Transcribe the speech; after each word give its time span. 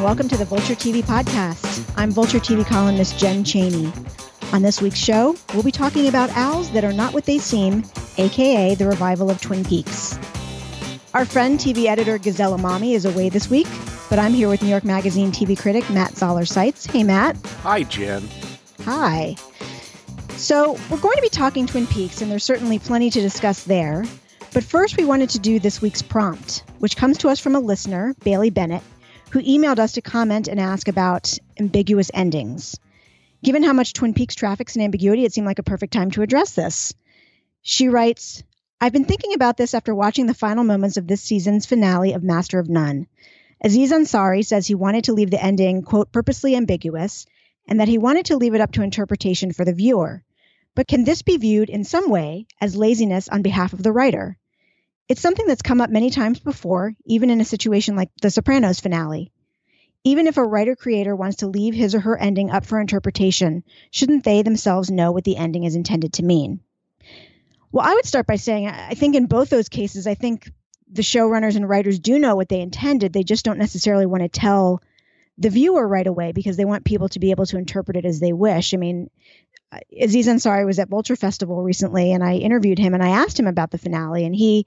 and 0.00 0.06
welcome 0.06 0.28
to 0.28 0.36
the 0.38 0.46
Vulture 0.46 0.74
TV 0.74 1.02
podcast. 1.02 1.84
I'm 1.94 2.10
Vulture 2.10 2.38
TV 2.38 2.64
columnist 2.64 3.18
Jen 3.18 3.44
Chaney. 3.44 3.92
On 4.50 4.62
this 4.62 4.80
week's 4.80 4.98
show, 4.98 5.36
we'll 5.52 5.62
be 5.62 5.70
talking 5.70 6.08
about 6.08 6.34
owls 6.34 6.70
that 6.70 6.84
are 6.84 6.92
not 6.92 7.12
what 7.12 7.26
they 7.26 7.36
seem, 7.36 7.84
aka 8.16 8.74
the 8.74 8.86
revival 8.86 9.30
of 9.30 9.42
Twin 9.42 9.62
Peaks. 9.62 10.18
Our 11.12 11.26
friend, 11.26 11.58
TV 11.58 11.84
editor 11.84 12.16
Gazelle 12.16 12.56
Emami, 12.56 12.94
is 12.94 13.04
away 13.04 13.28
this 13.28 13.50
week, 13.50 13.66
but 14.08 14.18
I'm 14.18 14.32
here 14.32 14.48
with 14.48 14.62
New 14.62 14.70
York 14.70 14.84
Magazine 14.84 15.32
TV 15.32 15.58
critic 15.58 15.88
Matt 15.90 16.16
Zoller 16.16 16.46
Seitz. 16.46 16.86
Hey, 16.86 17.04
Matt. 17.04 17.36
Hi, 17.62 17.82
Jen. 17.82 18.26
Hi. 18.84 19.36
So, 20.36 20.78
we're 20.88 20.96
going 20.96 21.16
to 21.16 21.22
be 21.22 21.28
talking 21.28 21.66
Twin 21.66 21.86
Peaks, 21.86 22.22
and 22.22 22.30
there's 22.30 22.44
certainly 22.44 22.78
plenty 22.78 23.10
to 23.10 23.20
discuss 23.20 23.64
there. 23.64 24.06
But 24.54 24.64
first, 24.64 24.96
we 24.96 25.04
wanted 25.04 25.28
to 25.30 25.38
do 25.38 25.58
this 25.58 25.82
week's 25.82 26.00
prompt, 26.00 26.64
which 26.78 26.96
comes 26.96 27.18
to 27.18 27.28
us 27.28 27.38
from 27.38 27.54
a 27.54 27.60
listener, 27.60 28.14
Bailey 28.24 28.48
Bennett, 28.48 28.82
who 29.30 29.40
emailed 29.40 29.78
us 29.78 29.92
to 29.92 30.02
comment 30.02 30.48
and 30.48 30.58
ask 30.58 30.88
about 30.88 31.38
ambiguous 31.58 32.10
endings. 32.12 32.78
Given 33.42 33.62
how 33.62 33.72
much 33.72 33.92
Twin 33.92 34.12
Peaks 34.12 34.34
traffics 34.34 34.76
in 34.76 34.82
ambiguity, 34.82 35.24
it 35.24 35.32
seemed 35.32 35.46
like 35.46 35.58
a 35.58 35.64
perfect 35.64 35.92
time 35.92 36.10
to 36.12 36.22
address 36.22 36.54
this. 36.54 36.92
She 37.62 37.88
writes 37.88 38.42
I've 38.80 38.92
been 38.92 39.04
thinking 39.04 39.34
about 39.34 39.58
this 39.58 39.74
after 39.74 39.94
watching 39.94 40.26
the 40.26 40.34
final 40.34 40.64
moments 40.64 40.96
of 40.96 41.06
this 41.06 41.20
season's 41.20 41.66
finale 41.66 42.14
of 42.14 42.22
Master 42.22 42.58
of 42.58 42.68
None. 42.70 43.06
Aziz 43.62 43.92
Ansari 43.92 44.44
says 44.44 44.66
he 44.66 44.74
wanted 44.74 45.04
to 45.04 45.12
leave 45.12 45.30
the 45.30 45.42
ending, 45.42 45.82
quote, 45.82 46.10
purposely 46.12 46.56
ambiguous, 46.56 47.26
and 47.68 47.78
that 47.78 47.88
he 47.88 47.98
wanted 47.98 48.26
to 48.26 48.38
leave 48.38 48.54
it 48.54 48.62
up 48.62 48.72
to 48.72 48.82
interpretation 48.82 49.52
for 49.52 49.66
the 49.66 49.74
viewer. 49.74 50.24
But 50.74 50.88
can 50.88 51.04
this 51.04 51.20
be 51.20 51.36
viewed 51.36 51.68
in 51.68 51.84
some 51.84 52.08
way 52.08 52.46
as 52.58 52.74
laziness 52.74 53.28
on 53.28 53.42
behalf 53.42 53.74
of 53.74 53.82
the 53.82 53.92
writer? 53.92 54.38
It's 55.10 55.20
something 55.20 55.48
that's 55.48 55.60
come 55.60 55.80
up 55.80 55.90
many 55.90 56.10
times 56.10 56.38
before, 56.38 56.94
even 57.04 57.30
in 57.30 57.40
a 57.40 57.44
situation 57.44 57.96
like 57.96 58.10
The 58.22 58.30
Sopranos 58.30 58.78
finale. 58.78 59.32
Even 60.04 60.28
if 60.28 60.36
a 60.36 60.44
writer 60.44 60.76
creator 60.76 61.16
wants 61.16 61.38
to 61.38 61.48
leave 61.48 61.74
his 61.74 61.96
or 61.96 62.00
her 62.00 62.16
ending 62.16 62.48
up 62.52 62.64
for 62.64 62.80
interpretation, 62.80 63.64
shouldn't 63.90 64.22
they 64.22 64.42
themselves 64.42 64.88
know 64.88 65.10
what 65.10 65.24
the 65.24 65.36
ending 65.36 65.64
is 65.64 65.74
intended 65.74 66.12
to 66.12 66.22
mean? 66.22 66.60
Well, 67.72 67.84
I 67.84 67.94
would 67.94 68.06
start 68.06 68.28
by 68.28 68.36
saying 68.36 68.68
I 68.68 68.94
think 68.94 69.16
in 69.16 69.26
both 69.26 69.50
those 69.50 69.68
cases, 69.68 70.06
I 70.06 70.14
think 70.14 70.48
the 70.88 71.02
showrunners 71.02 71.56
and 71.56 71.68
writers 71.68 71.98
do 71.98 72.20
know 72.20 72.36
what 72.36 72.48
they 72.48 72.60
intended. 72.60 73.12
They 73.12 73.24
just 73.24 73.44
don't 73.44 73.58
necessarily 73.58 74.06
want 74.06 74.22
to 74.22 74.28
tell 74.28 74.80
the 75.38 75.50
viewer 75.50 75.88
right 75.88 76.06
away 76.06 76.30
because 76.30 76.56
they 76.56 76.64
want 76.64 76.84
people 76.84 77.08
to 77.08 77.18
be 77.18 77.32
able 77.32 77.46
to 77.46 77.58
interpret 77.58 77.96
it 77.96 78.04
as 78.04 78.20
they 78.20 78.32
wish. 78.32 78.74
I 78.74 78.76
mean, 78.76 79.10
uh, 79.72 79.78
Aziz 80.00 80.28
Ansari 80.28 80.66
was 80.66 80.78
at 80.78 80.88
Vulture 80.88 81.16
Festival 81.16 81.62
recently, 81.62 82.12
and 82.12 82.22
I 82.22 82.34
interviewed 82.34 82.78
him 82.78 82.94
and 82.94 83.02
I 83.02 83.08
asked 83.08 83.40
him 83.40 83.46
about 83.48 83.72
the 83.72 83.78
finale, 83.78 84.24
and 84.24 84.36
he, 84.36 84.66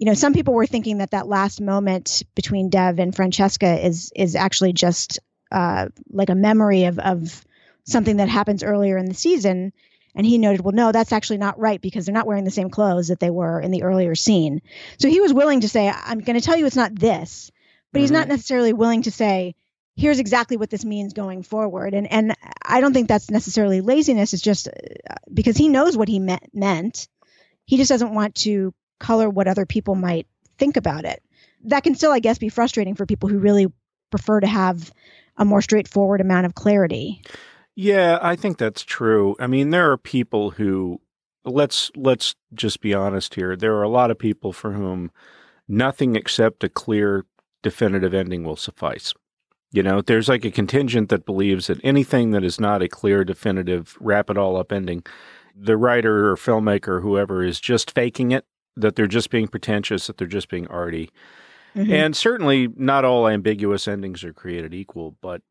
you 0.00 0.06
know, 0.06 0.14
some 0.14 0.32
people 0.32 0.54
were 0.54 0.66
thinking 0.66 0.98
that 0.98 1.10
that 1.10 1.28
last 1.28 1.60
moment 1.60 2.22
between 2.34 2.70
Dev 2.70 2.98
and 2.98 3.14
Francesca 3.14 3.86
is 3.86 4.10
is 4.16 4.34
actually 4.34 4.72
just 4.72 5.20
uh, 5.52 5.88
like 6.10 6.30
a 6.30 6.34
memory 6.34 6.84
of 6.84 6.98
of 6.98 7.44
something 7.84 8.16
that 8.16 8.30
happens 8.30 8.62
earlier 8.62 8.96
in 8.96 9.04
the 9.04 9.14
season. 9.14 9.74
And 10.14 10.26
he 10.26 10.38
noted, 10.38 10.62
well, 10.62 10.72
no, 10.72 10.90
that's 10.90 11.12
actually 11.12 11.36
not 11.36 11.58
right 11.58 11.80
because 11.80 12.06
they're 12.06 12.14
not 12.14 12.26
wearing 12.26 12.44
the 12.44 12.50
same 12.50 12.70
clothes 12.70 13.08
that 13.08 13.20
they 13.20 13.30
were 13.30 13.60
in 13.60 13.70
the 13.70 13.82
earlier 13.82 14.14
scene. 14.14 14.62
So 14.98 15.08
he 15.08 15.20
was 15.20 15.34
willing 15.34 15.60
to 15.60 15.68
say, 15.68 15.88
I'm 15.88 16.20
going 16.20 16.38
to 16.38 16.44
tell 16.44 16.56
you 16.56 16.66
it's 16.66 16.74
not 16.74 16.98
this, 16.98 17.52
but 17.92 17.98
mm-hmm. 17.98 18.02
he's 18.02 18.10
not 18.10 18.22
mm-hmm. 18.22 18.30
necessarily 18.30 18.72
willing 18.72 19.02
to 19.02 19.12
say, 19.12 19.54
here's 19.96 20.18
exactly 20.18 20.56
what 20.56 20.70
this 20.70 20.84
means 20.84 21.12
going 21.12 21.42
forward. 21.42 21.92
And 21.92 22.10
and 22.10 22.34
I 22.64 22.80
don't 22.80 22.94
think 22.94 23.06
that's 23.06 23.30
necessarily 23.30 23.82
laziness. 23.82 24.32
It's 24.32 24.42
just 24.42 24.66
uh, 24.66 25.16
because 25.32 25.58
he 25.58 25.68
knows 25.68 25.94
what 25.94 26.08
he 26.08 26.18
meant. 26.20 26.48
meant. 26.54 27.06
He 27.66 27.76
just 27.76 27.90
doesn't 27.90 28.14
want 28.14 28.34
to 28.36 28.72
color 29.00 29.28
what 29.28 29.48
other 29.48 29.66
people 29.66 29.96
might 29.96 30.26
think 30.58 30.76
about 30.76 31.04
it. 31.04 31.22
That 31.64 31.82
can 31.82 31.94
still, 31.94 32.12
I 32.12 32.20
guess, 32.20 32.38
be 32.38 32.48
frustrating 32.48 32.94
for 32.94 33.06
people 33.06 33.28
who 33.28 33.38
really 33.38 33.66
prefer 34.10 34.40
to 34.40 34.46
have 34.46 34.92
a 35.36 35.44
more 35.44 35.62
straightforward 35.62 36.20
amount 36.20 36.46
of 36.46 36.54
clarity. 36.54 37.22
Yeah, 37.74 38.18
I 38.20 38.36
think 38.36 38.58
that's 38.58 38.82
true. 38.82 39.36
I 39.40 39.46
mean, 39.46 39.70
there 39.70 39.90
are 39.90 39.96
people 39.96 40.50
who 40.50 41.00
let's 41.44 41.90
let's 41.96 42.34
just 42.54 42.80
be 42.80 42.94
honest 42.94 43.34
here. 43.34 43.56
There 43.56 43.74
are 43.76 43.82
a 43.82 43.88
lot 43.88 44.10
of 44.10 44.18
people 44.18 44.52
for 44.52 44.72
whom 44.72 45.10
nothing 45.68 46.16
except 46.16 46.64
a 46.64 46.68
clear 46.68 47.24
definitive 47.62 48.14
ending 48.14 48.44
will 48.44 48.56
suffice. 48.56 49.14
You 49.72 49.82
know, 49.82 50.02
there's 50.02 50.28
like 50.28 50.44
a 50.44 50.50
contingent 50.50 51.10
that 51.10 51.24
believes 51.24 51.68
that 51.68 51.80
anything 51.84 52.32
that 52.32 52.42
is 52.42 52.58
not 52.58 52.82
a 52.82 52.88
clear 52.88 53.24
definitive 53.24 53.96
wrap 54.00 54.28
it 54.28 54.36
all 54.36 54.56
up 54.56 54.72
ending, 54.72 55.04
the 55.54 55.76
writer 55.76 56.30
or 56.30 56.36
filmmaker 56.36 56.88
or 56.88 57.00
whoever 57.00 57.44
is 57.44 57.60
just 57.60 57.92
faking 57.92 58.32
it, 58.32 58.44
that 58.76 58.96
they're 58.96 59.06
just 59.06 59.30
being 59.30 59.48
pretentious, 59.48 60.06
that 60.06 60.18
they're 60.18 60.26
just 60.26 60.48
being 60.48 60.66
arty. 60.68 61.10
Mm-hmm. 61.74 61.92
And 61.92 62.16
certainly 62.16 62.68
not 62.76 63.04
all 63.04 63.28
ambiguous 63.28 63.86
endings 63.86 64.24
are 64.24 64.32
created 64.32 64.74
equal, 64.74 65.16
but 65.20 65.42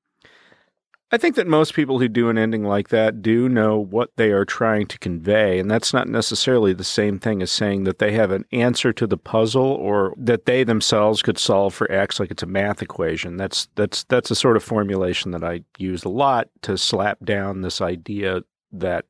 I 1.12 1.18
think 1.18 1.35
that 1.35 1.47
most 1.47 1.74
people 1.74 1.97
who 1.97 2.07
do 2.07 2.30
an 2.30 2.38
ending 2.38 2.63
like 2.63 2.90
that 2.90 3.24
do 3.24 3.50
know 3.50 3.80
what 3.80 4.12
they 4.16 4.31
are 4.31 4.46
trying 4.46 4.85
to 4.88 5.00
convey, 5.00 5.57
and 5.57 5.69
that's 5.69 5.91
not 5.91 6.07
necessarily 6.07 6.72
the 6.72 6.84
same 6.84 7.18
thing 7.18 7.41
as 7.41 7.50
saying 7.52 7.85
that 7.85 7.97
they 7.97 8.12
have 8.12 8.30
an 8.30 8.46
answer 8.52 8.94
to 8.94 9.07
the 9.07 9.18
puzzle 9.18 9.66
or 9.66 10.13
that 10.18 10.46
they 10.46 10.63
themselves 10.63 11.24
could 11.24 11.40
solve 11.40 11.74
for 11.74 11.91
X 11.91 12.19
like 12.19 12.30
it's 12.30 12.44
a 12.44 12.47
math 12.47 12.84
equation. 12.84 13.38
That's 13.38 13.69
that's 13.74 14.03
that's 14.03 14.30
a 14.30 14.36
sort 14.36 14.56
of 14.56 14.63
formulation 14.63 15.31
that 15.31 15.44
I 15.44 15.62
use 15.80 16.03
a 16.03 16.09
lot 16.09 16.50
to 16.62 16.78
slap 16.78 17.18
down 17.24 17.62
this 17.62 17.81
idea 17.81 18.44
that 18.72 19.06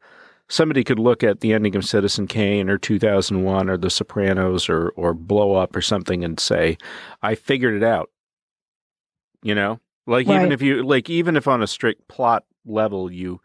somebody 0.50 0.84
could 0.84 1.00
look 1.00 1.24
at 1.24 1.40
the 1.40 1.54
ending 1.54 1.76
of 1.76 1.86
Citizen 1.86 2.28
Kane 2.28 2.70
or 2.70 2.78
2001 2.78 3.70
or 3.70 3.78
The 3.78 3.90
Sopranos 3.90 4.68
or 4.68 4.90
or 4.90 5.14
Blow 5.14 5.54
Up 5.54 5.76
or 5.76 5.82
something 5.82 6.24
and 6.24 6.40
say, 6.40 6.78
"I 7.22 7.36
figured 7.36 7.76
it 7.76 7.84
out." 7.84 8.10
You 9.42 9.56
know, 9.56 9.80
like 10.06 10.28
right. 10.28 10.38
even 10.38 10.52
if 10.52 10.62
you 10.62 10.84
like 10.84 11.10
even 11.10 11.38
if 11.38 11.48
on 11.48 11.64
a 11.64 11.68
strict 11.68 12.08
plot 12.08 12.44
level 12.66 13.12
you 13.12 13.40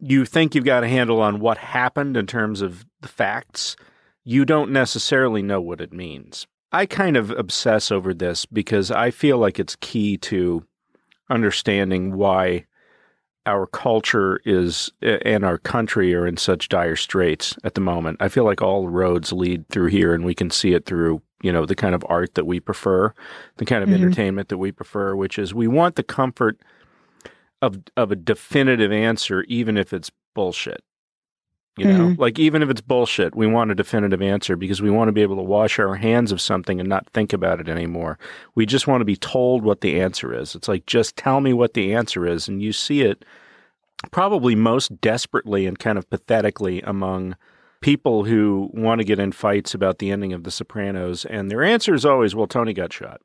you 0.00 0.24
think 0.24 0.54
you've 0.54 0.64
got 0.64 0.84
a 0.84 0.88
handle 0.88 1.20
on 1.20 1.40
what 1.40 1.58
happened 1.58 2.16
in 2.16 2.26
terms 2.26 2.60
of 2.60 2.84
the 3.00 3.08
facts, 3.08 3.76
you 4.24 4.44
don't 4.44 4.70
necessarily 4.70 5.42
know 5.42 5.60
what 5.60 5.80
it 5.80 5.92
means. 5.92 6.46
I 6.72 6.86
kind 6.86 7.16
of 7.16 7.30
obsess 7.30 7.90
over 7.90 8.12
this 8.12 8.44
because 8.44 8.90
I 8.90 9.10
feel 9.10 9.38
like 9.38 9.58
it's 9.58 9.76
key 9.76 10.18
to 10.18 10.66
understanding 11.30 12.14
why 12.14 12.66
our 13.46 13.66
culture 13.66 14.40
is 14.44 14.90
and 15.00 15.44
our 15.44 15.58
country 15.58 16.14
are 16.14 16.26
in 16.26 16.36
such 16.36 16.68
dire 16.68 16.96
straits 16.96 17.56
at 17.64 17.74
the 17.74 17.80
moment. 17.80 18.18
I 18.20 18.28
feel 18.28 18.44
like 18.44 18.60
all 18.60 18.88
roads 18.88 19.32
lead 19.32 19.68
through 19.68 19.88
here 19.88 20.12
and 20.12 20.24
we 20.24 20.34
can 20.34 20.50
see 20.50 20.74
it 20.74 20.84
through 20.84 21.22
you 21.42 21.52
know, 21.52 21.66
the 21.66 21.74
kind 21.74 21.94
of 21.94 22.04
art 22.08 22.34
that 22.34 22.46
we 22.46 22.60
prefer, 22.60 23.12
the 23.58 23.64
kind 23.64 23.82
of 23.82 23.88
mm-hmm. 23.88 24.02
entertainment 24.02 24.48
that 24.48 24.58
we 24.58 24.72
prefer, 24.72 25.14
which 25.14 25.38
is 25.38 25.54
we 25.54 25.68
want 25.68 25.96
the 25.96 26.02
comfort 26.02 26.58
of 27.62 27.78
of 27.96 28.10
a 28.10 28.16
definitive 28.16 28.92
answer, 28.92 29.42
even 29.44 29.76
if 29.76 29.92
it's 29.92 30.10
bullshit. 30.34 30.82
You 31.78 31.86
know, 31.86 32.06
mm-hmm. 32.06 32.20
like 32.20 32.38
even 32.38 32.62
if 32.62 32.70
it's 32.70 32.80
bullshit, 32.80 33.34
we 33.34 33.46
want 33.46 33.70
a 33.70 33.74
definitive 33.74 34.22
answer 34.22 34.56
because 34.56 34.80
we 34.80 34.90
want 34.90 35.08
to 35.08 35.12
be 35.12 35.20
able 35.20 35.36
to 35.36 35.42
wash 35.42 35.78
our 35.78 35.94
hands 35.94 36.32
of 36.32 36.40
something 36.40 36.80
and 36.80 36.88
not 36.88 37.06
think 37.10 37.34
about 37.34 37.60
it 37.60 37.68
anymore. 37.68 38.18
We 38.54 38.64
just 38.64 38.86
want 38.86 39.02
to 39.02 39.04
be 39.04 39.16
told 39.16 39.62
what 39.62 39.82
the 39.82 40.00
answer 40.00 40.32
is. 40.32 40.54
It's 40.54 40.68
like, 40.68 40.86
just 40.86 41.16
tell 41.16 41.42
me 41.42 41.52
what 41.52 41.74
the 41.74 41.94
answer 41.94 42.26
is. 42.26 42.48
And 42.48 42.62
you 42.62 42.72
see 42.72 43.02
it 43.02 43.26
probably 44.10 44.54
most 44.54 45.00
desperately 45.02 45.66
and 45.66 45.78
kind 45.78 45.98
of 45.98 46.08
pathetically 46.08 46.80
among 46.80 47.36
people 47.82 48.24
who 48.24 48.70
want 48.72 49.00
to 49.00 49.04
get 49.04 49.18
in 49.18 49.32
fights 49.32 49.74
about 49.74 49.98
the 49.98 50.10
ending 50.10 50.32
of 50.32 50.44
The 50.44 50.50
Sopranos, 50.50 51.24
and 51.24 51.50
their 51.50 51.62
answer 51.62 51.94
is 51.94 52.04
always, 52.04 52.34
well, 52.34 52.46
Tony 52.46 52.72
got 52.72 52.92
shot. 52.92 53.20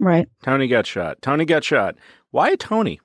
Right. 0.00 0.28
Tony 0.42 0.66
got 0.66 0.86
shot. 0.86 1.20
Tony 1.20 1.44
got 1.44 1.64
shot. 1.64 1.96
Why 2.30 2.54
Tony? 2.56 3.00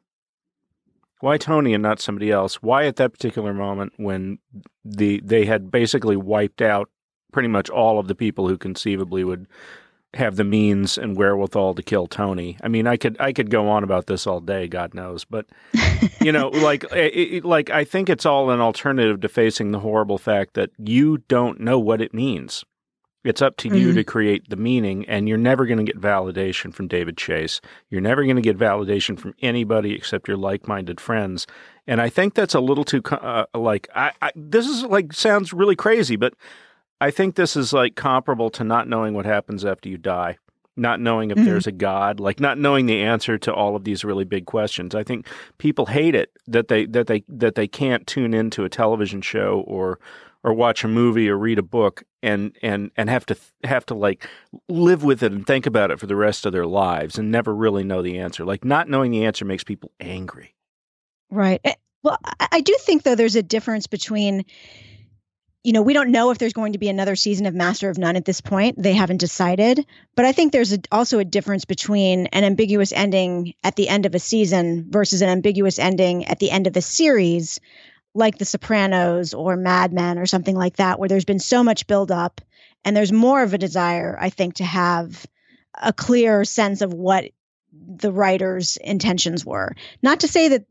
Why 1.21 1.37
Tony 1.37 1.73
and 1.73 1.83
not 1.83 1.99
somebody 1.99 2.31
else? 2.31 2.61
Why 2.61 2.85
at 2.85 2.95
that 2.97 3.11
particular 3.11 3.53
moment 3.53 3.93
when 3.97 4.39
the 4.85 5.21
they 5.23 5.45
had 5.45 5.71
basically 5.71 6.15
wiped 6.15 6.61
out 6.61 6.89
pretty 7.31 7.49
much 7.49 7.69
all 7.69 7.99
of 7.99 8.07
the 8.07 8.15
people 8.15 8.47
who 8.47 8.57
conceivably 8.57 9.23
would 9.23 9.47
have 10.15 10.37
the 10.37 10.43
means 10.43 10.97
and 10.97 11.15
wherewithal 11.15 11.75
to 11.75 11.83
kill 11.83 12.07
Tony. 12.07 12.57
I 12.63 12.67
mean, 12.67 12.87
I 12.87 12.97
could 12.97 13.15
I 13.19 13.31
could 13.31 13.51
go 13.51 13.69
on 13.69 13.83
about 13.83 14.07
this 14.07 14.25
all 14.25 14.39
day, 14.39 14.67
God 14.67 14.93
knows, 14.93 15.23
but 15.23 15.45
you 16.21 16.31
know, 16.31 16.49
like 16.49 16.83
it, 16.91 17.45
like 17.45 17.69
I 17.69 17.83
think 17.83 18.09
it's 18.09 18.25
all 18.25 18.49
an 18.49 18.59
alternative 18.59 19.21
to 19.21 19.29
facing 19.29 19.71
the 19.71 19.79
horrible 19.79 20.17
fact 20.17 20.55
that 20.55 20.71
you 20.77 21.19
don't 21.27 21.59
know 21.59 21.77
what 21.79 22.01
it 22.01 22.13
means. 22.13 22.63
It's 23.23 23.41
up 23.41 23.57
to 23.57 23.67
mm-hmm. 23.67 23.77
you 23.77 23.93
to 23.93 24.03
create 24.03 24.49
the 24.49 24.55
meaning, 24.55 25.03
and 25.09 25.27
you're 25.27 25.37
never 25.37 25.65
going 25.65 25.77
to 25.77 25.83
get 25.83 25.99
validation 26.01 26.73
from 26.73 26.87
David 26.87 27.17
Chase. 27.17 27.59
You're 27.89 27.99
never 27.99 28.23
going 28.23 28.37
to 28.37 28.41
get 28.41 28.57
validation 28.57 29.19
from 29.19 29.33
anybody 29.41 29.93
except 29.93 30.29
your 30.29 30.37
like-minded 30.37 31.01
friends. 31.01 31.45
And 31.85 31.99
I 32.01 32.07
think 32.07 32.33
that's 32.33 32.55
a 32.55 32.61
little 32.61 32.85
too 32.85 33.01
uh, 33.11 33.45
like 33.53 33.89
I, 33.93 34.13
I 34.21 34.31
this 34.35 34.67
is 34.67 34.83
like 34.83 35.11
sounds 35.11 35.51
really 35.51 35.75
crazy, 35.75 36.15
but 36.15 36.33
I 37.01 37.11
think 37.11 37.35
this 37.35 37.57
is 37.57 37.73
like 37.73 37.95
comparable 37.95 38.49
to 38.51 38.63
not 38.63 38.87
knowing 38.87 39.13
what 39.13 39.25
happens 39.25 39.65
after 39.65 39.89
you 39.89 39.97
die. 39.97 40.37
not 40.79 40.99
knowing 40.99 41.29
if 41.29 41.37
mm-hmm. 41.37 41.45
there's 41.45 41.67
a 41.67 41.71
God, 41.71 42.19
like 42.19 42.39
not 42.39 42.57
knowing 42.57 42.85
the 42.85 43.01
answer 43.01 43.37
to 43.37 43.53
all 43.53 43.75
of 43.75 43.83
these 43.83 44.03
really 44.03 44.23
big 44.23 44.45
questions. 44.45 44.95
I 44.95 45.03
think 45.03 45.27
people 45.57 45.85
hate 45.85 46.15
it 46.15 46.31
that 46.47 46.69
they 46.69 46.85
that 46.87 47.07
they 47.07 47.23
that 47.27 47.55
they 47.55 47.67
can't 47.67 48.07
tune 48.07 48.33
into 48.33 48.63
a 48.63 48.69
television 48.69 49.21
show 49.21 49.63
or 49.67 49.99
or 50.43 50.53
watch 50.53 50.83
a 50.83 50.87
movie 50.87 51.29
or 51.29 51.37
read 51.37 51.59
a 51.59 51.63
book 51.63 52.03
and 52.23 52.55
and 52.61 52.91
and 52.95 53.09
have 53.09 53.25
to 53.25 53.37
have 53.63 53.85
to 53.85 53.93
like 53.93 54.27
live 54.67 55.03
with 55.03 55.23
it 55.23 55.31
and 55.31 55.45
think 55.45 55.65
about 55.65 55.91
it 55.91 55.99
for 55.99 56.07
the 56.07 56.15
rest 56.15 56.45
of 56.45 56.53
their 56.53 56.65
lives 56.65 57.17
and 57.17 57.31
never 57.31 57.53
really 57.55 57.83
know 57.83 58.01
the 58.01 58.19
answer. 58.19 58.45
Like 58.45 58.63
not 58.63 58.89
knowing 58.89 59.11
the 59.11 59.25
answer 59.25 59.45
makes 59.45 59.63
people 59.63 59.91
angry. 59.99 60.55
Right. 61.29 61.61
Eh, 61.63 61.73
well, 62.03 62.17
I 62.51 62.61
do 62.61 62.75
think 62.79 63.03
though 63.03 63.15
there's 63.15 63.35
a 63.35 63.43
difference 63.43 63.87
between 63.87 64.45
you 65.63 65.73
know, 65.73 65.81
we 65.81 65.93
don't 65.93 66.11
know 66.11 66.31
if 66.31 66.37
there's 66.37 66.53
going 66.53 66.71
to 66.71 66.79
be 66.79 66.87
another 66.87 67.17
season 67.17 67.45
of 67.45 67.53
Master 67.53 67.89
of 67.89 67.97
None 67.97 68.15
at 68.15 68.23
this 68.23 68.39
point. 68.39 68.81
They 68.81 68.93
haven't 68.93 69.17
decided. 69.17 69.85
But 70.15 70.23
I 70.23 70.31
think 70.31 70.53
there's 70.53 70.71
a, 70.71 70.79
also 70.91 71.19
a 71.19 71.25
difference 71.25 71.65
between 71.65 72.27
an 72.27 72.45
ambiguous 72.45 72.93
ending 72.93 73.53
at 73.63 73.75
the 73.75 73.89
end 73.89 74.05
of 74.05 74.15
a 74.15 74.19
season 74.19 74.85
versus 74.89 75.21
an 75.21 75.27
ambiguous 75.27 75.77
ending 75.77 76.25
at 76.25 76.39
the 76.39 76.49
end 76.49 76.65
of 76.65 76.77
a 76.77 76.81
series 76.81 77.59
like 78.19 78.37
The 78.37 78.45
Sopranos 78.45 79.33
or 79.33 79.55
Mad 79.55 79.91
Men 79.91 80.19
or 80.19 80.27
something 80.27 80.55
like 80.55 80.75
that, 80.75 80.99
where 80.99 81.09
there's 81.09 81.25
been 81.25 81.39
so 81.39 81.63
much 81.63 81.87
buildup 81.87 82.41
and 82.85 82.95
there's 82.95 83.11
more 83.11 83.41
of 83.41 83.53
a 83.53 83.57
desire, 83.57 84.17
I 84.19 84.29
think, 84.29 84.55
to 84.55 84.63
have 84.63 85.25
a 85.81 85.91
clear 85.91 86.45
sense 86.45 86.81
of 86.81 86.93
what 86.93 87.25
the 87.71 88.11
writer's 88.11 88.77
intentions 88.77 89.45
were. 89.45 89.75
Not 90.01 90.19
to 90.21 90.27
say 90.27 90.49
that 90.49 90.65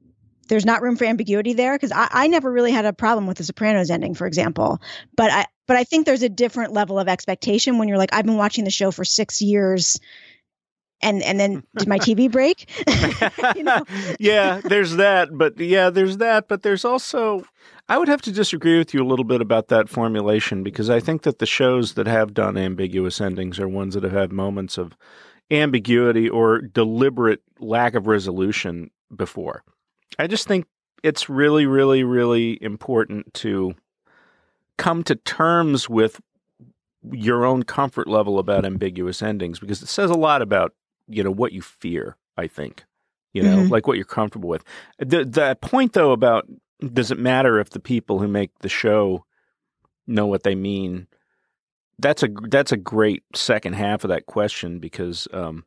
there's 0.49 0.65
not 0.67 0.83
room 0.83 0.97
for 0.97 1.05
ambiguity 1.05 1.53
there 1.53 1.75
because 1.75 1.93
I, 1.93 2.09
I 2.11 2.27
never 2.29 2.51
really 2.51 2.73
had 2.73 2.85
a 2.85 2.93
problem 2.93 3.27
with 3.27 3.37
the 3.37 3.45
Sopranos 3.45 3.91
ending, 3.91 4.15
for 4.15 4.27
example. 4.27 4.81
But 5.17 5.31
I 5.31 5.47
but 5.67 5.77
I 5.77 5.85
think 5.85 6.07
there's 6.07 6.23
a 6.23 6.31
different 6.31 6.73
level 6.73 6.99
of 6.99 7.09
expectation 7.09 7.77
when 7.77 7.89
you're 7.89 7.99
like, 7.99 8.15
I've 8.15 8.25
been 8.25 8.39
watching 8.39 8.65
the 8.65 8.71
show 8.71 8.91
for 8.91 9.05
six 9.05 9.43
years 9.43 10.01
and 11.03 11.23
and 11.23 11.39
then 11.39 11.65
did 11.77 11.89
my 11.89 11.99
TV 11.99 12.31
break? 12.31 12.69
you 13.57 13.63
know? 13.63 13.85
yeah, 14.19 14.61
there's 14.65 14.97
that, 14.97 15.37
but 15.37 15.59
yeah, 15.59 15.91
there's 15.91 16.19
that, 16.19 16.49
but 16.49 16.63
there's 16.63 16.85
also 16.85 17.45
I 17.89 17.97
would 17.97 18.09
have 18.09 18.23
to 18.23 18.33
disagree 18.33 18.79
with 18.79 18.93
you 18.93 19.03
a 19.03 19.07
little 19.09 19.25
bit 19.25 19.41
about 19.41 19.69
that 19.69 19.89
formulation 19.89 20.63
because 20.63 20.91
I 20.91 21.01
think 21.01 21.23
that 21.23 21.39
the 21.39 21.47
shows 21.47 21.95
that 21.95 22.07
have 22.07 22.35
done 22.35 22.57
ambiguous 22.57 23.21
endings 23.21 23.59
are 23.59 23.69
ones 23.69 23.95
that 23.95 24.03
have 24.03 24.13
had 24.13 24.33
moments 24.33 24.77
of 24.77 24.97
ambiguity 25.51 26.29
or 26.29 26.61
deliberate 26.61 27.41
lack 27.59 27.95
of 27.95 28.07
resolution 28.07 28.91
before. 29.15 29.63
I 30.19 30.27
just 30.27 30.47
think 30.47 30.67
it's 31.03 31.29
really, 31.31 31.65
really, 31.65 32.05
really 32.05 32.63
important 32.63 33.33
to 33.35 33.75
come 34.77 35.03
to 35.05 35.15
terms 35.15 35.89
with 35.89 36.21
your 37.11 37.45
own 37.45 37.63
comfort 37.63 38.07
level 38.07 38.39
about 38.39 38.65
ambiguous 38.65 39.23
endings 39.23 39.59
because 39.59 39.83
it 39.83 39.89
says 39.89 40.11
a 40.11 40.15
lot 40.15 40.43
about 40.43 40.75
you 41.09 41.23
know 41.23 41.31
what 41.31 41.53
you 41.53 41.63
fear 41.63 42.17
i 42.37 42.47
think 42.47 42.85
you 43.33 43.43
know 43.43 43.59
mm-hmm. 43.59 43.73
like 43.73 43.87
what 43.87 43.97
you're 43.97 44.05
comfortable 44.05 44.49
with 44.49 44.65
the 44.99 45.25
the 45.25 45.57
point 45.61 45.93
though 45.93 46.13
about 46.13 46.47
does 46.93 47.11
it 47.11 47.19
matter 47.19 47.59
if 47.59 47.71
the 47.71 47.81
people 47.81 48.19
who 48.19 48.29
make 48.29 48.57
the 48.61 48.69
show 48.69 49.25
know 50.07 50.27
what 50.27 50.43
they 50.43 50.55
mean 50.55 51.07
that's 51.99 52.23
a 52.23 52.29
that's 52.49 52.73
a 52.73 52.77
great 52.77 53.25
second 53.35 53.75
half 53.75 54.05
of 54.05 54.09
that 54.09 54.27
question 54.27 54.79
because 54.79 55.27
um, 55.33 55.65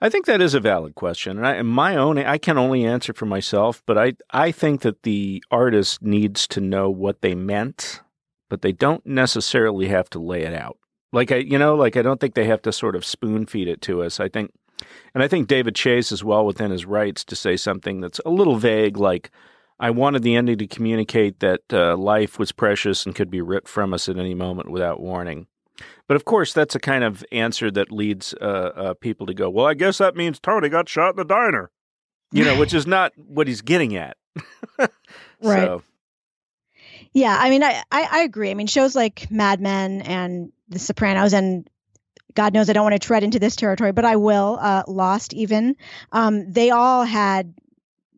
I 0.00 0.08
think 0.08 0.26
that 0.26 0.40
is 0.40 0.54
a 0.54 0.60
valid 0.60 0.94
question, 0.94 1.38
and 1.38 1.46
I, 1.46 1.62
my 1.62 1.96
own 1.96 2.18
I 2.18 2.38
can 2.38 2.58
only 2.58 2.84
answer 2.84 3.12
for 3.12 3.26
myself. 3.26 3.82
But 3.86 3.98
I 3.98 4.12
I 4.30 4.52
think 4.52 4.82
that 4.82 5.02
the 5.02 5.42
artist 5.50 6.02
needs 6.02 6.46
to 6.48 6.60
know 6.60 6.90
what 6.90 7.22
they 7.22 7.34
meant, 7.34 8.02
but 8.48 8.62
they 8.62 8.72
don't 8.72 9.04
necessarily 9.04 9.88
have 9.88 10.08
to 10.10 10.18
lay 10.18 10.42
it 10.42 10.54
out. 10.54 10.78
Like 11.14 11.32
I 11.32 11.36
you 11.36 11.58
know 11.58 11.74
like 11.74 11.96
I 11.96 12.02
don't 12.02 12.20
think 12.20 12.34
they 12.34 12.46
have 12.46 12.62
to 12.62 12.72
sort 12.72 12.96
of 12.96 13.04
spoon 13.04 13.46
feed 13.46 13.68
it 13.68 13.80
to 13.82 14.02
us. 14.02 14.20
I 14.20 14.28
think, 14.28 14.52
and 15.14 15.22
I 15.22 15.28
think 15.28 15.48
David 15.48 15.74
Chase 15.74 16.12
is 16.12 16.24
well 16.24 16.44
within 16.44 16.70
his 16.70 16.84
rights 16.84 17.24
to 17.24 17.36
say 17.36 17.56
something 17.56 18.00
that's 18.00 18.20
a 18.26 18.30
little 18.30 18.56
vague, 18.56 18.96
like. 18.96 19.30
I 19.80 19.90
wanted 19.90 20.22
the 20.22 20.36
ending 20.36 20.58
to 20.58 20.68
communicate 20.68 21.40
that 21.40 21.62
uh, 21.72 21.96
life 21.96 22.38
was 22.38 22.52
precious 22.52 23.04
and 23.04 23.14
could 23.14 23.28
be 23.28 23.40
ripped 23.40 23.66
from 23.66 23.92
us 23.92 24.08
at 24.08 24.16
any 24.16 24.32
moment 24.32 24.70
without 24.70 25.00
warning. 25.00 25.48
But 26.06 26.14
of 26.14 26.24
course, 26.24 26.52
that's 26.52 26.74
a 26.74 26.80
kind 26.80 27.02
of 27.02 27.24
answer 27.32 27.70
that 27.72 27.90
leads 27.90 28.34
uh, 28.40 28.44
uh, 28.44 28.94
people 28.94 29.26
to 29.26 29.34
go, 29.34 29.50
well, 29.50 29.66
I 29.66 29.74
guess 29.74 29.98
that 29.98 30.16
means 30.16 30.38
Tony 30.38 30.68
got 30.68 30.88
shot 30.88 31.10
in 31.10 31.16
the 31.16 31.24
diner, 31.24 31.70
you 32.30 32.44
know, 32.44 32.58
which 32.58 32.72
is 32.72 32.86
not 32.86 33.12
what 33.16 33.48
he's 33.48 33.62
getting 33.62 33.96
at. 33.96 34.16
right. 34.78 34.90
So. 35.40 35.82
Yeah, 37.14 37.36
I 37.38 37.48
mean, 37.48 37.62
I, 37.62 37.82
I, 37.92 38.08
I 38.10 38.18
agree. 38.22 38.50
I 38.50 38.54
mean, 38.54 38.66
shows 38.66 38.96
like 38.96 39.30
Mad 39.30 39.60
Men 39.60 40.02
and 40.02 40.52
The 40.68 40.80
Sopranos, 40.80 41.32
and 41.32 41.68
God 42.34 42.52
knows 42.52 42.68
I 42.68 42.72
don't 42.72 42.82
want 42.82 43.00
to 43.00 43.06
tread 43.06 43.22
into 43.22 43.38
this 43.38 43.54
territory, 43.54 43.92
but 43.92 44.04
I 44.04 44.16
will. 44.16 44.58
Uh, 44.60 44.82
Lost, 44.88 45.32
even 45.32 45.76
um, 46.10 46.52
they 46.52 46.70
all 46.70 47.04
had 47.04 47.54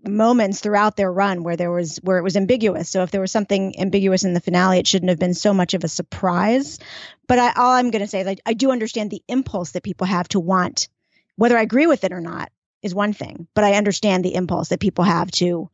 moments 0.02 0.60
throughout 0.60 0.96
their 0.96 1.12
run 1.12 1.42
where 1.42 1.56
there 1.56 1.70
was 1.70 1.98
where 1.98 2.16
it 2.16 2.22
was 2.22 2.36
ambiguous. 2.36 2.88
So 2.88 3.02
if 3.02 3.10
there 3.10 3.20
was 3.20 3.32
something 3.32 3.78
ambiguous 3.78 4.24
in 4.24 4.32
the 4.32 4.40
finale, 4.40 4.78
it 4.78 4.86
shouldn't 4.86 5.10
have 5.10 5.18
been 5.18 5.34
so 5.34 5.52
much 5.52 5.74
of 5.74 5.84
a 5.84 5.88
surprise. 5.88 6.78
But 7.26 7.38
I, 7.38 7.52
all 7.52 7.72
I'm 7.72 7.90
going 7.90 8.02
to 8.02 8.08
say 8.08 8.20
is 8.20 8.26
I, 8.26 8.36
I 8.46 8.54
do 8.54 8.70
understand 8.70 9.10
the 9.10 9.22
impulse 9.28 9.72
that 9.72 9.82
people 9.82 10.06
have 10.06 10.28
to 10.28 10.40
want, 10.40 10.88
whether 11.36 11.58
I 11.58 11.62
agree 11.62 11.86
with 11.86 12.04
it 12.04 12.12
or 12.12 12.20
not, 12.20 12.50
is 12.82 12.94
one 12.94 13.12
thing. 13.12 13.46
But 13.52 13.64
I 13.64 13.74
understand 13.74 14.24
the 14.24 14.34
impulse 14.34 14.68
that 14.68 14.80
people 14.80 15.04
have 15.04 15.30
to 15.32 15.68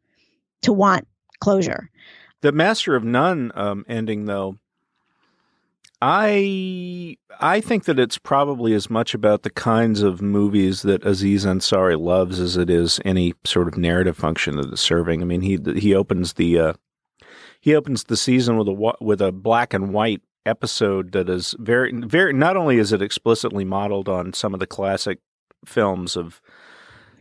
to 0.63 0.73
want 0.73 1.07
closure. 1.39 1.89
The 2.43 2.53
Master 2.53 2.97
of 2.97 3.05
None 3.05 3.53
um, 3.55 3.85
ending, 3.89 4.27
though, 4.27 4.59
I 6.01 7.17
I 7.39 7.61
think 7.61 7.85
that 7.85 8.01
it's 8.01 8.19
probably 8.19 8.75
as 8.75 8.91
much 8.91 9.15
about 9.15 9.45
the 9.45 9.51
kinds 9.51 10.03
of 10.03 10.21
movies 10.21 10.83
that 10.83 11.07
Aziz 11.07 11.45
Ansari 11.47 11.99
loves 11.99 12.41
as 12.41 12.57
it 12.57 12.69
is 12.69 13.01
any 13.05 13.35
sort 13.45 13.69
of 13.69 13.79
narrative 13.79 14.17
function 14.17 14.57
that 14.57 14.73
it's 14.73 14.81
serving. 14.81 15.23
I 15.23 15.25
mean, 15.25 15.43
he 15.43 15.59
he 15.77 15.95
opens 15.95 16.33
the 16.33 16.59
uh, 16.59 16.73
he 17.61 17.77
opens 17.77 18.05
the 18.05 18.17
season 18.17 18.59
with 18.59 18.67
a 18.67 18.93
with 19.01 19.23
a 19.23 19.31
black 19.31 19.73
and 19.73 19.95
white 19.95 20.23
episode 20.45 21.13
that 21.13 21.29
is 21.29 21.55
very 21.61 21.93
very 21.93 22.33
not 22.33 22.57
only 22.57 22.79
is 22.79 22.93
it 22.93 23.01
explicitly 23.01 23.65
modeled 23.65 24.09
on 24.09 24.33
some 24.33 24.53
of 24.53 24.59
the 24.59 24.67
classic 24.67 25.21
films 25.65 26.17
of 26.17 26.41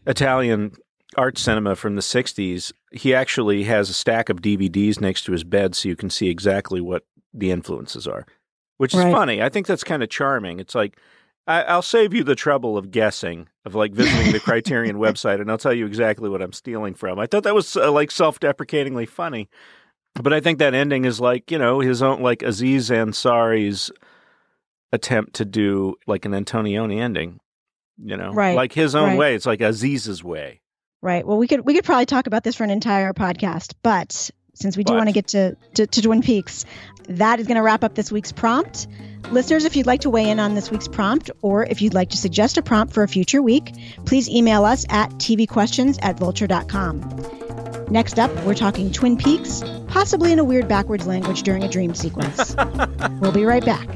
Italian 0.07 0.73
art 1.17 1.37
cinema 1.37 1.75
from 1.75 1.95
the 1.95 2.01
60s 2.01 2.71
he 2.91 3.13
actually 3.13 3.63
has 3.63 3.89
a 3.89 3.93
stack 3.93 4.29
of 4.29 4.41
DVDs 4.41 5.01
next 5.01 5.23
to 5.23 5.31
his 5.31 5.43
bed 5.43 5.75
so 5.75 5.89
you 5.89 5.95
can 5.95 6.09
see 6.09 6.29
exactly 6.29 6.79
what 6.79 7.03
the 7.33 7.51
influences 7.51 8.07
are 8.07 8.25
which 8.81 8.95
is 8.95 9.03
right. 9.03 9.13
funny. 9.13 9.43
I 9.43 9.49
think 9.49 9.67
that's 9.67 9.83
kind 9.83 10.01
of 10.01 10.09
charming. 10.09 10.59
It's 10.59 10.73
like 10.73 10.97
I, 11.45 11.75
will 11.75 11.83
save 11.83 12.15
you 12.15 12.23
the 12.23 12.33
trouble 12.33 12.79
of 12.79 12.89
guessing, 12.89 13.47
of 13.63 13.75
like 13.75 13.93
visiting 13.93 14.31
the 14.31 14.39
Criterion 14.39 14.95
website, 14.97 15.39
and 15.39 15.51
I'll 15.51 15.59
tell 15.59 15.71
you 15.71 15.85
exactly 15.85 16.29
what 16.29 16.41
I'm 16.41 16.51
stealing 16.51 16.95
from. 16.95 17.19
I 17.19 17.27
thought 17.27 17.43
that 17.43 17.53
was 17.53 17.77
uh, 17.77 17.91
like 17.91 18.09
self-deprecatingly 18.09 19.05
funny, 19.05 19.49
but 20.15 20.33
I 20.33 20.39
think 20.39 20.57
that 20.57 20.73
ending 20.73 21.05
is 21.05 21.19
like 21.19 21.51
you 21.51 21.59
know 21.59 21.79
his 21.79 22.01
own 22.01 22.23
like 22.23 22.41
Aziz 22.41 22.89
Ansari's 22.89 23.91
attempt 24.91 25.35
to 25.35 25.45
do 25.45 25.93
like 26.07 26.25
an 26.25 26.31
Antonioni 26.31 26.99
ending, 26.99 27.39
you 28.03 28.17
know, 28.17 28.31
right? 28.31 28.55
Like 28.55 28.73
his 28.73 28.95
own 28.95 29.09
right. 29.09 29.17
way. 29.19 29.35
It's 29.35 29.45
like 29.45 29.61
Aziz's 29.61 30.23
way. 30.23 30.60
Right. 31.01 31.25
Well, 31.25 31.37
we 31.37 31.47
could 31.47 31.65
we 31.65 31.73
could 31.73 31.83
probably 31.83 32.05
talk 32.05 32.27
about 32.27 32.43
this 32.43 32.55
for 32.55 32.63
an 32.63 32.69
entire 32.69 33.13
podcast, 33.13 33.73
but 33.81 34.31
since 34.53 34.77
we 34.77 34.83
do 34.83 34.93
want 34.93 35.07
to 35.07 35.13
get 35.13 35.27
to, 35.29 35.55
to, 35.75 35.87
to 35.87 36.01
Twin 36.01 36.21
Peaks, 36.21 36.65
that 37.09 37.39
is 37.39 37.47
going 37.47 37.55
to 37.55 37.63
wrap 37.63 37.83
up 37.83 37.95
this 37.95 38.11
week's 38.11 38.31
prompt. 38.31 38.87
Listeners, 39.31 39.65
if 39.65 39.75
you'd 39.75 39.87
like 39.87 40.01
to 40.01 40.09
weigh 40.09 40.29
in 40.29 40.39
on 40.39 40.55
this 40.55 40.69
week's 40.69 40.87
prompt, 40.87 41.31
or 41.41 41.65
if 41.65 41.81
you'd 41.81 41.93
like 41.93 42.09
to 42.09 42.17
suggest 42.17 42.57
a 42.57 42.61
prompt 42.61 42.93
for 42.93 43.03
a 43.03 43.07
future 43.07 43.41
week, 43.41 43.73
please 44.05 44.29
email 44.29 44.65
us 44.65 44.85
at 44.89 45.09
tvquestions 45.13 45.97
at 46.01 46.19
vulture.com. 46.19 46.99
Next 47.89 48.19
up, 48.19 48.31
we're 48.45 48.55
talking 48.55 48.91
Twin 48.91 49.17
Peaks, 49.17 49.63
possibly 49.87 50.31
in 50.31 50.39
a 50.39 50.43
weird 50.43 50.67
backwards 50.67 51.07
language 51.07 51.43
during 51.43 51.63
a 51.63 51.69
dream 51.69 51.93
sequence. 51.93 52.55
we'll 53.19 53.31
be 53.31 53.45
right 53.45 53.65
back. 53.65 53.87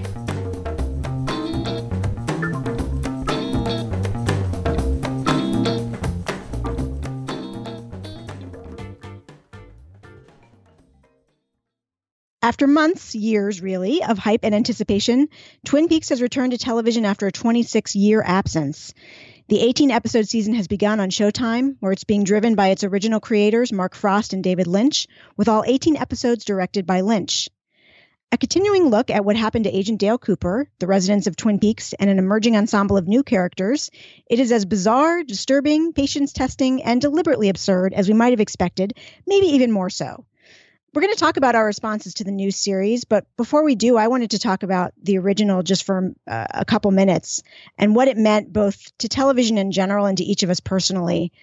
After 12.45 12.67
months, 12.67 13.15
years 13.15 13.59
really, 13.59 14.03
of 14.03 14.19
hype 14.19 14.41
and 14.43 14.53
anticipation, 14.53 15.29
Twin 15.65 15.87
Peaks 15.87 16.09
has 16.09 16.21
returned 16.21 16.51
to 16.51 16.59
television 16.59 17.03
after 17.03 17.25
a 17.25 17.31
26 17.31 17.95
year 17.95 18.21
absence. 18.23 18.93
The 19.47 19.61
18 19.61 19.89
episode 19.89 20.27
season 20.27 20.53
has 20.53 20.67
begun 20.67 20.99
on 20.99 21.09
Showtime, 21.09 21.77
where 21.79 21.91
it's 21.91 22.03
being 22.03 22.23
driven 22.23 22.53
by 22.53 22.67
its 22.67 22.83
original 22.83 23.19
creators, 23.19 23.73
Mark 23.73 23.95
Frost 23.95 24.33
and 24.33 24.43
David 24.43 24.67
Lynch, 24.67 25.07
with 25.35 25.49
all 25.49 25.63
18 25.65 25.97
episodes 25.97 26.45
directed 26.45 26.85
by 26.85 27.01
Lynch. 27.01 27.49
A 28.31 28.37
continuing 28.37 28.89
look 28.89 29.09
at 29.09 29.25
what 29.25 29.35
happened 29.35 29.63
to 29.63 29.75
Agent 29.75 29.99
Dale 29.99 30.19
Cooper, 30.19 30.69
the 30.77 30.85
residents 30.85 31.25
of 31.25 31.35
Twin 31.35 31.57
Peaks, 31.57 31.93
and 31.93 32.11
an 32.11 32.19
emerging 32.19 32.55
ensemble 32.55 32.95
of 32.95 33.07
new 33.07 33.23
characters, 33.23 33.89
it 34.29 34.39
is 34.39 34.51
as 34.51 34.65
bizarre, 34.65 35.23
disturbing, 35.23 35.93
patience 35.93 36.31
testing, 36.31 36.83
and 36.83 37.01
deliberately 37.01 37.49
absurd 37.49 37.95
as 37.95 38.07
we 38.07 38.13
might 38.13 38.33
have 38.33 38.39
expected, 38.39 38.93
maybe 39.25 39.47
even 39.47 39.71
more 39.71 39.89
so. 39.89 40.25
We're 40.95 41.01
going 41.01 41.13
to 41.13 41.19
talk 41.19 41.35
about 41.35 41.55
our 41.55 41.65
responses 41.65 42.13
to 42.15 42.23
the 42.23 42.31
new 42.31 42.51
series, 42.51 43.03
but 43.03 43.25
before 43.35 43.65
we 43.65 43.75
do, 43.75 43.97
I 43.97 44.07
wanted 44.07 44.31
to 44.31 44.39
talk 44.39 44.63
about 44.63 44.93
the 45.03 45.17
original 45.17 45.61
just 45.61 45.83
for 45.83 46.13
uh, 46.25 46.45
a 46.49 46.63
couple 46.63 46.89
minutes 46.91 47.43
and 47.77 47.93
what 47.93 48.07
it 48.07 48.15
meant 48.15 48.53
both 48.53 48.97
to 48.99 49.09
television 49.09 49.57
in 49.57 49.73
general 49.73 50.05
and 50.05 50.17
to 50.17 50.23
each 50.23 50.43
of 50.43 50.49
us 50.49 50.61
personally. 50.61 51.33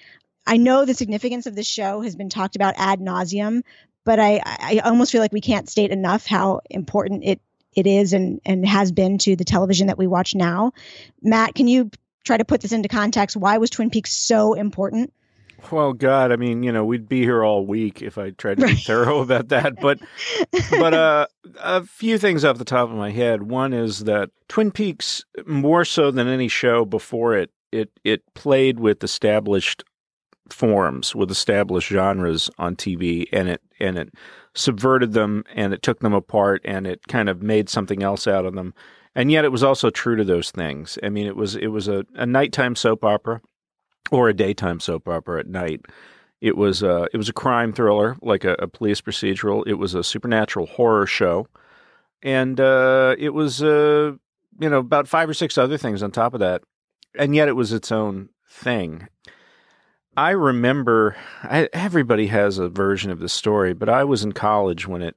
I 0.47 0.57
know 0.57 0.87
the 0.87 0.95
significance 0.95 1.47
of 1.47 1.55
this 1.55 1.67
show 1.67 2.01
has 2.01 2.17
been 2.17 2.31
talked 2.31 2.57
about 2.57 2.75
ad 2.79 2.99
nauseum, 2.99 3.63
but 4.05 4.19
I, 4.19 4.41
I 4.43 4.81
almost 4.85 5.13
feel 5.13 5.21
like 5.21 5.35
we 5.35 5.43
can't 5.43 5.69
state 5.69 5.91
enough 5.91 6.25
how 6.25 6.63
important 6.71 7.23
it 7.25 7.41
it 7.75 7.87
is 7.87 8.13
and 8.13 8.41
and 8.45 8.67
has 8.67 8.93
been 8.93 9.19
to 9.19 9.37
the 9.37 9.45
television 9.45 9.87
that 9.87 9.99
we 9.99 10.07
watch 10.07 10.35
now. 10.35 10.73
Matt, 11.23 11.55
can 11.55 11.69
you 11.69 11.91
try 12.25 12.37
to 12.37 12.45
put 12.45 12.61
this 12.61 12.73
into 12.73 12.89
context? 12.89 13.37
Why 13.37 13.59
was 13.59 13.71
Twin 13.71 13.91
Peaks 13.91 14.13
so 14.13 14.55
important? 14.55 15.13
Well, 15.71 15.93
God, 15.93 16.33
I 16.33 16.37
mean, 16.37 16.63
you 16.63 16.73
know, 16.73 16.85
we'd 16.85 17.09
be 17.09 17.21
here 17.21 17.45
all 17.45 17.67
week 17.67 18.03
if 18.03 18.19
I 18.19 18.31
tried 18.31 18.59
to 18.59 18.67
be 18.67 18.75
thorough 18.87 19.21
about 19.21 19.49
that. 19.49 19.81
But, 19.81 20.01
but 20.71 20.95
uh, 20.95 21.27
a 21.61 21.85
few 21.85 22.19
things 22.19 22.45
off 22.45 22.59
the 22.59 22.65
top 22.65 22.91
of 22.91 22.97
my 22.97 23.11
head. 23.11 23.45
One 23.45 23.73
is 23.73 24.01
that 24.01 24.31
Twin 24.49 24.71
Peaks, 24.71 25.25
more 25.47 25.85
so 25.85 26.11
than 26.11 26.29
any 26.29 26.49
show 26.49 26.85
before 26.85 27.37
it, 27.37 27.51
it 27.71 27.91
it 28.05 28.23
played 28.35 28.79
with 28.81 29.03
established 29.03 29.83
forms, 30.51 31.15
with 31.15 31.31
established 31.31 31.89
genres 31.89 32.51
on 32.59 32.77
TV, 32.77 33.27
and 33.33 33.49
it 33.49 33.63
and 33.81 33.97
it 33.97 34.11
subverted 34.55 35.13
them, 35.13 35.45
and 35.55 35.73
it 35.73 35.83
took 35.83 36.01
them 36.01 36.13
apart, 36.13 36.61
and 36.65 36.87
it 36.87 37.07
kind 37.09 37.29
of 37.29 37.43
made 37.43 37.69
something 37.71 38.03
else 38.03 38.27
out 38.27 38.45
of 38.45 38.55
them. 38.55 38.75
And 39.15 39.31
yet, 39.31 39.45
it 39.45 39.53
was 39.53 39.63
also 39.63 39.91
true 39.91 40.17
to 40.17 40.25
those 40.25 40.51
things. 40.51 40.99
I 41.03 41.09
mean, 41.09 41.27
it 41.27 41.37
was 41.37 41.57
it 41.57 41.69
was 41.69 41.89
a, 41.89 42.05
a 42.15 42.27
nighttime 42.27 42.77
soap 42.77 43.05
opera 43.05 43.41
or 44.11 44.29
a 44.29 44.35
daytime 44.35 44.81
soap 44.81 45.09
opera 45.09 45.41
at 45.41 45.47
night. 45.47 45.83
It 46.41 46.57
was 46.57 46.83
a, 46.83 47.09
it 47.13 47.17
was 47.17 47.29
a 47.29 47.33
crime 47.33 47.73
thriller, 47.73 48.17
like 48.21 48.45
a, 48.45 48.55
a 48.59 48.67
police 48.67 49.01
procedural. 49.01 49.63
It 49.67 49.75
was 49.75 49.95
a 49.95 50.03
supernatural 50.03 50.67
horror 50.67 51.07
show, 51.07 51.47
and 52.23 52.59
uh, 52.59 53.15
it 53.19 53.31
was 53.31 53.63
uh, 53.63 54.13
you 54.61 54.69
know 54.69 54.79
about 54.79 55.09
five 55.09 55.29
or 55.29 55.35
six 55.35 55.57
other 55.57 55.79
things 55.79 56.03
on 56.03 56.11
top 56.11 56.35
of 56.35 56.41
that, 56.41 56.63
and 57.17 57.35
yet 57.35 57.49
it 57.49 57.57
was 57.57 57.73
its 57.73 57.93
own 57.93 58.29
thing. 58.49 59.09
I 60.17 60.31
remember 60.31 61.17
I, 61.43 61.69
everybody 61.73 62.27
has 62.27 62.59
a 62.59 62.69
version 62.69 63.11
of 63.11 63.21
the 63.21 63.29
story, 63.29 63.73
but 63.73 63.89
I 63.89 64.05
was 64.05 64.25
in 64.25 64.33
college 64.33 64.87
when 64.87 65.03
it 65.03 65.17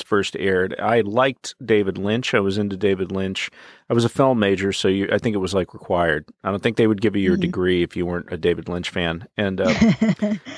first 0.00 0.36
aired. 0.36 0.74
I 0.80 1.00
liked 1.00 1.54
David 1.64 1.98
Lynch. 1.98 2.32
I 2.32 2.40
was 2.40 2.56
into 2.56 2.76
David 2.76 3.12
Lynch. 3.12 3.50
I 3.90 3.94
was 3.94 4.04
a 4.04 4.08
film 4.08 4.38
major, 4.38 4.72
so 4.72 4.88
you, 4.88 5.08
I 5.12 5.18
think 5.18 5.34
it 5.34 5.40
was 5.40 5.52
like 5.52 5.74
required. 5.74 6.26
I 6.44 6.50
don't 6.50 6.62
think 6.62 6.76
they 6.76 6.86
would 6.86 7.02
give 7.02 7.14
you 7.16 7.22
your 7.22 7.34
mm-hmm. 7.34 7.42
degree 7.42 7.82
if 7.82 7.96
you 7.96 8.06
weren't 8.06 8.32
a 8.32 8.36
David 8.36 8.68
Lynch 8.68 8.88
fan. 8.88 9.26
And 9.36 9.60
uh, 9.60 9.74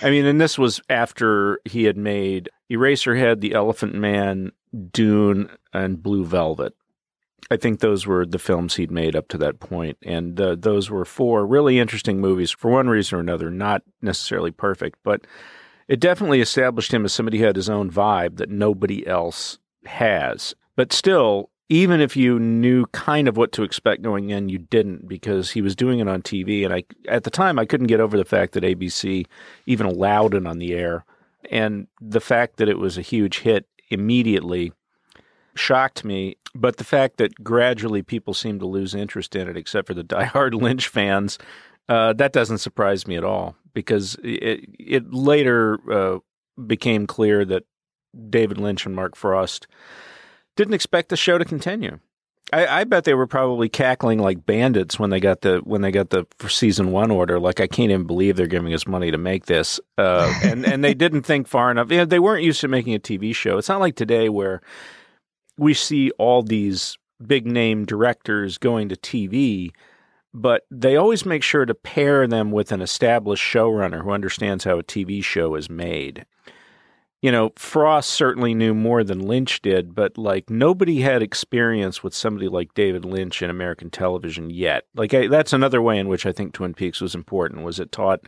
I 0.02 0.10
mean, 0.10 0.26
and 0.26 0.40
this 0.40 0.58
was 0.58 0.80
after 0.88 1.58
he 1.64 1.84
had 1.84 1.96
made 1.96 2.50
Eraserhead, 2.70 3.40
The 3.40 3.54
Elephant 3.54 3.94
Man, 3.94 4.52
Dune, 4.92 5.50
and 5.72 6.02
Blue 6.02 6.24
Velvet. 6.24 6.74
I 7.50 7.56
think 7.56 7.80
those 7.80 8.06
were 8.06 8.24
the 8.24 8.38
films 8.38 8.76
he'd 8.76 8.90
made 8.90 9.14
up 9.14 9.28
to 9.28 9.38
that 9.38 9.60
point, 9.60 9.98
and 10.02 10.40
uh, 10.40 10.56
those 10.58 10.88
were 10.90 11.04
four 11.04 11.46
really 11.46 11.78
interesting 11.78 12.20
movies 12.20 12.50
for 12.50 12.70
one 12.70 12.88
reason 12.88 13.18
or 13.18 13.20
another. 13.20 13.50
Not 13.50 13.82
necessarily 14.00 14.50
perfect, 14.50 14.98
but 15.04 15.26
it 15.88 16.00
definitely 16.00 16.40
established 16.40 16.92
him 16.92 17.04
as 17.04 17.12
somebody 17.12 17.38
who 17.38 17.44
had 17.44 17.56
his 17.56 17.70
own 17.70 17.90
vibe 17.90 18.36
that 18.36 18.50
nobody 18.50 19.06
else 19.06 19.58
has. 19.84 20.54
But 20.76 20.92
still, 20.92 21.50
even 21.68 22.00
if 22.00 22.16
you 22.16 22.38
knew 22.38 22.86
kind 22.86 23.28
of 23.28 23.36
what 23.36 23.52
to 23.52 23.62
expect 23.62 24.02
going 24.02 24.30
in, 24.30 24.48
you 24.48 24.58
didn't 24.58 25.08
because 25.08 25.50
he 25.50 25.62
was 25.62 25.76
doing 25.76 25.98
it 25.98 26.08
on 26.08 26.22
TV. 26.22 26.64
And 26.64 26.74
I, 26.74 26.84
at 27.08 27.24
the 27.24 27.30
time, 27.30 27.58
I 27.58 27.66
couldn't 27.66 27.86
get 27.86 28.00
over 28.00 28.16
the 28.16 28.24
fact 28.24 28.52
that 28.52 28.64
ABC 28.64 29.26
even 29.66 29.86
allowed 29.86 30.34
it 30.34 30.46
on 30.46 30.58
the 30.58 30.74
air. 30.74 31.04
And 31.50 31.86
the 32.00 32.20
fact 32.20 32.56
that 32.56 32.68
it 32.68 32.78
was 32.78 32.96
a 32.96 33.02
huge 33.02 33.40
hit 33.40 33.66
immediately 33.90 34.72
shocked 35.54 36.04
me. 36.04 36.36
But 36.54 36.76
the 36.76 36.84
fact 36.84 37.16
that 37.18 37.42
gradually 37.42 38.02
people 38.02 38.34
seemed 38.34 38.60
to 38.60 38.66
lose 38.66 38.94
interest 38.94 39.34
in 39.34 39.48
it, 39.48 39.56
except 39.56 39.86
for 39.86 39.94
the 39.94 40.04
diehard 40.04 40.54
Lynch 40.54 40.88
fans, 40.88 41.38
uh, 41.88 42.12
that 42.14 42.32
doesn't 42.32 42.58
surprise 42.58 43.06
me 43.06 43.16
at 43.16 43.24
all 43.24 43.56
because 43.74 44.16
it, 44.22 44.68
it 44.78 45.12
later 45.12 45.78
uh, 45.90 46.18
became 46.66 47.06
clear 47.06 47.44
that 47.44 47.64
David 48.30 48.58
Lynch 48.58 48.86
and 48.86 48.94
Mark 48.94 49.16
Frost 49.16 49.66
didn't 50.56 50.74
expect 50.74 51.08
the 51.08 51.16
show 51.16 51.38
to 51.38 51.44
continue. 51.44 51.98
I, 52.52 52.80
I, 52.80 52.84
bet 52.84 53.04
they 53.04 53.14
were 53.14 53.26
probably 53.26 53.68
cackling 53.68 54.18
like 54.18 54.44
bandits 54.44 54.98
when 54.98 55.10
they 55.10 55.18
got 55.18 55.40
the 55.40 55.60
when 55.64 55.80
they 55.80 55.90
got 55.90 56.10
the 56.10 56.26
season 56.46 56.92
one 56.92 57.10
order. 57.10 57.40
Like 57.40 57.58
I 57.58 57.66
can't 57.66 57.90
even 57.90 58.06
believe 58.06 58.36
they're 58.36 58.46
giving 58.46 58.74
us 58.74 58.86
money 58.86 59.10
to 59.10 59.18
make 59.18 59.46
this, 59.46 59.80
uh, 59.98 60.32
and 60.44 60.64
and 60.64 60.84
they 60.84 60.94
didn't 60.94 61.22
think 61.22 61.48
far 61.48 61.70
enough. 61.70 61.90
You 61.90 61.98
know, 61.98 62.04
they 62.04 62.18
weren't 62.18 62.44
used 62.44 62.60
to 62.60 62.68
making 62.68 62.94
a 62.94 63.00
TV 63.00 63.34
show. 63.34 63.58
It's 63.58 63.68
not 63.68 63.80
like 63.80 63.96
today 63.96 64.28
where 64.28 64.60
we 65.56 65.72
see 65.74 66.10
all 66.12 66.42
these 66.42 66.98
big 67.24 67.46
name 67.46 67.86
directors 67.86 68.58
going 68.58 68.88
to 68.90 68.96
TV 68.96 69.72
but 70.34 70.66
they 70.68 70.96
always 70.96 71.24
make 71.24 71.44
sure 71.44 71.64
to 71.64 71.74
pair 71.74 72.26
them 72.26 72.50
with 72.50 72.72
an 72.72 72.82
established 72.82 73.42
showrunner 73.42 74.02
who 74.02 74.10
understands 74.10 74.64
how 74.64 74.80
a 74.80 74.82
TV 74.82 75.22
show 75.22 75.54
is 75.54 75.70
made. 75.70 76.26
You 77.22 77.30
know, 77.30 77.52
Frost 77.56 78.10
certainly 78.10 78.52
knew 78.52 78.74
more 78.74 79.04
than 79.04 79.26
Lynch 79.26 79.62
did, 79.62 79.94
but 79.94 80.18
like 80.18 80.50
nobody 80.50 81.00
had 81.00 81.22
experience 81.22 82.02
with 82.02 82.14
somebody 82.14 82.48
like 82.48 82.74
David 82.74 83.04
Lynch 83.04 83.40
in 83.42 83.48
American 83.48 83.90
television 83.90 84.50
yet. 84.50 84.84
Like 84.94 85.14
I, 85.14 85.28
that's 85.28 85.52
another 85.52 85.80
way 85.80 85.98
in 85.98 86.08
which 86.08 86.26
I 86.26 86.32
think 86.32 86.52
Twin 86.52 86.74
Peaks 86.74 87.00
was 87.00 87.14
important 87.14 87.62
was 87.62 87.78
it 87.78 87.92
taught, 87.92 88.26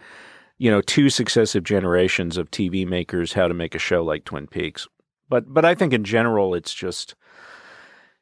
you 0.59 0.71
know, 0.71 0.81
two 0.81 1.11
successive 1.11 1.65
generations 1.65 2.39
of 2.39 2.51
TV 2.53 2.87
makers 2.87 3.33
how 3.33 3.49
to 3.49 3.55
make 3.55 3.75
a 3.75 3.81
show 3.81 4.03
like 4.03 4.25
Twin 4.25 4.47
Peaks. 4.47 4.87
But 5.29 5.53
but 5.53 5.65
I 5.65 5.75
think 5.75 5.93
in 5.93 6.05
general 6.05 6.55
it's 6.55 6.73
just 6.73 7.17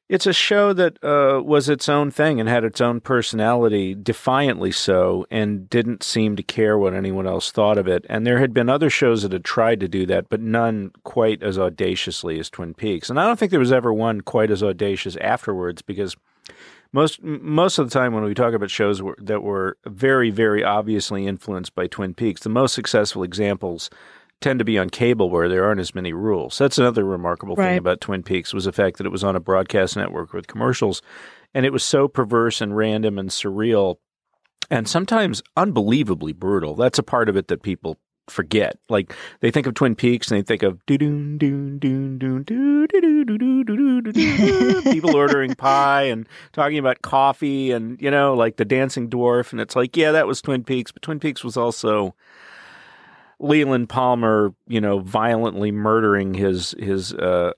it's 0.08 0.26
a 0.26 0.32
show 0.34 0.72
that 0.74 1.02
uh, 1.02 1.40
was 1.42 1.68
its 1.68 1.88
own 1.88 2.10
thing 2.10 2.38
and 2.38 2.48
had 2.48 2.62
its 2.62 2.80
own 2.80 3.00
personality, 3.00 3.94
defiantly 3.94 4.70
so, 4.70 5.26
and 5.30 5.68
didn't 5.70 6.02
seem 6.02 6.36
to 6.36 6.42
care 6.42 6.78
what 6.78 6.92
anyone 6.92 7.26
else 7.26 7.50
thought 7.50 7.78
of 7.78 7.88
it. 7.88 8.04
And 8.08 8.26
there 8.26 8.38
had 8.38 8.52
been 8.52 8.68
other 8.68 8.90
shows 8.90 9.22
that 9.22 9.32
had 9.32 9.44
tried 9.44 9.80
to 9.80 9.88
do 9.88 10.04
that, 10.06 10.28
but 10.28 10.40
none 10.40 10.92
quite 11.04 11.42
as 11.42 11.58
audaciously 11.58 12.38
as 12.38 12.50
Twin 12.50 12.74
Peaks. 12.74 13.08
And 13.08 13.18
I 13.18 13.24
don't 13.24 13.38
think 13.38 13.50
there 13.50 13.58
was 13.60 13.72
ever 13.72 13.94
one 13.94 14.20
quite 14.20 14.50
as 14.50 14.62
audacious 14.62 15.16
afterwards 15.16 15.80
because 15.80 16.16
most 16.92 17.22
most 17.22 17.78
of 17.78 17.88
the 17.88 17.98
time 17.98 18.12
when 18.12 18.24
we 18.24 18.34
talk 18.34 18.54
about 18.54 18.70
shows 18.70 19.02
that 19.18 19.42
were 19.42 19.76
very 19.86 20.30
very 20.30 20.62
obviously 20.62 21.26
influenced 21.26 21.74
by 21.74 21.86
Twin 21.86 22.14
Peaks, 22.14 22.42
the 22.42 22.50
most 22.50 22.74
successful 22.74 23.22
examples 23.22 23.90
tend 24.44 24.58
to 24.58 24.64
be 24.64 24.78
on 24.78 24.90
cable 24.90 25.30
where 25.30 25.48
there 25.48 25.64
aren't 25.64 25.80
as 25.80 25.94
many 25.94 26.12
rules. 26.12 26.58
That's 26.58 26.76
another 26.76 27.02
remarkable 27.02 27.56
right. 27.56 27.70
thing 27.70 27.78
about 27.78 28.02
Twin 28.02 28.22
Peaks 28.22 28.52
was 28.52 28.66
the 28.66 28.72
fact 28.72 28.98
that 28.98 29.06
it 29.06 29.10
was 29.10 29.24
on 29.24 29.34
a 29.34 29.40
broadcast 29.40 29.96
network 29.96 30.34
with 30.34 30.48
commercials 30.48 31.00
and 31.54 31.64
it 31.64 31.72
was 31.72 31.82
so 31.82 32.08
perverse 32.08 32.60
and 32.60 32.76
random 32.76 33.18
and 33.18 33.30
surreal 33.30 33.96
and 34.70 34.86
sometimes 34.86 35.42
unbelievably 35.56 36.34
brutal. 36.34 36.74
That's 36.74 36.98
a 36.98 37.02
part 37.02 37.30
of 37.30 37.38
it 37.38 37.48
that 37.48 37.62
people 37.62 37.98
forget. 38.28 38.76
Like 38.90 39.14
they 39.40 39.50
think 39.50 39.66
of 39.66 39.72
Twin 39.72 39.94
Peaks 39.94 40.30
and 40.30 40.38
they 40.38 40.42
think 40.42 40.62
of 40.62 40.84
doo 40.84 40.98
doo 40.98 41.38
doo 41.38 41.78
doo 41.78 42.44
doo 42.44 42.86
doo 42.86 43.24
doo 43.24 43.64
doo 43.64 43.64
doo 43.64 44.12
doo 44.12 44.82
people 44.82 45.16
ordering 45.16 45.54
pie 45.54 46.02
and 46.02 46.28
talking 46.52 46.78
about 46.78 47.00
coffee 47.00 47.70
and 47.70 47.98
you 48.00 48.10
know 48.10 48.34
like 48.34 48.56
the 48.56 48.64
dancing 48.66 49.08
dwarf 49.08 49.52
and 49.52 49.60
it's 49.60 49.74
like 49.74 49.96
yeah 49.96 50.12
that 50.12 50.26
was 50.26 50.42
Twin 50.42 50.64
Peaks 50.64 50.92
but 50.92 51.00
Twin 51.00 51.18
Peaks 51.18 51.42
was 51.42 51.56
also 51.56 52.14
Leland 53.40 53.88
Palmer, 53.88 54.54
you 54.66 54.80
know, 54.80 55.00
violently 55.00 55.72
murdering 55.72 56.34
his 56.34 56.74
his 56.78 57.12
uh, 57.12 57.52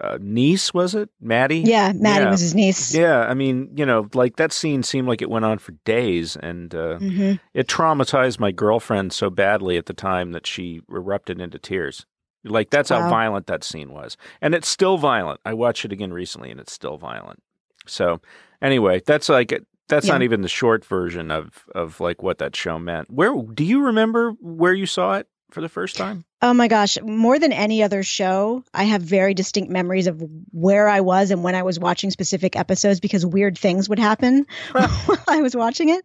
uh, 0.00 0.18
niece, 0.20 0.74
was 0.74 0.94
it 0.94 1.08
Maddie? 1.20 1.60
Yeah, 1.60 1.92
Maddie 1.94 2.24
yeah. 2.24 2.30
was 2.30 2.40
his 2.40 2.54
niece. 2.54 2.94
Yeah, 2.94 3.20
I 3.20 3.34
mean, 3.34 3.70
you 3.76 3.86
know, 3.86 4.08
like 4.14 4.36
that 4.36 4.52
scene 4.52 4.82
seemed 4.82 5.06
like 5.06 5.22
it 5.22 5.30
went 5.30 5.44
on 5.44 5.58
for 5.58 5.72
days, 5.84 6.36
and 6.36 6.74
uh, 6.74 6.98
mm-hmm. 6.98 7.34
it 7.52 7.68
traumatized 7.68 8.40
my 8.40 8.50
girlfriend 8.50 9.12
so 9.12 9.30
badly 9.30 9.76
at 9.76 9.86
the 9.86 9.94
time 9.94 10.32
that 10.32 10.46
she 10.46 10.80
erupted 10.90 11.40
into 11.40 11.58
tears. 11.58 12.06
Like 12.44 12.70
that's 12.70 12.90
wow. 12.90 13.02
how 13.02 13.10
violent 13.10 13.46
that 13.46 13.64
scene 13.64 13.92
was, 13.92 14.16
and 14.40 14.54
it's 14.54 14.68
still 14.68 14.98
violent. 14.98 15.40
I 15.44 15.54
watched 15.54 15.84
it 15.84 15.92
again 15.92 16.12
recently, 16.12 16.50
and 16.50 16.60
it's 16.60 16.72
still 16.72 16.98
violent. 16.98 17.42
So, 17.86 18.20
anyway, 18.60 19.00
that's 19.06 19.28
like 19.28 19.52
that's 19.88 20.06
yeah. 20.06 20.12
not 20.12 20.22
even 20.22 20.42
the 20.42 20.48
short 20.48 20.84
version 20.84 21.30
of 21.30 21.64
of 21.74 22.00
like 22.00 22.22
what 22.22 22.38
that 22.38 22.56
show 22.56 22.78
meant. 22.78 23.10
Where 23.10 23.34
do 23.42 23.64
you 23.64 23.82
remember 23.82 24.32
where 24.40 24.72
you 24.72 24.86
saw 24.86 25.14
it 25.14 25.28
for 25.50 25.60
the 25.60 25.68
first 25.68 25.96
time? 25.96 26.24
Oh 26.42 26.52
my 26.52 26.68
gosh, 26.68 26.98
more 27.02 27.38
than 27.38 27.52
any 27.52 27.82
other 27.82 28.02
show, 28.02 28.64
I 28.74 28.84
have 28.84 29.00
very 29.00 29.32
distinct 29.32 29.70
memories 29.70 30.06
of 30.06 30.22
where 30.50 30.88
I 30.88 31.00
was 31.00 31.30
and 31.30 31.42
when 31.42 31.54
I 31.54 31.62
was 31.62 31.78
watching 31.78 32.10
specific 32.10 32.54
episodes 32.54 33.00
because 33.00 33.24
weird 33.24 33.56
things 33.56 33.88
would 33.88 33.98
happen 33.98 34.46
while 34.72 35.24
I 35.28 35.40
was 35.40 35.56
watching 35.56 35.88
it. 35.88 36.04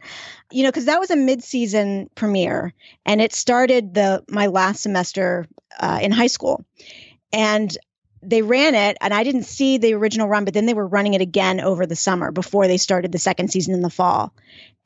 You 0.51 0.63
know, 0.63 0.69
because 0.69 0.85
that 0.85 0.99
was 0.99 1.11
a 1.11 1.15
mid-season 1.15 2.09
premiere, 2.15 2.73
and 3.05 3.21
it 3.21 3.33
started 3.33 3.93
the 3.93 4.23
my 4.29 4.47
last 4.47 4.81
semester 4.81 5.45
uh, 5.79 5.99
in 6.01 6.11
high 6.11 6.27
school, 6.27 6.63
and 7.33 7.77
they 8.21 8.41
ran 8.41 8.75
it 8.75 8.97
and 9.01 9.13
I 9.13 9.23
didn't 9.23 9.43
see 9.43 9.77
the 9.77 9.93
original 9.93 10.27
run, 10.27 10.45
but 10.45 10.53
then 10.53 10.65
they 10.65 10.73
were 10.73 10.87
running 10.87 11.13
it 11.13 11.21
again 11.21 11.59
over 11.59 11.85
the 11.85 11.95
summer 11.95 12.31
before 12.31 12.67
they 12.67 12.77
started 12.77 13.11
the 13.11 13.19
second 13.19 13.49
season 13.49 13.73
in 13.73 13.81
the 13.81 13.89
fall. 13.89 14.33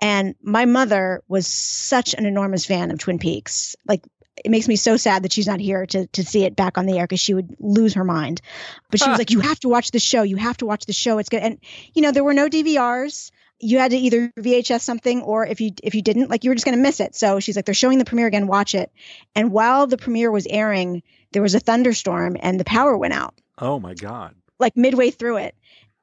And 0.02 0.36
my 0.42 0.66
mother 0.66 1.24
was 1.28 1.48
such 1.48 2.14
an 2.14 2.26
enormous 2.26 2.66
fan 2.66 2.92
of 2.92 3.00
Twin 3.00 3.20
Peaks. 3.20 3.76
Like 3.88 4.04
it 4.44 4.50
makes 4.50 4.68
me 4.68 4.76
so 4.76 4.98
sad 4.98 5.24
that 5.24 5.32
she's 5.32 5.48
not 5.48 5.60
here 5.60 5.86
to 5.86 6.08
to 6.08 6.24
see 6.24 6.44
it 6.44 6.56
back 6.56 6.78
on 6.78 6.86
the 6.86 6.98
air 6.98 7.06
because 7.06 7.20
she 7.20 7.34
would 7.34 7.56
lose 7.60 7.94
her 7.94 8.04
mind. 8.04 8.42
But 8.90 9.00
she 9.00 9.10
was 9.10 9.20
like, 9.20 9.32
"You 9.32 9.42
have 9.42 9.60
to 9.62 9.70
watch 9.70 9.92
the 9.92 10.00
show. 10.00 10.24
You 10.24 10.38
have 10.38 10.58
to 10.58 10.66
watch 10.66 10.86
the 10.86 10.94
show. 10.94 11.18
It's 11.20 11.30
good." 11.30 11.44
And 11.44 11.60
you 11.94 12.02
know, 12.02 12.12
there 12.12 12.24
were 12.24 12.34
no 12.34 12.50
DVRs. 12.50 13.32
You 13.60 13.78
had 13.78 13.92
to 13.92 13.98
either 13.98 14.32
VHS 14.38 14.82
something, 14.82 15.22
or 15.22 15.46
if 15.46 15.62
you 15.62 15.72
if 15.84 15.96
you 15.96 16.02
didn't, 16.02 16.30
like 16.30 16.44
you 16.44 16.50
were 16.50 16.56
just 16.56 16.66
going 16.66 16.78
to 16.78 16.82
miss 16.82 17.00
it. 17.00 17.16
So 17.16 17.40
she's 17.40 17.56
like, 17.56 17.66
"They're 17.66 17.76
showing 17.76 18.00
the 18.00 18.06
premiere 18.06 18.28
again. 18.28 18.48
Watch 18.48 18.76
it." 18.76 18.92
And 19.36 19.52
while 19.52 19.88
the 19.88 19.98
premiere 19.98 20.32
was 20.32 20.48
airing, 20.50 21.04
there 21.34 21.42
was 21.42 21.56
a 21.56 21.60
thunderstorm 21.60 22.38
and 22.40 22.60
the 22.60 22.66
power 22.66 22.98
went 22.98 23.14
out. 23.14 23.36
Oh 23.58 23.80
my 23.80 23.94
god! 23.94 24.36
Like 24.60 24.78
midway 24.78 25.12
through 25.12 25.38
it, 25.38 25.56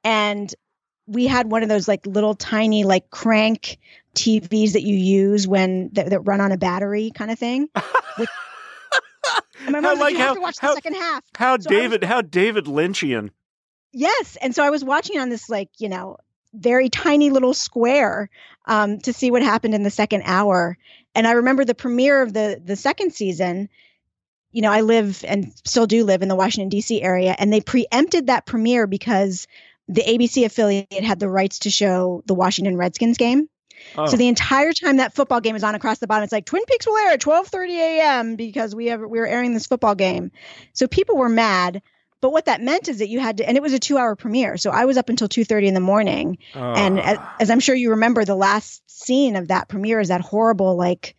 and 0.05 0.53
we 1.07 1.27
had 1.27 1.51
one 1.51 1.63
of 1.63 1.69
those 1.69 1.89
like 1.89 2.07
little 2.07 2.35
tiny 2.35 2.85
like 2.85 3.11
crank 3.11 3.79
TVs 4.15 4.73
that 4.73 4.83
you 4.83 4.95
use 4.95 5.47
when 5.47 5.91
that, 5.95 6.11
that 6.11 6.21
run 6.21 6.41
on 6.41 6.53
a 6.53 6.57
battery 6.57 7.11
kind 7.15 7.31
of 7.31 7.39
thing. 7.39 7.69
With, 8.19 8.29
my 9.69 9.81
mom 9.81 9.99
like, 9.99 10.13
you 10.13 10.19
how, 10.19 10.27
have 10.27 10.35
to 10.37 10.41
watch 10.41 10.57
the 10.57 10.67
how, 10.67 10.75
second 10.75 10.95
half. 10.95 11.25
How 11.35 11.59
so 11.59 11.69
David, 11.69 12.03
was, 12.03 12.09
how 12.09 12.23
David 12.23 12.67
Lynchian. 12.67 13.31
Yes, 13.93 14.37
and 14.41 14.55
so 14.55 14.65
I 14.65 14.71
was 14.71 14.85
watching 14.85 15.19
on 15.19 15.31
this 15.31 15.49
like 15.49 15.69
you 15.79 15.89
know 15.89 16.17
very 16.53 16.89
tiny 16.89 17.31
little 17.31 17.55
square 17.55 18.29
um, 18.67 18.99
to 19.01 19.13
see 19.13 19.31
what 19.31 19.43
happened 19.43 19.75
in 19.75 19.83
the 19.83 19.91
second 19.91 20.23
hour. 20.25 20.77
And 21.15 21.27
I 21.27 21.33
remember 21.33 21.65
the 21.65 21.75
premiere 21.75 22.23
of 22.23 22.33
the 22.33 22.61
the 22.65 22.77
second 22.77 23.13
season. 23.13 23.69
You 24.52 24.62
know, 24.62 24.73
I 24.73 24.80
live 24.80 25.25
and 25.26 25.52
still 25.64 25.87
do 25.87 26.04
live 26.04 26.23
in 26.23 26.28
the 26.28 26.37
Washington 26.37 26.69
D.C. 26.69 27.02
area, 27.02 27.35
and 27.38 27.52
they 27.52 27.61
preempted 27.61 28.26
that 28.26 28.47
premiere 28.47 28.87
because 28.87 29.47
the 29.88 30.02
ABC 30.02 30.45
affiliate 30.45 31.04
had 31.04 31.19
the 31.19 31.28
rights 31.28 31.61
to 31.61 31.71
show 31.71 32.23
the 32.26 32.35
Washington 32.35 32.76
Redskins 32.76 33.16
game. 33.16 33.49
Oh. 33.97 34.07
So 34.07 34.16
the 34.16 34.28
entire 34.28 34.73
time 34.73 34.99
that 34.99 35.14
football 35.14 35.40
game 35.40 35.57
is 35.57 35.64
on 35.64 35.75
across 35.75 35.99
the 35.99 36.07
bottom, 36.07 36.25
it's 36.25 36.33
like 36.33 36.45
Twin 36.45 36.64
Peaks 36.66 36.87
will 36.87 36.97
air 36.97 37.12
at 37.12 37.21
12:30 37.21 37.71
a.m. 37.71 38.37
because 38.37 38.75
we 38.75 38.87
have 38.87 39.00
we 39.00 39.19
are 39.19 39.26
airing 39.26 39.54
this 39.54 39.66
football 39.66 39.95
game. 39.95 40.30
So 40.73 40.87
people 40.87 41.16
were 41.16 41.28
mad. 41.28 41.83
But 42.21 42.33
what 42.33 42.45
that 42.45 42.61
meant 42.61 42.88
is 42.88 42.99
that 42.99 43.09
you 43.09 43.19
had 43.19 43.38
to, 43.38 43.49
and 43.49 43.57
it 43.57 43.62
was 43.62 43.73
a 43.73 43.78
two-hour 43.78 44.14
premiere. 44.14 44.59
So 44.59 44.71
I 44.71 44.85
was 44.85 44.99
up 44.99 45.09
until 45.09 45.26
2:30 45.26 45.69
in 45.69 45.75
the 45.75 45.80
morning, 45.80 46.37
oh. 46.54 46.61
and 46.61 46.99
ah. 46.99 47.02
as, 47.02 47.19
as, 47.40 47.50
I'm 47.50 47.61
sure 47.61 47.75
you 47.75 47.90
remember, 47.90 48.25
the 48.25 48.35
last 48.35 48.83
scene 48.87 49.37
of 49.37 49.49
that 49.49 49.69
premiere 49.69 50.00
is 50.00 50.09
that 50.09 50.21
horrible 50.21 50.76
like 50.76 51.16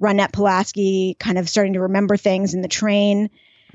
Ronette 0.00 0.32
Pulaski 0.32 1.16
kind 1.18 1.38
of 1.38 1.48
starting 1.48 1.74
to 1.74 1.80
remember 1.80 2.16
things 2.16 2.54
in 2.54 2.62
the 2.62 2.68
train. 2.68 3.30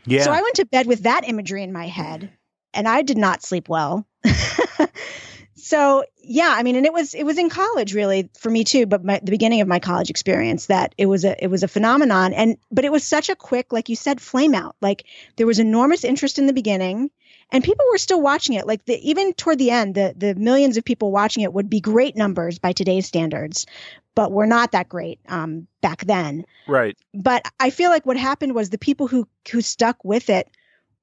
Yeah. 0.05 0.23
So 0.23 0.31
I 0.31 0.41
went 0.41 0.55
to 0.55 0.65
bed 0.65 0.87
with 0.87 1.03
that 1.03 1.27
imagery 1.27 1.63
in 1.63 1.71
my 1.71 1.87
head, 1.87 2.31
and 2.73 2.87
I 2.87 3.01
did 3.01 3.17
not 3.17 3.43
sleep 3.43 3.69
well. 3.69 4.05
so 5.55 6.03
yeah, 6.21 6.53
I 6.55 6.63
mean, 6.63 6.75
and 6.75 6.85
it 6.85 6.93
was 6.93 7.13
it 7.13 7.23
was 7.23 7.37
in 7.37 7.49
college 7.49 7.93
really 7.93 8.29
for 8.37 8.49
me 8.49 8.63
too, 8.63 8.85
but 8.85 9.03
my, 9.03 9.19
the 9.23 9.31
beginning 9.31 9.61
of 9.61 9.67
my 9.67 9.79
college 9.79 10.09
experience 10.09 10.67
that 10.67 10.93
it 10.97 11.05
was 11.05 11.25
a 11.25 11.41
it 11.43 11.47
was 11.47 11.63
a 11.63 11.67
phenomenon, 11.67 12.33
and 12.33 12.57
but 12.71 12.85
it 12.85 12.91
was 12.91 13.03
such 13.03 13.29
a 13.29 13.35
quick, 13.35 13.71
like 13.71 13.89
you 13.89 13.95
said, 13.95 14.21
flame 14.21 14.53
out. 14.53 14.75
Like 14.81 15.05
there 15.37 15.47
was 15.47 15.59
enormous 15.59 16.03
interest 16.03 16.39
in 16.39 16.47
the 16.47 16.53
beginning, 16.53 17.09
and 17.51 17.63
people 17.63 17.85
were 17.91 17.97
still 17.97 18.21
watching 18.21 18.55
it. 18.55 18.67
Like 18.67 18.85
the, 18.85 18.97
even 19.07 19.33
toward 19.33 19.59
the 19.59 19.71
end, 19.71 19.95
the 19.95 20.13
the 20.15 20.35
millions 20.35 20.77
of 20.77 20.85
people 20.85 21.11
watching 21.11 21.43
it 21.43 21.53
would 21.53 21.69
be 21.69 21.79
great 21.79 22.15
numbers 22.15 22.59
by 22.59 22.71
today's 22.73 23.07
standards, 23.07 23.65
but 24.15 24.31
were 24.31 24.47
not 24.47 24.71
that 24.71 24.89
great 24.89 25.19
um, 25.27 25.67
back 25.81 26.05
then. 26.05 26.45
Right. 26.67 26.97
But 27.13 27.45
I 27.59 27.69
feel 27.69 27.89
like 27.89 28.05
what 28.05 28.17
happened 28.17 28.55
was 28.55 28.69
the 28.69 28.77
people 28.77 29.07
who 29.07 29.27
who 29.51 29.61
stuck 29.61 30.03
with 30.03 30.29
it 30.29 30.49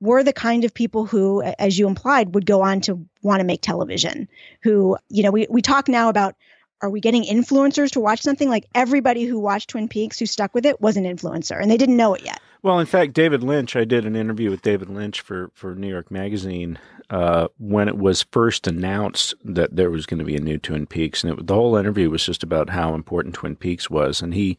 were 0.00 0.24
the 0.24 0.32
kind 0.32 0.64
of 0.64 0.74
people 0.74 1.06
who, 1.06 1.42
as 1.42 1.78
you 1.78 1.86
implied, 1.86 2.34
would 2.34 2.44
go 2.44 2.62
on 2.62 2.80
to 2.82 3.06
want 3.22 3.38
to 3.38 3.44
make 3.44 3.62
television. 3.62 4.28
Who, 4.62 4.96
you 5.08 5.22
know, 5.22 5.30
we, 5.30 5.46
we 5.48 5.62
talk 5.62 5.88
now 5.88 6.08
about 6.08 6.34
are 6.82 6.90
we 6.90 7.00
getting 7.00 7.22
influencers 7.22 7.92
to 7.92 8.00
watch 8.00 8.20
something? 8.20 8.48
Like 8.48 8.66
everybody 8.74 9.24
who 9.24 9.38
watched 9.38 9.70
Twin 9.70 9.88
Peaks 9.88 10.18
who 10.18 10.26
stuck 10.26 10.54
with 10.54 10.66
it 10.66 10.80
was 10.80 10.96
an 10.96 11.04
influencer 11.04 11.60
and 11.60 11.70
they 11.70 11.76
didn't 11.76 11.96
know 11.96 12.14
it 12.14 12.24
yet. 12.24 12.40
Well, 12.62 12.78
in 12.78 12.86
fact, 12.86 13.12
David 13.12 13.42
Lynch, 13.42 13.74
I 13.74 13.84
did 13.84 14.06
an 14.06 14.14
interview 14.14 14.48
with 14.48 14.62
David 14.62 14.88
Lynch 14.88 15.20
for, 15.20 15.50
for 15.52 15.74
New 15.74 15.88
York 15.88 16.12
Magazine 16.12 16.78
uh, 17.10 17.48
when 17.58 17.88
it 17.88 17.98
was 17.98 18.24
first 18.30 18.68
announced 18.68 19.34
that 19.44 19.74
there 19.74 19.90
was 19.90 20.06
going 20.06 20.20
to 20.20 20.24
be 20.24 20.36
a 20.36 20.40
new 20.40 20.58
Twin 20.58 20.86
Peaks. 20.86 21.24
And 21.24 21.32
it, 21.32 21.46
the 21.46 21.54
whole 21.54 21.74
interview 21.74 22.08
was 22.08 22.24
just 22.24 22.44
about 22.44 22.70
how 22.70 22.94
important 22.94 23.34
Twin 23.34 23.56
Peaks 23.56 23.90
was. 23.90 24.22
And 24.22 24.32
he, 24.32 24.56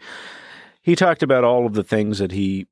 he 0.81 0.98
talked 0.98 1.24
about 1.24 1.45
all 1.45 1.65
of 1.65 1.74
the 1.74 1.83
things 1.83 2.19
that 2.19 2.33
he 2.33 2.67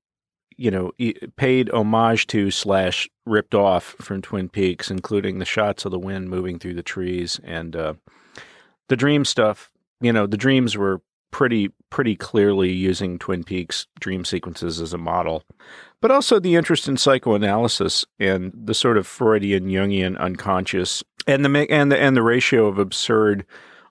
you 0.57 0.69
know, 0.69 0.91
paid 1.37 1.71
homage 1.71 2.27
to 2.27 2.51
slash 2.51 3.09
ripped 3.25 3.55
off 3.55 3.95
from 3.99 4.21
Twin 4.21 4.47
Peaks, 4.47 4.91
including 4.91 5.39
the 5.39 5.45
shots 5.45 5.85
of 5.85 5.91
the 5.91 5.97
wind 5.97 6.29
moving 6.29 6.59
through 6.59 6.75
the 6.75 6.83
trees 6.83 7.39
and 7.43 7.75
uh, 7.75 7.93
the 8.87 8.95
dream 8.95 9.25
stuff. 9.25 9.71
You 10.01 10.13
know, 10.13 10.27
the 10.27 10.37
dreams 10.37 10.77
were 10.77 11.01
pretty 11.31 11.71
pretty 11.89 12.15
clearly 12.15 12.71
using 12.71 13.17
Twin 13.17 13.43
Peaks 13.43 13.87
dream 13.99 14.23
sequences 14.23 14.79
as 14.79 14.93
a 14.93 14.97
model, 14.97 15.43
but 16.01 16.11
also 16.11 16.39
the 16.39 16.55
interest 16.55 16.87
in 16.87 16.97
psychoanalysis 16.97 18.05
and 18.19 18.51
the 18.53 18.73
sort 18.73 18.97
of 18.97 19.07
Freudian 19.07 19.67
Jungian 19.67 20.17
unconscious 20.19 21.03
and 21.27 21.43
the 21.43 21.67
and 21.69 21.91
the 21.91 21.99
and 21.99 22.15
the 22.15 22.23
ratio 22.23 22.67
of 22.67 22.77
absurd, 22.77 23.45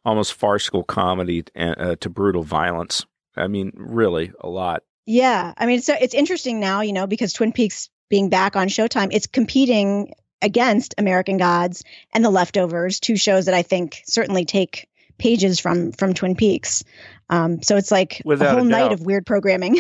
almost 0.05 0.35
farcical 0.35 0.85
comedy 0.85 1.45
uh, 1.57 1.97
to 1.97 2.11
brutal 2.11 2.43
violence. 2.43 3.05
I 3.37 3.47
mean, 3.47 3.73
really 3.75 4.33
a 4.41 4.49
lot. 4.49 4.83
Yeah. 5.07 5.55
I 5.57 5.67
mean, 5.67 5.81
so 5.81 5.95
it's 6.01 6.15
interesting 6.15 6.61
now, 6.61 6.83
you 6.83 6.93
know, 6.93 7.07
because 7.07 7.33
Twin 7.33 7.53
Peaks 7.53 7.91
being 8.09 8.29
back 8.29 8.57
on 8.57 8.69
Showtime, 8.69 9.09
it's 9.13 9.27
competing 9.27 10.13
against 10.43 10.95
American 10.99 11.37
Gods 11.37 11.85
and 12.13 12.25
The 12.25 12.31
Leftovers, 12.31 13.01
two 13.01 13.17
shows 13.17 13.47
that 13.47 13.55
I 13.55 13.63
think 13.63 14.03
certainly 14.07 14.45
take 14.45 14.89
pages 15.19 15.61
from 15.61 15.93
from 15.93 16.15
Twin 16.15 16.35
Peaks. 16.35 16.83
Um, 17.31 17.63
so 17.63 17.77
it's 17.77 17.91
like 17.91 18.21
Without 18.25 18.49
a 18.49 18.51
whole 18.53 18.67
a 18.67 18.69
night 18.69 18.93
of 18.93 19.01
weird 19.01 19.25
programming, 19.25 19.77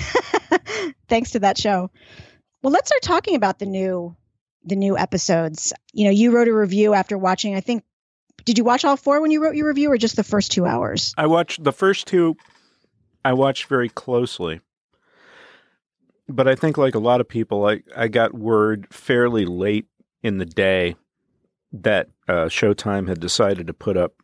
thanks 1.08 1.32
to 1.32 1.40
that 1.40 1.58
show. 1.58 1.90
Well, 2.62 2.72
let's 2.72 2.88
start 2.88 3.02
talking 3.02 3.34
about 3.34 3.58
the 3.58 3.66
new 3.66 4.16
the 4.64 4.76
new 4.76 4.96
episodes. 4.96 5.72
You 5.92 6.04
know, 6.04 6.10
you 6.10 6.30
wrote 6.30 6.48
a 6.48 6.54
review 6.54 6.94
after 6.94 7.18
watching. 7.18 7.56
I 7.56 7.60
think 7.60 7.82
did 8.44 8.56
you 8.56 8.64
watch 8.64 8.84
all 8.86 8.96
four 8.96 9.20
when 9.20 9.30
you 9.30 9.42
wrote 9.42 9.56
your 9.56 9.68
review, 9.68 9.90
or 9.90 9.98
just 9.98 10.16
the 10.16 10.24
first 10.24 10.52
two 10.52 10.64
hours? 10.64 11.12
I 11.18 11.26
watched 11.26 11.62
the 11.62 11.72
first 11.72 12.06
two. 12.06 12.36
I 13.24 13.34
watched 13.34 13.66
very 13.66 13.90
closely 13.90 14.60
but 16.30 16.48
I 16.48 16.54
think 16.54 16.78
like 16.78 16.94
a 16.94 17.00
lot 17.00 17.20
of 17.20 17.28
people, 17.28 17.66
I 17.66 17.82
I 17.96 18.08
got 18.08 18.34
word 18.34 18.86
fairly 18.90 19.44
late 19.44 19.86
in 20.22 20.38
the 20.38 20.46
day 20.46 20.96
that 21.72 22.08
uh, 22.28 22.46
Showtime 22.46 23.08
had 23.08 23.20
decided 23.20 23.66
to 23.66 23.74
put 23.74 23.96
up 23.96 24.14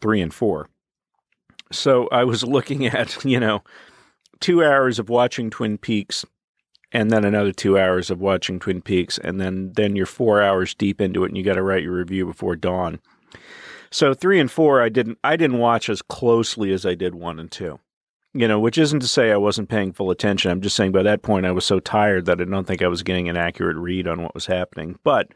three 0.00 0.20
and 0.20 0.32
four. 0.32 0.68
So 1.70 2.08
I 2.10 2.24
was 2.24 2.44
looking 2.44 2.86
at 2.86 3.24
you 3.24 3.40
know 3.40 3.62
two 4.40 4.64
hours 4.64 4.98
of 4.98 5.08
watching 5.08 5.50
Twin 5.50 5.78
Peaks, 5.78 6.24
and 6.92 7.10
then 7.10 7.24
another 7.24 7.52
two 7.52 7.78
hours 7.78 8.10
of 8.10 8.20
watching 8.20 8.58
Twin 8.58 8.82
Peaks, 8.82 9.18
and 9.18 9.40
then 9.40 9.72
then 9.74 9.96
you're 9.96 10.06
four 10.06 10.42
hours 10.42 10.74
deep 10.74 11.00
into 11.00 11.24
it, 11.24 11.28
and 11.28 11.36
you 11.36 11.44
got 11.44 11.54
to 11.54 11.62
write 11.62 11.82
your 11.82 11.94
review 11.94 12.26
before 12.26 12.56
dawn. 12.56 13.00
So 13.90 14.12
three 14.12 14.38
and 14.38 14.50
four, 14.50 14.82
I 14.82 14.88
didn't 14.88 15.18
I 15.24 15.36
didn't 15.36 15.58
watch 15.58 15.88
as 15.88 16.02
closely 16.02 16.72
as 16.72 16.84
I 16.84 16.94
did 16.94 17.14
one 17.14 17.38
and 17.38 17.50
two 17.50 17.80
you 18.34 18.46
know, 18.46 18.60
which 18.60 18.78
isn't 18.78 19.00
to 19.00 19.08
say 19.08 19.32
I 19.32 19.36
wasn't 19.36 19.68
paying 19.68 19.92
full 19.92 20.10
attention. 20.10 20.50
I'm 20.50 20.60
just 20.60 20.76
saying 20.76 20.92
by 20.92 21.02
that 21.02 21.22
point 21.22 21.46
I 21.46 21.50
was 21.50 21.64
so 21.64 21.80
tired 21.80 22.26
that 22.26 22.40
I 22.40 22.44
don't 22.44 22.66
think 22.66 22.82
I 22.82 22.88
was 22.88 23.02
getting 23.02 23.28
an 23.28 23.36
accurate 23.36 23.76
read 23.76 24.06
on 24.06 24.22
what 24.22 24.34
was 24.34 24.46
happening. 24.46 24.98
But 25.02 25.32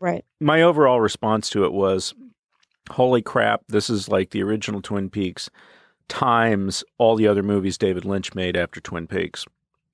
right. 0.00 0.24
my 0.40 0.62
overall 0.62 1.00
response 1.00 1.48
to 1.50 1.64
it 1.64 1.72
was 1.72 2.14
holy 2.90 3.22
crap, 3.22 3.62
this 3.68 3.88
is 3.88 4.08
like 4.08 4.30
the 4.30 4.42
original 4.42 4.82
Twin 4.82 5.08
Peaks 5.08 5.48
times 6.08 6.84
all 6.98 7.16
the 7.16 7.26
other 7.26 7.42
movies 7.42 7.78
David 7.78 8.04
Lynch 8.04 8.34
made 8.34 8.56
after 8.56 8.80
Twin 8.80 9.06
Peaks, 9.06 9.44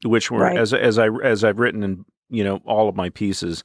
which 0.04 0.30
were 0.30 0.40
right. 0.40 0.56
as 0.56 0.72
as 0.74 0.98
I 0.98 1.08
as 1.22 1.44
I've 1.44 1.58
written 1.58 1.82
in, 1.82 2.04
you 2.30 2.44
know, 2.44 2.60
all 2.64 2.88
of 2.88 2.96
my 2.96 3.10
pieces 3.10 3.64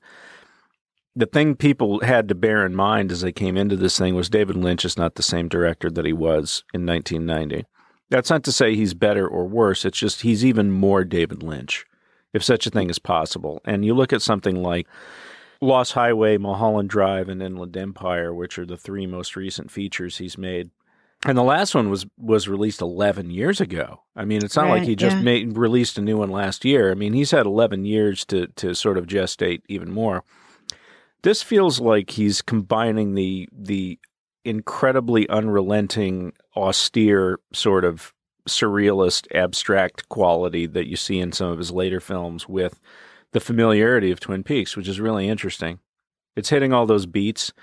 the 1.15 1.25
thing 1.25 1.55
people 1.55 1.99
had 2.01 2.27
to 2.27 2.35
bear 2.35 2.65
in 2.65 2.75
mind 2.75 3.11
as 3.11 3.21
they 3.21 3.31
came 3.31 3.55
into 3.55 3.75
this 3.75 3.97
thing 3.97 4.15
was 4.15 4.29
David 4.29 4.55
Lynch 4.55 4.83
is 4.83 4.97
not 4.97 5.15
the 5.15 5.23
same 5.23 5.47
director 5.47 5.91
that 5.91 6.05
he 6.05 6.13
was 6.13 6.63
in 6.73 6.85
1990. 6.85 7.65
That's 8.09 8.29
not 8.29 8.43
to 8.43 8.51
say 8.51 8.75
he's 8.75 8.93
better 8.93 9.27
or 9.27 9.45
worse. 9.45 9.85
It's 9.85 9.97
just 9.97 10.21
he's 10.21 10.43
even 10.43 10.71
more 10.71 11.03
David 11.03 11.43
Lynch, 11.43 11.85
if 12.33 12.43
such 12.43 12.65
a 12.65 12.69
thing 12.69 12.89
is 12.89 12.99
possible. 12.99 13.61
And 13.65 13.85
you 13.85 13.93
look 13.93 14.11
at 14.11 14.21
something 14.21 14.61
like 14.61 14.87
Lost 15.61 15.93
Highway, 15.93 16.37
Mulholland 16.37 16.89
Drive, 16.89 17.29
and 17.29 17.41
Inland 17.41 17.77
Empire, 17.77 18.33
which 18.33 18.57
are 18.57 18.65
the 18.65 18.77
three 18.77 19.05
most 19.05 19.35
recent 19.35 19.71
features 19.71 20.17
he's 20.17 20.37
made. 20.37 20.71
And 21.25 21.37
the 21.37 21.43
last 21.43 21.73
one 21.73 21.89
was 21.89 22.05
was 22.17 22.47
released 22.47 22.81
11 22.81 23.29
years 23.29 23.61
ago. 23.61 24.01
I 24.15 24.25
mean, 24.25 24.43
it's 24.43 24.55
not 24.55 24.63
right, 24.63 24.79
like 24.79 24.83
he 24.83 24.95
just 24.95 25.17
yeah. 25.17 25.21
made 25.21 25.57
released 25.57 25.97
a 25.97 26.01
new 26.01 26.17
one 26.17 26.29
last 26.29 26.65
year. 26.65 26.91
I 26.91 26.95
mean, 26.95 27.13
he's 27.13 27.31
had 27.31 27.45
11 27.45 27.85
years 27.85 28.25
to 28.25 28.47
to 28.47 28.75
sort 28.75 28.97
of 28.97 29.07
gestate 29.07 29.61
even 29.67 29.91
more. 29.91 30.23
This 31.21 31.41
feels 31.41 31.79
like 31.79 32.11
he's 32.11 32.41
combining 32.41 33.15
the 33.15 33.47
the 33.51 33.99
incredibly 34.43 35.27
unrelenting, 35.29 36.33
austere 36.57 37.39
sort 37.53 37.85
of 37.85 38.13
surrealist, 38.47 39.33
abstract 39.33 40.09
quality 40.09 40.65
that 40.65 40.87
you 40.87 40.97
see 40.97 41.19
in 41.19 41.31
some 41.31 41.47
of 41.47 41.57
his 41.57 41.71
later 41.71 42.01
films 42.01 42.49
with 42.49 42.81
the 43.31 43.39
familiarity 43.39 44.11
of 44.11 44.19
Twin 44.19 44.43
Peaks, 44.43 44.75
which 44.75 44.89
is 44.89 44.99
really 44.99 45.29
interesting. 45.29 45.79
It's 46.35 46.49
hitting 46.49 46.73
all 46.73 46.85
those 46.85 47.05
beats 47.05 47.53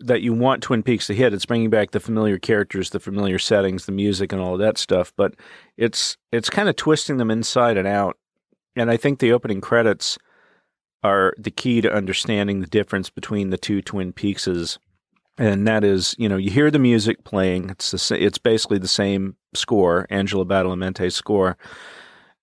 that 0.00 0.22
you 0.22 0.32
want 0.32 0.62
Twin 0.62 0.82
Peaks 0.82 1.06
to 1.08 1.14
hit. 1.14 1.34
It's 1.34 1.46
bringing 1.46 1.70
back 1.70 1.90
the 1.90 2.00
familiar 2.00 2.38
characters, 2.38 2.90
the 2.90 3.00
familiar 3.00 3.38
settings, 3.38 3.86
the 3.86 3.92
music, 3.92 4.32
and 4.32 4.40
all 4.40 4.54
of 4.54 4.60
that 4.60 4.78
stuff. 4.78 5.12
But 5.16 5.34
it's 5.76 6.16
it's 6.32 6.50
kind 6.50 6.68
of 6.68 6.76
twisting 6.76 7.16
them 7.16 7.30
inside 7.30 7.76
and 7.76 7.88
out 7.88 8.16
and 8.78 8.90
I 8.90 8.96
think 8.96 9.18
the 9.18 9.32
opening 9.32 9.60
credits 9.60 10.18
are 11.02 11.34
the 11.36 11.50
key 11.50 11.80
to 11.80 11.92
understanding 11.92 12.60
the 12.60 12.66
difference 12.66 13.10
between 13.10 13.50
the 13.50 13.58
two 13.58 13.82
Twin 13.82 14.12
Peakses. 14.12 14.78
And 15.36 15.66
that 15.66 15.84
is, 15.84 16.14
you 16.18 16.28
know, 16.28 16.36
you 16.36 16.50
hear 16.50 16.70
the 16.70 16.78
music 16.78 17.24
playing. 17.24 17.70
It's 17.70 17.90
the, 17.90 18.24
it's 18.24 18.38
basically 18.38 18.78
the 18.78 18.88
same 18.88 19.36
score, 19.54 20.06
Angelo 20.10 20.44
Badalamenti's 20.44 21.14
score, 21.14 21.56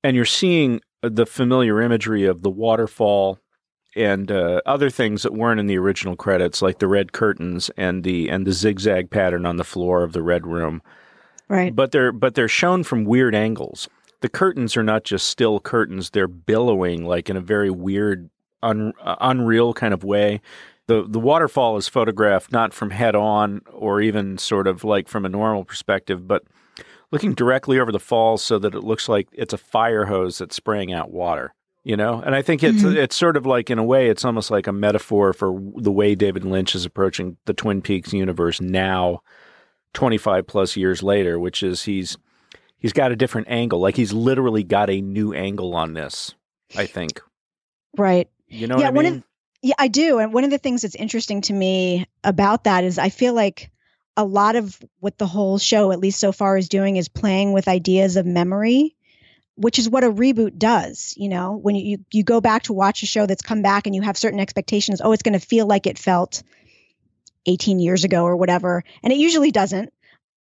and 0.04 0.16
you're 0.16 0.26
seeing 0.26 0.82
the 1.02 1.26
familiar 1.26 1.82
imagery 1.82 2.26
of 2.26 2.42
the 2.42 2.50
waterfall 2.50 3.40
and 3.96 4.32
uh, 4.32 4.62
other 4.66 4.90
things 4.90 5.24
that 5.24 5.34
weren't 5.34 5.60
in 5.60 5.68
the 5.68 5.78
original 5.78 6.16
credits, 6.16 6.62
like 6.62 6.80
the 6.80 6.88
red 6.88 7.14
curtains 7.14 7.70
and 7.78 8.04
the 8.04 8.30
and 8.30 8.46
the 8.46 8.52
zigzag 8.52 9.10
pattern 9.10 9.46
on 9.46 9.58
the 9.58 9.64
floor 9.64 10.04
of 10.04 10.14
the 10.14 10.22
red 10.22 10.46
room. 10.46 10.82
Right. 11.48 11.76
But 11.76 11.92
they're 11.92 12.12
but 12.12 12.36
they're 12.36 12.48
shown 12.48 12.84
from 12.84 13.06
weird 13.06 13.36
angles. 13.36 13.88
The 14.22 14.30
curtains 14.30 14.76
are 14.76 14.84
not 14.84 15.04
just 15.04 15.28
still 15.28 15.60
curtains; 15.60 16.10
they're 16.10 16.28
billowing 16.28 17.06
like 17.06 17.30
in 17.30 17.38
a 17.38 17.42
very 17.42 17.70
weird, 17.70 18.30
un, 18.62 18.94
uh, 19.02 19.16
unreal 19.22 19.74
kind 19.74 19.94
of 19.94 20.04
way. 20.04 20.42
the 20.88 21.06
The 21.08 21.20
waterfall 21.20 21.78
is 21.78 21.88
photographed 21.88 22.52
not 22.52 22.74
from 22.74 22.90
head 22.90 23.16
on 23.16 23.62
or 23.72 24.02
even 24.02 24.38
sort 24.38 24.68
of 24.68 24.84
like 24.84 25.08
from 25.08 25.26
a 25.26 25.30
normal 25.30 25.64
perspective, 25.64 26.28
but 26.28 26.44
looking 27.12 27.34
directly 27.34 27.80
over 27.80 27.92
the 27.92 28.00
falls 28.00 28.42
so 28.42 28.60
that 28.60 28.76
it 28.76 28.84
looks 28.84 29.08
like 29.08 29.30
it's 29.32 29.54
a 29.54 29.58
fire 29.58 30.06
hose 30.06 30.40
that's 30.40 30.56
spraying 30.56 30.92
out 30.92 31.12
water 31.12 31.54
you 31.86 31.96
know? 31.96 32.22
And 32.22 32.36
i 32.36 32.42
think 32.42 32.64
it's 32.64 32.84
mm-hmm. 32.84 32.98
it's 32.98 33.16
sort 33.16 33.38
of 33.38 33.46
like 33.46 33.70
in 33.70 33.80
a 33.80 33.84
way 33.84 34.10
it's 34.10 34.26
almost 34.26 34.52
like 34.52 34.68
a 34.68 34.74
metaphor 34.74 35.32
for 35.32 35.58
the 35.78 35.92
way 35.92 36.16
david 36.16 36.44
lynch 36.44 36.76
is 36.76 36.84
approaching 36.84 37.38
the 37.46 37.54
twin 37.54 37.82
peaks 37.82 38.12
universe 38.12 38.60
now 38.60 39.22
25 39.94 40.46
plus 40.46 40.76
years 40.76 41.02
later 41.02 41.40
which 41.40 41.64
is 41.64 41.84
he's 41.84 42.18
he's 42.86 42.94
got 42.94 43.12
a 43.12 43.16
different 43.16 43.48
angle. 43.50 43.80
Like 43.80 43.96
he's 43.96 44.14
literally 44.14 44.64
got 44.64 44.92
a 44.92 45.02
new 45.02 45.34
angle 45.34 45.76
on 45.76 45.94
this 45.94 46.36
i 46.78 46.86
think. 46.86 47.22
Right. 47.98 48.30
You 48.48 48.68
know 48.68 48.78
yeah, 48.78 48.90
one 48.90 49.06
mean? 49.06 49.16
of 49.16 49.24
yeah 49.62 49.76
i 49.80 49.88
do. 49.88 50.20
And 50.20 50.34
one 50.34 50.44
of 50.44 50.52
the 50.52 50.58
things 50.58 50.82
that's 50.82 50.96
interesting 50.96 51.42
to 51.42 51.54
me 51.54 52.06
about 52.24 52.66
that 52.66 52.84
is 52.84 53.00
i 53.00 53.10
feel 53.10 53.34
like 53.34 53.72
a 54.18 54.24
lot 54.24 54.56
of 54.56 54.80
what 55.00 55.18
the 55.18 55.26
whole 55.26 55.58
show, 55.58 55.92
at 55.92 56.00
least 56.00 56.20
so 56.20 56.32
far, 56.32 56.58
is 56.58 56.70
doing 56.70 56.96
is 56.96 57.10
playing 57.10 57.52
with 57.52 57.68
ideas 57.68 58.16
of 58.16 58.26
memory, 58.26 58.96
which 59.56 59.80
is 59.80 59.90
what 59.90 60.04
a 60.04 60.12
reboot 60.12 60.58
does. 60.58 61.14
You 61.18 61.30
know, 61.30 61.58
when 61.62 61.76
you, 61.76 62.00
you 62.12 62.24
go 62.24 62.42
back 62.42 62.64
to 62.64 62.74
watch 62.74 63.04
a 63.04 63.06
show 63.06 63.26
that's 63.26 63.42
come 63.42 63.62
back 63.62 63.86
and 63.86 63.96
you 63.96 64.02
have 64.02 64.18
certain 64.18 64.40
expectations, 64.40 65.02
oh, 65.04 65.12
it's 65.12 65.24
going 65.24 65.40
to 65.40 65.46
feel 65.46 65.66
like 65.66 65.88
it 65.88 65.98
felt 65.98 66.44
18 67.46 67.80
years 67.80 68.04
ago 68.04 68.24
or 68.24 68.36
whatever. 68.36 68.84
And 69.04 69.14
it 69.14 69.18
usually 69.18 69.52
doesn't. 69.52 69.94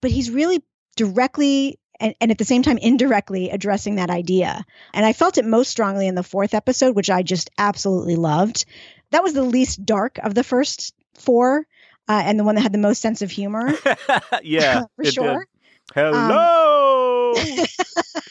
But 0.02 0.12
he's 0.12 0.30
really 0.30 0.64
directly 0.96 1.80
and, 2.00 2.16
and, 2.20 2.32
at 2.32 2.38
the 2.38 2.46
same 2.46 2.64
time 2.64 2.78
indirectly 2.78 3.50
addressing 3.50 3.96
that 3.96 4.10
idea. 4.10 4.66
And 4.94 5.06
I 5.06 5.14
felt 5.14 5.38
it 5.38 5.46
most 5.46 5.70
strongly 5.70 6.08
in 6.08 6.16
the 6.16 6.24
fourth 6.24 6.54
episode, 6.54 6.96
which 6.96 7.10
I 7.10 7.22
just 7.22 7.50
absolutely 7.58 8.16
loved. 8.16 8.66
That 9.12 9.24
was 9.24 9.34
the 9.34 9.44
least 9.44 9.86
dark 9.86 10.18
of 10.18 10.34
the 10.34 10.44
first 10.44 10.94
four 11.14 11.68
uh, 12.08 12.22
and 12.26 12.40
the 12.40 12.44
one 12.44 12.56
that 12.56 12.62
had 12.62 12.74
the 12.74 12.80
most 12.80 13.02
sense 13.02 13.22
of 13.22 13.32
humor. 13.32 13.74
yeah, 14.44 14.84
for 14.96 15.06
sure. 15.06 15.40
Did. 15.40 15.48
Hello. 15.94 17.34
Um, 17.36 17.46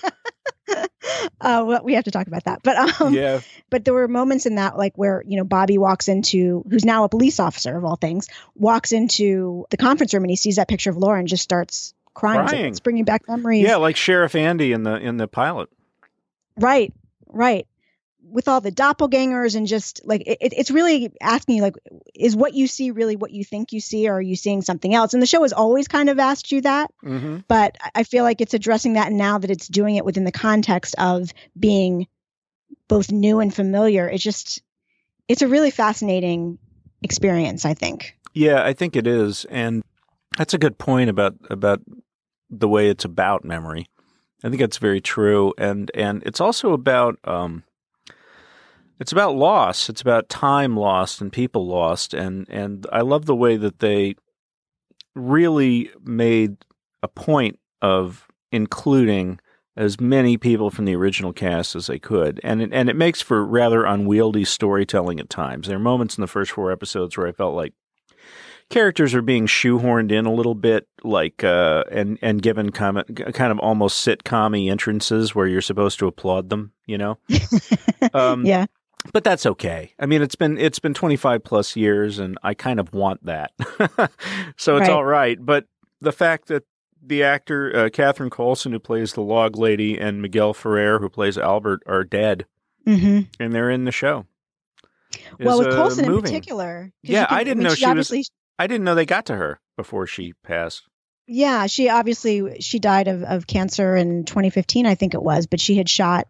uh, 1.43 1.65
well, 1.67 1.83
we 1.83 1.95
have 1.95 2.05
to 2.05 2.11
talk 2.11 2.27
about 2.27 2.45
that, 2.45 2.63
but 2.63 3.01
um, 3.01 3.13
yeah. 3.13 3.41
But 3.71 3.85
there 3.85 3.95
were 3.95 4.09
moments 4.09 4.47
in 4.47 4.55
that, 4.57 4.79
like 4.79 4.97
where 4.97 5.23
you 5.27 5.37
know 5.37 5.45
Bobby 5.45 5.79
walks 5.79 6.09
into, 6.09 6.65
who's 6.71 6.85
now 6.85 7.05
a 7.05 7.09
police 7.09 7.41
officer 7.41 7.77
of 7.77 7.85
all 7.85 7.97
things, 7.97 8.29
walks 8.55 8.93
into 8.93 9.67
the 9.71 9.77
conference 9.77 10.15
room 10.15 10.23
and 10.25 10.31
he 10.31 10.37
sees 10.37 10.57
that 10.57 10.69
picture 10.69 10.91
of 10.91 10.97
Laura 10.97 11.19
and 11.19 11.29
just 11.29 11.43
starts 11.43 11.95
crying. 12.15 12.47
crying. 12.47 12.67
It's 12.67 12.81
bringing 12.81 13.05
back 13.05 13.29
memories. 13.29 13.63
Yeah, 13.63 13.77
like 13.77 13.97
Sheriff 13.97 14.35
Andy 14.35 14.73
in 14.73 14.85
the 14.85 14.97
in 14.97 15.17
the 15.17 15.27
pilot. 15.27 15.69
Right, 16.57 16.93
right 17.29 17.67
with 18.33 18.49
all 18.49 18.61
the 18.61 18.73
doppelgangers 18.73 19.55
and 19.55 19.67
just 19.67 20.01
like 20.05 20.23
it, 20.27 20.39
it's 20.41 20.71
really 20.71 21.13
asking 21.21 21.57
you 21.57 21.63
like 21.63 21.77
is 22.15 22.35
what 22.35 22.55
you 22.55 22.67
see 22.67 22.91
really 22.91 23.15
what 23.15 23.31
you 23.31 23.45
think 23.45 23.73
you 23.73 23.81
see 23.81 24.09
or 24.09 24.15
are 24.15 24.21
you 24.21 24.37
seeing 24.37 24.63
something 24.63 24.95
else? 24.95 25.13
And 25.13 25.23
the 25.23 25.27
show 25.27 25.43
has 25.43 25.53
always 25.53 25.87
kind 25.87 26.09
of 26.09 26.19
asked 26.19 26.51
you 26.51 26.63
that. 26.63 26.91
Mm-hmm. 27.05 27.39
but 27.49 27.77
i 27.95 28.05
feel 28.05 28.25
like 28.25 28.41
it's 28.41 28.55
addressing 28.55 28.95
that 28.95 29.13
now 29.13 29.39
that 29.39 29.51
it's 29.51 29.67
doing 29.69 29.97
it 29.97 30.05
within 30.05 30.25
the 30.25 30.33
context 30.33 30.95
of 30.99 31.33
being 31.59 32.07
both 32.89 33.11
new 33.11 33.41
and 33.41 33.55
familiar. 33.55 34.09
It's 34.09 34.23
just 34.23 34.63
it's 35.29 35.43
a 35.43 35.49
really 35.49 35.71
fascinating 35.71 36.59
experience 37.03 37.65
i 37.65 37.75
think. 37.75 38.17
Yeah 38.33 38.63
i 38.65 38.73
think 38.73 38.97
it 38.97 39.07
is. 39.07 39.45
And 39.47 39.83
that's 40.39 40.55
a 40.55 40.59
good 40.59 40.79
point 40.79 41.11
about 41.11 41.35
about 41.51 41.81
the 42.51 42.69
way 42.69 42.89
it's 42.89 43.05
about 43.05 43.45
memory. 43.45 43.87
I 44.45 44.49
think 44.49 44.61
that's 44.61 44.79
very 44.79 45.01
true. 45.01 45.53
And 45.59 45.91
and 45.95 46.23
it's 46.25 46.41
also 46.41 46.73
about 46.73 47.19
um 47.25 47.65
it's 49.01 49.13
about 49.13 49.35
loss. 49.35 49.89
It's 49.89 50.01
about 50.01 50.29
time 50.29 50.77
lost 50.77 51.21
and 51.21 51.33
people 51.33 51.67
lost, 51.67 52.15
and 52.15 52.47
and 52.49 52.87
I 52.93 53.01
love 53.01 53.27
the 53.27 53.37
way 53.37 53.57
that 53.57 53.81
they 53.81 54.15
really 55.15 55.91
made 56.05 56.57
a 57.03 57.09
point 57.09 57.59
of 57.81 58.29
including 58.51 59.41
as 59.77 60.01
many 60.01 60.37
people 60.37 60.71
from 60.71 60.85
the 60.85 60.95
original 60.95 61.33
cast 61.33 61.75
as 61.75 61.87
they 61.87 61.99
could, 61.99 62.41
and 62.45 62.63
it, 62.63 62.71
and 62.73 62.89
it 62.89 62.97
makes 62.97 63.21
for 63.21 63.45
rather 63.45 63.85
unwieldy 63.85 64.45
storytelling 64.45 65.19
at 65.19 65.31
times. 65.31 65.67
There 65.67 65.77
are 65.77 65.81
moments 65.81 66.17
in 66.17 66.21
the 66.21 66.29
first 66.29 66.53
four 66.53 66.71
episodes 66.71 67.17
where 67.17 67.27
I 67.27 67.33
felt 67.33 67.55
like 67.55 67.73
characters 68.69 69.15
are 69.15 69.23
being 69.23 69.47
shoehorned 69.47 70.13
in 70.13 70.27
a 70.27 70.33
little 70.33 70.55
bit, 70.55 70.87
like 71.03 71.43
uh, 71.43 71.85
and 71.91 72.19
and 72.23 72.43
given 72.43 72.71
kind 72.71 72.99
of, 72.99 73.07
kind 73.35 73.51
of 73.51 73.59
almost 73.59 74.07
sitcom 74.07 74.71
entrances 74.71 75.35
where 75.35 75.47
you're 75.47 75.61
supposed 75.61 75.99
to 75.99 76.07
applaud 76.07 76.51
them. 76.51 76.73
You 76.87 76.99
know, 76.99 77.19
um, 78.15 78.45
yeah 78.45 78.67
but 79.13 79.25
that's 79.25 79.47
okay. 79.47 79.93
I 79.99 80.07
mean, 80.07 80.23
it's 80.23 80.35
been 80.35 80.59
it's 80.59 80.79
been 80.79 80.95
25 80.95 81.43
plus 81.45 81.77
years, 81.77 82.19
and 82.19 82.39
I 82.43 82.55
kind 82.55 82.79
of 82.79 82.93
want 82.93 83.25
that, 83.25 83.53
so 84.57 84.77
it's 84.77 84.89
right. 84.89 84.91
all 84.91 85.05
right. 85.05 85.39
But 85.45 85.67
the 86.01 86.13
fact 86.13 86.49
that 86.49 86.65
the 87.05 87.23
actor 87.23 87.77
uh, 87.77 87.91
Catherine 87.91 88.31
Coulson, 88.31 88.73
who 88.73 88.79
plays 88.79 89.15
the 89.15 89.23
log 89.23 89.57
lady, 89.57 89.99
and 89.99 90.23
Miguel 90.23 90.55
Ferrer, 90.55 91.01
who 91.01 91.09
plays 91.09 91.37
Albert, 91.37 91.83
are 91.87 92.05
dead, 92.05 92.47
mm-hmm. 92.87 93.21
and 93.41 93.53
they're 93.53 93.71
in 93.71 93.85
the 93.85 93.93
show. 93.93 94.27
Well, 95.39 95.59
with 95.59 95.69
uh, 95.69 95.77
Coulson 95.77 96.05
in 96.05 96.21
particular, 96.21 96.93
yeah, 97.03 97.27
can, 97.27 97.39
I 97.39 97.45
didn't 97.45 97.63
know 97.65 97.75
she, 97.75 97.85
she 97.85 97.93
was. 97.93 98.31
I 98.59 98.67
didn't 98.67 98.85
know 98.85 98.95
they 98.95 99.07
got 99.07 99.27
to 99.27 99.37
her 99.37 99.61
before 99.77 100.07
she 100.07 100.35
passed. 100.45 100.89
Yeah, 101.27 101.67
she 101.67 101.89
obviously 101.89 102.61
she 102.61 102.79
died 102.79 103.09
of, 103.09 103.23
of 103.23 103.47
cancer 103.47 103.97
in 103.97 104.25
2015, 104.25 104.87
I 104.87 104.97
think 104.97 105.15
it 105.15 105.23
was, 105.23 105.47
but 105.47 105.61
she 105.61 105.77
had 105.77 105.89
shot 105.89 106.27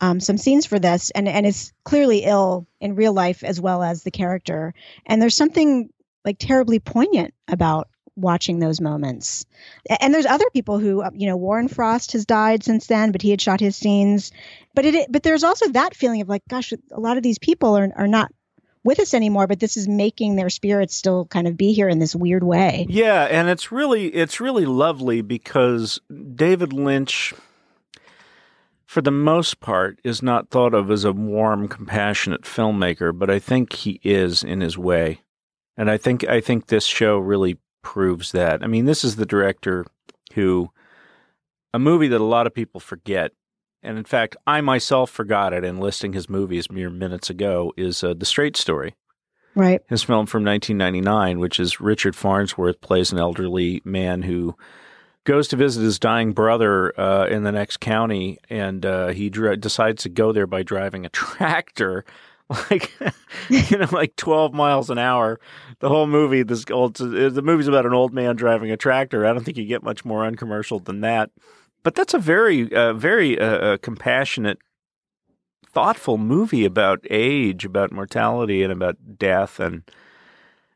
um, 0.00 0.18
some 0.18 0.36
scenes 0.36 0.66
for 0.66 0.78
this 0.78 1.10
and 1.10 1.28
and 1.28 1.46
is 1.46 1.72
clearly 1.84 2.24
ill 2.24 2.66
in 2.80 2.96
real 2.96 3.12
life 3.12 3.44
as 3.44 3.60
well 3.60 3.82
as 3.82 4.02
the 4.02 4.10
character. 4.10 4.74
And 5.06 5.22
there's 5.22 5.36
something 5.36 5.90
like 6.24 6.38
terribly 6.38 6.80
poignant 6.80 7.34
about 7.46 7.88
watching 8.16 8.58
those 8.58 8.80
moments. 8.80 9.46
And 10.00 10.12
there's 10.12 10.26
other 10.26 10.50
people 10.52 10.78
who, 10.78 11.02
uh, 11.02 11.10
you 11.14 11.26
know, 11.28 11.36
Warren 11.36 11.68
Frost 11.68 12.12
has 12.12 12.26
died 12.26 12.62
since 12.62 12.86
then, 12.86 13.12
but 13.12 13.22
he 13.22 13.30
had 13.30 13.40
shot 13.40 13.60
his 13.60 13.76
scenes. 13.76 14.32
But 14.74 14.84
it, 14.84 15.10
but 15.10 15.22
there's 15.22 15.44
also 15.44 15.68
that 15.70 15.94
feeling 15.94 16.20
of 16.20 16.28
like, 16.28 16.42
gosh, 16.48 16.72
a 16.72 17.00
lot 17.00 17.16
of 17.16 17.22
these 17.22 17.38
people 17.38 17.76
are 17.76 17.90
are 17.96 18.08
not 18.08 18.30
with 18.84 18.98
us 19.00 19.14
anymore, 19.14 19.46
but 19.46 19.60
this 19.60 19.76
is 19.76 19.88
making 19.88 20.36
their 20.36 20.50
spirits 20.50 20.94
still 20.94 21.26
kind 21.26 21.46
of 21.46 21.56
be 21.56 21.72
here 21.72 21.88
in 21.88 21.98
this 21.98 22.14
weird 22.14 22.42
way. 22.42 22.86
Yeah, 22.88 23.24
and 23.24 23.48
it's 23.48 23.70
really 23.70 24.08
it's 24.08 24.40
really 24.40 24.66
lovely 24.66 25.22
because 25.22 26.00
David 26.34 26.72
Lynch 26.72 27.34
for 28.86 29.00
the 29.00 29.10
most 29.10 29.60
part 29.60 29.98
is 30.04 30.22
not 30.22 30.50
thought 30.50 30.74
of 30.74 30.90
as 30.90 31.04
a 31.04 31.12
warm, 31.12 31.66
compassionate 31.66 32.42
filmmaker, 32.42 33.16
but 33.16 33.30
I 33.30 33.38
think 33.38 33.72
he 33.72 34.00
is 34.02 34.44
in 34.44 34.60
his 34.60 34.76
way. 34.76 35.22
And 35.76 35.90
I 35.90 35.96
think 35.96 36.24
I 36.24 36.40
think 36.40 36.66
this 36.66 36.84
show 36.84 37.18
really 37.18 37.58
proves 37.82 38.32
that. 38.32 38.62
I 38.62 38.66
mean, 38.66 38.84
this 38.84 39.04
is 39.04 39.16
the 39.16 39.26
director 39.26 39.86
who 40.34 40.70
a 41.72 41.78
movie 41.78 42.08
that 42.08 42.20
a 42.20 42.24
lot 42.24 42.46
of 42.46 42.54
people 42.54 42.80
forget 42.80 43.32
and 43.82 43.98
in 43.98 44.04
fact, 44.04 44.36
I 44.46 44.60
myself 44.60 45.10
forgot 45.10 45.52
it 45.52 45.64
in 45.64 45.78
listing 45.78 46.12
his 46.12 46.28
movies 46.28 46.70
mere 46.70 46.90
minutes 46.90 47.30
ago, 47.30 47.72
is 47.76 48.04
uh, 48.04 48.14
The 48.14 48.26
Straight 48.26 48.56
Story. 48.56 48.94
Right. 49.54 49.82
His 49.88 50.02
film 50.02 50.26
from 50.26 50.44
1999, 50.44 51.38
which 51.38 51.60
is 51.60 51.80
Richard 51.80 52.16
Farnsworth 52.16 52.80
plays 52.80 53.12
an 53.12 53.18
elderly 53.18 53.82
man 53.84 54.22
who 54.22 54.56
goes 55.24 55.48
to 55.48 55.56
visit 55.56 55.82
his 55.82 55.98
dying 55.98 56.32
brother 56.32 56.98
uh, 56.98 57.26
in 57.26 57.42
the 57.42 57.52
next 57.52 57.78
county, 57.78 58.38
and 58.48 58.84
uh, 58.86 59.08
he 59.08 59.28
dr- 59.28 59.60
decides 59.60 60.02
to 60.02 60.08
go 60.08 60.32
there 60.32 60.46
by 60.46 60.62
driving 60.62 61.04
a 61.04 61.10
tractor, 61.10 62.04
like 62.70 62.92
you 63.48 63.78
know, 63.78 63.88
like 63.92 64.16
12 64.16 64.54
miles 64.54 64.90
an 64.90 64.98
hour. 64.98 65.38
The 65.80 65.88
whole 65.88 66.06
movie, 66.06 66.42
this 66.42 66.64
old, 66.70 66.96
the 66.96 67.42
movie's 67.42 67.68
about 67.68 67.86
an 67.86 67.94
old 67.94 68.12
man 68.14 68.36
driving 68.36 68.70
a 68.70 68.76
tractor. 68.76 69.26
I 69.26 69.32
don't 69.32 69.44
think 69.44 69.58
you 69.58 69.66
get 69.66 69.82
much 69.82 70.04
more 70.04 70.24
uncommercial 70.24 70.78
than 70.78 71.02
that. 71.02 71.30
But 71.82 71.94
that's 71.94 72.14
a 72.14 72.18
very, 72.18 72.72
uh, 72.72 72.92
very 72.92 73.38
uh, 73.38 73.44
uh, 73.44 73.76
compassionate, 73.78 74.58
thoughtful 75.72 76.18
movie 76.18 76.64
about 76.64 77.04
age, 77.10 77.64
about 77.64 77.90
mortality, 77.92 78.62
and 78.62 78.72
about 78.72 79.18
death, 79.18 79.58
and 79.58 79.82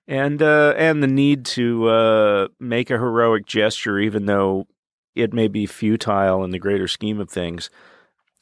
and 0.09 0.43
uh, 0.43 0.75
and 0.77 1.03
the 1.03 1.07
need 1.09 1.45
to 1.45 1.89
uh, 1.89 2.49
make 2.59 2.91
a 2.91 2.99
heroic 2.99 3.47
gesture, 3.47 3.99
even 3.99 4.27
though 4.27 4.67
it 5.15 5.33
may 5.33 5.49
be 5.49 5.67
futile 5.67 6.45
in 6.45 6.51
the 6.51 6.59
greater 6.59 6.89
scheme 6.89 7.21
of 7.21 7.31
things. 7.31 7.71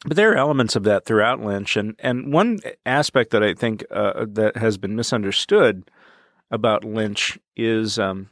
but 0.05 0.17
there 0.17 0.31
are 0.31 0.37
elements 0.37 0.75
of 0.75 0.83
that 0.83 1.05
throughout 1.05 1.41
Lynch, 1.41 1.77
and 1.77 1.95
and 1.99 2.31
one 2.33 2.59
aspect 2.85 3.31
that 3.31 3.43
I 3.43 3.53
think 3.53 3.83
uh, 3.91 4.25
that 4.29 4.57
has 4.57 4.77
been 4.77 4.95
misunderstood 4.95 5.89
about 6.51 6.83
Lynch 6.83 7.39
is, 7.55 7.97
um, 7.97 8.29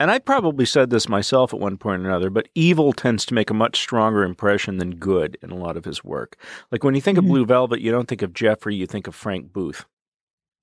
and 0.00 0.10
I 0.10 0.18
probably 0.18 0.64
said 0.64 0.90
this 0.90 1.08
myself 1.08 1.54
at 1.54 1.60
one 1.60 1.76
point 1.76 2.02
or 2.02 2.06
another, 2.08 2.30
but 2.30 2.48
evil 2.56 2.92
tends 2.92 3.24
to 3.26 3.34
make 3.34 3.50
a 3.50 3.54
much 3.54 3.78
stronger 3.78 4.24
impression 4.24 4.78
than 4.78 4.96
good 4.96 5.38
in 5.42 5.50
a 5.52 5.56
lot 5.56 5.76
of 5.76 5.84
his 5.84 6.02
work. 6.02 6.36
Like 6.72 6.82
when 6.82 6.96
you 6.96 7.00
think 7.00 7.16
Mhm. 7.16 7.20
of 7.20 7.26
Blue 7.26 7.44
Velvet, 7.46 7.80
you 7.80 7.92
don't 7.92 8.08
think 8.08 8.22
of 8.22 8.32
Jeffrey, 8.34 8.74
you 8.74 8.86
think 8.86 9.06
of 9.06 9.14
Frank 9.14 9.52
Booth. 9.52 9.84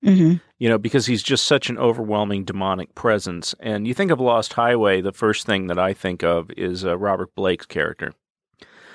hmm 0.02 0.34
You 0.58 0.68
know, 0.68 0.78
because 0.78 1.06
he's 1.06 1.22
just 1.22 1.44
such 1.46 1.70
an 1.70 1.78
overwhelming 1.78 2.44
demonic 2.44 2.94
presence. 2.94 3.54
And 3.60 3.86
you 3.86 3.94
think 3.94 4.10
of 4.10 4.20
Lost 4.20 4.52
Highway, 4.52 5.00
the 5.00 5.12
first 5.12 5.46
thing 5.46 5.68
that 5.68 5.78
I 5.78 5.92
think 5.94 6.22
of 6.22 6.50
is 6.56 6.84
uh, 6.84 6.96
Robert 6.98 7.34
Blake's 7.34 7.66
character 7.66 8.12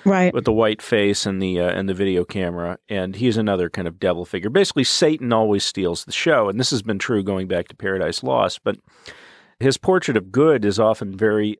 Right. 0.06 0.34
with 0.34 0.44
the 0.46 0.52
white 0.52 0.82
face 0.82 1.26
and 1.26 1.42
the 1.42 1.60
uh, 1.62 1.70
and 1.70 1.88
the 1.88 1.94
video 1.94 2.26
camera, 2.26 2.78
and 2.90 3.16
he's 3.16 3.38
another 3.38 3.70
kind 3.70 3.88
of 3.88 4.00
devil 4.00 4.26
figure. 4.26 4.50
Basically, 4.50 4.84
Satan 4.84 5.32
always 5.32 5.64
steals 5.64 6.04
the 6.04 6.12
show, 6.12 6.50
and 6.50 6.60
this 6.60 6.72
has 6.72 6.82
been 6.82 7.00
true 7.00 7.24
going 7.24 7.48
back 7.48 7.70
to 7.70 7.76
Paradise 7.76 8.22
Lost. 8.24 8.62
But 8.66 8.78
his 9.64 9.78
portrait 9.78 10.18
of 10.18 10.32
good 10.32 10.66
is 10.66 10.80
often 10.80 11.18
very 11.18 11.58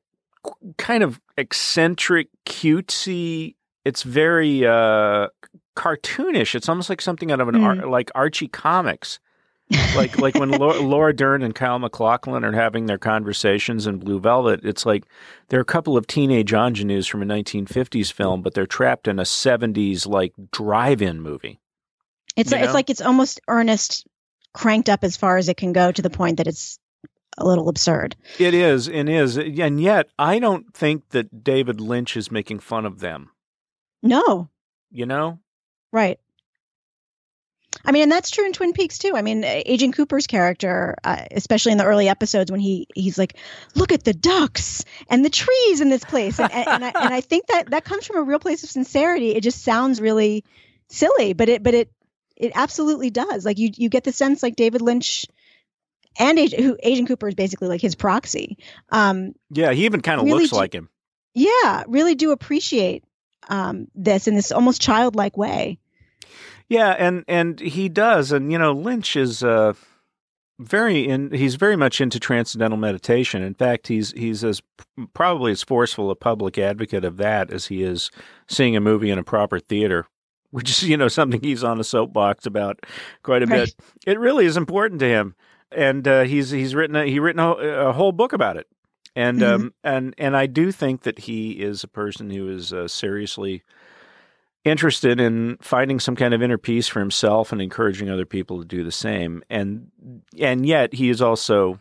kind 0.78 1.04
of 1.04 1.20
eccentric, 1.38 2.30
cutesy. 2.46 3.56
It's 3.86 4.04
very 4.04 4.66
uh, 4.66 5.28
cartoonish. 5.76 6.56
It's 6.56 6.70
almost 6.70 6.90
like 6.90 7.02
something 7.02 7.32
out 7.32 7.40
of 7.40 7.48
an 7.48 7.64
Ar- 7.64 7.88
like 7.88 8.12
Archie 8.16 8.48
comics. 8.48 9.20
like 9.96 10.20
like 10.20 10.36
when 10.36 10.52
Laura, 10.60 10.80
Laura 10.80 11.16
Dern 11.16 11.42
and 11.42 11.56
Kyle 11.56 11.80
MacLachlan 11.80 12.44
are 12.44 12.52
having 12.52 12.86
their 12.86 12.98
conversations 12.98 13.88
in 13.88 13.98
Blue 13.98 14.20
Velvet, 14.20 14.60
it's 14.64 14.86
like 14.86 15.06
they're 15.50 15.62
a 15.62 15.66
couple 15.66 15.98
of 15.98 16.06
teenage 16.06 16.54
ingenues 16.54 17.08
from 17.08 17.24
a 17.24 17.26
1950s 17.26 18.12
film, 18.12 18.42
but 18.42 18.54
they're 18.54 18.68
trapped 18.68 19.08
in 19.08 19.20
a 19.20 19.24
70s 19.24 20.06
like 20.06 20.34
drive-in 20.52 21.22
movie. 21.22 21.60
It's 22.36 22.52
it's 22.52 22.74
like 22.74 22.90
it's 22.90 23.02
almost 23.02 23.40
earnest, 23.48 24.06
cranked 24.54 24.90
up 24.90 25.04
as 25.04 25.18
far 25.18 25.38
as 25.38 25.50
it 25.50 25.58
can 25.58 25.72
go 25.72 25.92
to 25.92 26.02
the 26.02 26.10
point 26.10 26.38
that 26.38 26.48
it's 26.48 26.78
a 27.38 27.46
little 27.46 27.70
absurd. 27.70 28.16
It 28.40 28.54
is, 28.54 28.88
and 28.88 29.10
is, 29.10 29.38
and 29.38 29.82
yet 29.82 30.10
I 30.20 30.40
don't 30.40 30.74
think 30.74 31.10
that 31.10 31.44
David 31.44 31.82
Lynch 31.82 32.16
is 32.18 32.32
making 32.32 32.60
fun 32.60 32.86
of 32.86 33.00
them. 33.00 33.30
No, 34.02 34.50
You 34.92 35.06
know, 35.06 35.40
right. 35.92 36.20
I 37.86 37.92
mean, 37.92 38.04
and 38.04 38.12
that's 38.12 38.30
true 38.30 38.46
in 38.46 38.54
Twin 38.54 38.74
Peaks 38.74 38.98
too. 38.98 39.14
I 39.16 39.22
mean, 39.22 39.44
Agent 39.44 39.96
Cooper's 39.96 40.28
character, 40.28 40.96
uh, 41.04 41.24
especially 41.32 41.72
in 41.72 41.78
the 41.78 41.86
early 41.86 42.08
episodes 42.08 42.52
when 42.52 42.60
he 42.62 42.88
he's 42.94 43.18
like, 43.18 43.36
"Look 43.76 43.92
at 43.92 44.04
the 44.04 44.14
ducks 44.14 44.86
and 45.10 45.26
the 45.26 45.30
trees 45.30 45.82
in 45.82 45.90
this 45.90 46.06
place," 46.06 46.40
and, 46.40 46.52
and, 46.54 46.68
and, 46.68 46.86
I, 46.86 46.92
and 46.96 47.14
I 47.14 47.22
think 47.22 47.48
that 47.48 47.72
that 47.72 47.84
comes 47.84 48.06
from 48.06 48.18
a 48.18 48.24
real 48.24 48.40
place 48.40 48.64
of 48.64 48.70
sincerity. 48.70 49.32
It 49.36 49.42
just 49.42 49.64
sounds 49.64 50.00
really 50.00 50.44
silly, 50.88 51.34
but 51.34 51.50
it 51.50 51.64
but 51.64 51.74
it 51.74 51.92
it 52.38 52.52
absolutely 52.56 53.10
does. 53.10 53.44
Like 53.44 53.58
you 53.58 53.72
you 53.76 53.90
get 53.90 54.04
the 54.04 54.12
sense 54.14 54.44
like 54.44 54.56
David 54.56 54.82
Lynch 54.82 55.26
and 56.18 56.38
Agent, 56.40 56.64
who 56.64 56.78
Agent 56.84 57.08
Cooper 57.08 57.28
is 57.28 57.36
basically 57.36 57.68
like 57.68 57.82
his 57.82 57.96
proxy. 57.96 58.58
Um, 58.92 59.34
yeah, 59.50 59.72
he 59.72 59.86
even 59.86 60.02
kind 60.02 60.20
of 60.20 60.26
Really 60.26 60.40
looks 60.40 60.52
do- 60.52 60.58
like 60.58 60.74
him. 60.74 60.90
yeah, 61.34 61.84
really 61.88 62.16
do 62.16 62.32
appreciate 62.32 63.04
um, 63.50 63.88
this 63.96 64.28
in 64.28 64.36
this 64.36 64.52
almost 64.52 64.82
childlike 64.82 65.38
way. 65.38 65.80
Yeah, 66.70 66.90
and 66.92 67.24
and 67.28 67.60
he 67.60 67.90
does, 67.90 68.32
and 68.32 68.52
you 68.52 68.58
know, 68.58 68.72
Lynch 68.72 69.16
is 69.16 69.44
uh, 69.44 69.74
very 70.60 71.08
in. 71.08 71.32
He's 71.32 71.56
very 71.56 71.76
much 71.76 72.00
into 72.00 72.20
transcendental 72.20 72.78
meditation. 72.78 73.44
In 73.44 73.54
fact, 73.54 73.88
he's 73.88 74.12
he's 74.14 74.44
as 74.44 74.62
probably 75.14 75.52
as 75.52 75.62
forceful 75.64 76.10
a 76.10 76.16
public 76.16 76.58
advocate 76.58 77.04
of 77.04 77.18
that 77.18 77.52
as 77.52 77.68
he 77.68 77.84
is 77.84 78.12
seeing 78.48 78.76
a 78.76 78.80
movie 78.82 79.10
in 79.10 79.20
a 79.20 79.24
proper 79.24 79.60
theater, 79.60 80.06
which 80.52 80.70
is 80.70 80.84
you 80.84 80.96
know 80.98 81.10
something 81.10 81.42
he's 81.42 81.64
on 81.64 81.80
a 81.80 81.84
soapbox 81.84 82.46
about 82.46 82.80
quite 83.24 83.44
a 83.44 83.46
Right. 83.46 83.66
bit. 83.66 83.76
It 84.08 84.20
really 84.20 84.46
is 84.46 84.56
important 84.58 85.00
to 85.02 85.08
him, 85.08 85.36
and 85.76 86.08
uh, 86.08 86.24
he's 86.24 86.50
he's 86.52 86.76
written 86.76 86.96
a, 86.96 87.06
he 87.06 87.20
written 87.20 87.40
a, 87.40 87.52
a 87.52 87.94
whole 87.94 88.12
book 88.12 88.34
about 88.34 88.58
it. 88.58 88.68
And 89.16 89.40
Mhm. 89.40 89.54
um 89.56 89.74
and 89.84 90.16
and 90.18 90.36
I 90.36 90.46
do 90.48 90.72
think 90.72 91.02
that 91.04 91.20
he 91.20 91.52
is 91.62 91.84
a 91.84 91.88
person 91.88 92.30
who 92.30 92.50
is 92.50 92.74
uh, 92.74 92.88
seriously 92.88 93.64
interested 94.66 95.20
in 95.20 95.58
finding 95.62 96.00
some 96.00 96.16
kind 96.16 96.34
of 96.34 96.42
inner 96.42 96.58
peace 96.58 96.88
for 96.88 97.00
himself 97.00 97.52
and 97.52 97.62
encouraging 97.62 98.10
other 98.10 98.26
people 98.26 98.60
to 98.60 98.66
do 98.66 98.84
the 98.84 98.92
same. 98.92 99.44
And 99.50 99.92
and 100.40 100.66
yet 100.66 100.94
he 100.94 101.10
is 101.10 101.22
also 101.22 101.80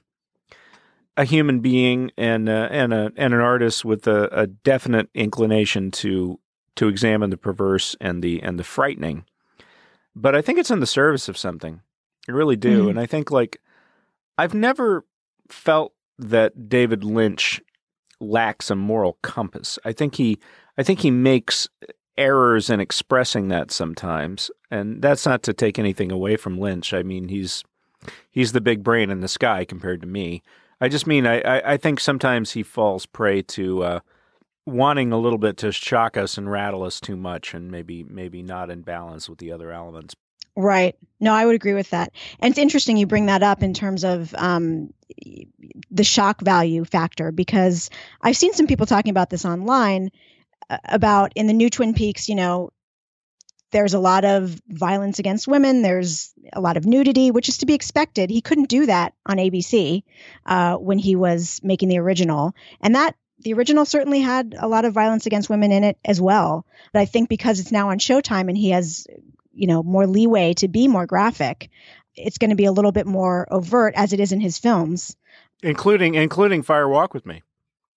a 1.16 1.24
human 1.24 1.61
being 1.61 2.11
and 2.16 2.48
uh, 2.48 2.68
and 2.70 2.92
a 2.92 3.12
and 3.16 3.35
an 3.35 3.40
artist 3.40 3.85
with 3.85 4.07
a, 4.07 4.28
a 4.33 4.46
definite 4.46 5.09
inclination 5.14 5.90
to 5.92 6.38
to 6.76 6.88
examine 6.88 7.31
the 7.31 7.37
perverse 7.37 7.94
and 8.00 8.22
the 8.22 8.42
and 8.42 8.59
the 8.59 8.64
frightening. 8.64 9.24
But 10.14 10.35
I 10.35 10.42
think 10.42 10.59
it's 10.59 10.70
in 10.70 10.81
the 10.81 10.87
service 10.87 11.28
of 11.28 11.38
something. 11.38 11.81
I 12.28 12.33
really 12.33 12.57
do. 12.57 12.87
Mhm. 12.87 12.90
And 12.90 13.00
I 13.00 13.07
think 13.07 13.31
like 13.31 13.61
I've 14.38 14.55
never 14.55 15.05
felt 15.49 15.92
that 16.18 16.68
David 16.68 17.05
Lynch 17.05 17.61
lacks 18.21 18.71
a 18.71 18.77
moral 18.77 19.18
compass. 19.23 19.79
I 19.85 19.92
think 19.92 20.14
he 20.14 20.38
I 20.79 20.83
think 20.83 21.01
he 21.01 21.11
makes 21.11 21.68
errors 22.16 22.71
in 22.71 22.81
expressing 22.81 23.49
that 23.49 23.71
sometimes. 23.71 24.51
And 24.71 25.03
that's 25.03 25.27
not 25.27 25.42
to 25.45 25.53
take 25.53 25.79
anything 25.79 26.11
away 26.12 26.37
from 26.37 26.59
Lynch. 26.59 26.95
I 26.95 27.03
mean, 27.03 27.29
he's 27.29 27.64
he's 28.31 28.53
the 28.53 28.61
big 28.61 28.83
brain 28.83 29.11
in 29.11 29.21
the 29.21 29.29
sky 29.29 29.64
compared 29.64 30.01
to 30.03 30.07
me. 30.07 30.42
I 30.81 30.88
just 30.88 31.07
mean 31.07 31.27
I, 31.27 31.40
I, 31.40 31.73
I 31.73 31.77
think 31.77 32.01
sometimes 32.01 32.53
he 32.53 32.62
falls 32.62 33.07
prey 33.07 33.42
to 33.42 33.83
uh, 33.83 34.01
wanting 34.66 35.12
a 35.12 35.18
little 35.18 35.38
bit 35.38 35.57
to 35.59 35.73
shock 35.73 36.16
us 36.16 36.38
and 36.38 36.51
rattle 36.51 36.83
us 36.83 37.01
too 37.01 37.16
much 37.16 37.55
and 37.55 37.71
maybe 37.71 38.05
maybe 38.05 38.42
not 38.42 38.71
in 38.71 38.83
balance 38.83 39.29
with 39.29 39.38
the 39.38 39.53
other 39.53 39.73
elements. 39.73 40.14
Right. 40.57 40.97
No, 41.19 41.33
I 41.33 41.47
would 41.47 41.55
agree 41.55 41.73
with 41.73 41.91
that. 41.91 42.12
And 42.41 42.51
it's 42.51 42.59
interesting 42.59 42.97
you 42.97 43.07
bring 43.07 43.27
that 43.27 43.43
up 43.43 43.62
in 43.62 43.73
terms 43.73 44.05
of 44.05 44.35
um, 44.35 44.93
the 45.91 46.05
shock 46.05 46.41
value 46.43 46.85
factor 46.85 47.33
because 47.33 47.91
I've 48.21 48.37
seen 48.37 48.53
some 48.53 48.67
people 48.67 48.87
talking 48.87 49.11
about 49.11 49.31
this 49.31 49.45
online 49.45 50.11
about 50.85 51.33
in 51.37 51.47
the 51.47 51.53
new 51.53 51.71
Twin 51.71 51.95
Peaks, 51.95 52.29
you 52.29 52.35
know, 52.35 52.71
there's 53.71 53.95
a 53.95 53.99
lot 53.99 54.25
of 54.25 54.61
violence 54.69 55.19
against 55.19 55.49
women, 55.49 55.81
there's 55.83 56.33
a 56.53 56.61
lot 56.61 56.77
of 56.77 56.85
nudity, 56.85 57.31
which 57.31 57.49
is 57.49 57.59
to 57.59 57.67
be 57.67 57.75
expected. 57.75 58.29
He 58.29 58.43
couldn't 58.43 58.69
do 58.69 58.87
that 58.87 59.15
on 59.25 59.38
ABC 59.38 60.03
uh, 60.45 60.77
when 60.77 60.99
he 60.99 61.17
was 61.17 61.61
making 61.62 61.88
the 61.88 61.99
original. 61.99 62.55
And 62.83 62.95
that 62.95 63.17
the 63.38 63.55
original 63.55 63.85
certainly 63.85 64.21
had 64.21 64.55
a 64.59 64.69
lot 64.69 64.85
of 64.85 64.93
violence 64.93 65.27
against 65.27 65.49
women 65.51 65.73
in 65.73 65.85
it 65.85 65.97
as 66.05 66.21
well. 66.21 66.67
But 66.93 67.01
I 67.01 67.07
think 67.07 67.29
because 67.29 67.61
it's 67.61 67.73
now 67.73 67.88
on 67.88 67.99
Showtime 67.99 68.49
and 68.49 68.57
he 68.57 68.71
has 68.71 69.07
you 69.55 69.67
know 69.67 69.83
more 69.83 70.07
leeway 70.07 70.55
to 70.55 70.69
be 70.69 70.88
more 70.88 71.07
graphic 71.07 71.71
it's 72.15 72.38
going 72.38 72.51
to 72.51 72.57
be 72.57 72.67
a 72.67 72.73
little 72.73 72.93
bit 72.93 73.07
more 73.07 73.47
overt 73.51 73.95
as 73.97 74.12
it 74.12 74.21
is 74.21 74.33
in 74.33 74.41
his 74.41 74.59
films. 74.59 75.17
Including 75.62 76.15
including 76.15 76.62
Fire 76.62 76.88
Walk 76.88 77.15
with 77.15 77.25
Me. 77.25 77.43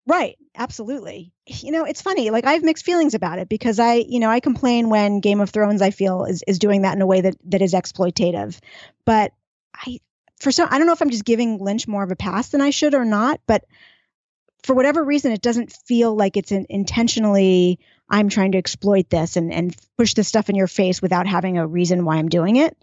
right 0.07 0.37
absolutely. 0.55 1.31
You 1.47 1.71
know 1.71 1.83
it's 1.85 2.01
funny 2.01 2.29
like 2.29 2.45
i 2.45 2.53
have 2.53 2.63
mixed 2.63 2.85
feelings 2.85 3.13
about 3.13 3.39
it 3.39 3.49
because 3.49 3.79
i 3.79 3.95
you 3.95 4.19
know 4.19 4.29
i 4.29 4.39
complain 4.39 4.89
when 4.89 5.19
game 5.19 5.41
of 5.41 5.49
thrones 5.49 5.81
i 5.81 5.91
feel 5.91 6.25
is, 6.25 6.43
is 6.47 6.59
doing 6.59 6.83
that 6.83 6.95
in 6.95 7.01
a 7.01 7.05
way 7.05 7.21
that 7.21 7.35
that 7.45 7.61
is 7.61 7.73
exploitative. 7.73 8.57
But 9.05 9.33
i 9.75 9.99
for 10.39 10.51
some 10.51 10.69
i 10.71 10.77
don't 10.77 10.87
know 10.87 10.93
if 10.93 11.01
i'm 11.01 11.09
just 11.09 11.25
giving 11.25 11.59
lynch 11.59 11.87
more 11.87 12.03
of 12.03 12.11
a 12.11 12.15
pass 12.15 12.49
than 12.49 12.61
i 12.61 12.69
should 12.69 12.93
or 12.93 13.05
not 13.05 13.39
but 13.47 13.65
for 14.63 14.73
whatever 14.73 15.03
reason 15.03 15.31
it 15.31 15.41
doesn't 15.41 15.71
feel 15.71 16.15
like 16.15 16.37
it's 16.37 16.51
an 16.51 16.65
intentionally 16.69 17.79
i'm 18.09 18.29
trying 18.29 18.51
to 18.51 18.57
exploit 18.57 19.09
this 19.09 19.35
and 19.35 19.53
and 19.53 19.75
push 19.97 20.13
this 20.13 20.27
stuff 20.27 20.49
in 20.49 20.55
your 20.55 20.67
face 20.67 21.01
without 21.01 21.27
having 21.27 21.57
a 21.57 21.67
reason 21.67 22.05
why 22.05 22.17
i'm 22.17 22.29
doing 22.29 22.55
it 22.55 22.77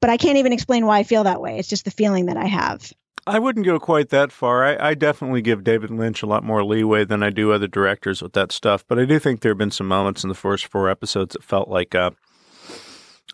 but 0.00 0.10
i 0.10 0.16
can't 0.16 0.38
even 0.38 0.52
explain 0.52 0.86
why 0.86 0.98
i 0.98 1.02
feel 1.02 1.24
that 1.24 1.40
way 1.40 1.58
it's 1.58 1.68
just 1.68 1.84
the 1.84 1.90
feeling 1.90 2.26
that 2.26 2.36
i 2.36 2.46
have 2.46 2.92
I 3.26 3.38
wouldn't 3.38 3.64
go 3.64 3.78
quite 3.78 4.10
that 4.10 4.32
far. 4.32 4.64
I, 4.64 4.90
I 4.90 4.94
definitely 4.94 5.40
give 5.40 5.64
David 5.64 5.90
Lynch 5.90 6.22
a 6.22 6.26
lot 6.26 6.44
more 6.44 6.62
leeway 6.62 7.04
than 7.04 7.22
I 7.22 7.30
do 7.30 7.52
other 7.52 7.66
directors 7.66 8.20
with 8.20 8.34
that 8.34 8.52
stuff. 8.52 8.84
But 8.86 8.98
I 8.98 9.06
do 9.06 9.18
think 9.18 9.40
there 9.40 9.52
have 9.52 9.58
been 9.58 9.70
some 9.70 9.88
moments 9.88 10.24
in 10.24 10.28
the 10.28 10.34
first 10.34 10.66
four 10.66 10.90
episodes 10.90 11.32
that 11.32 11.42
felt 11.42 11.68
like, 11.68 11.94
uh, 11.94 12.10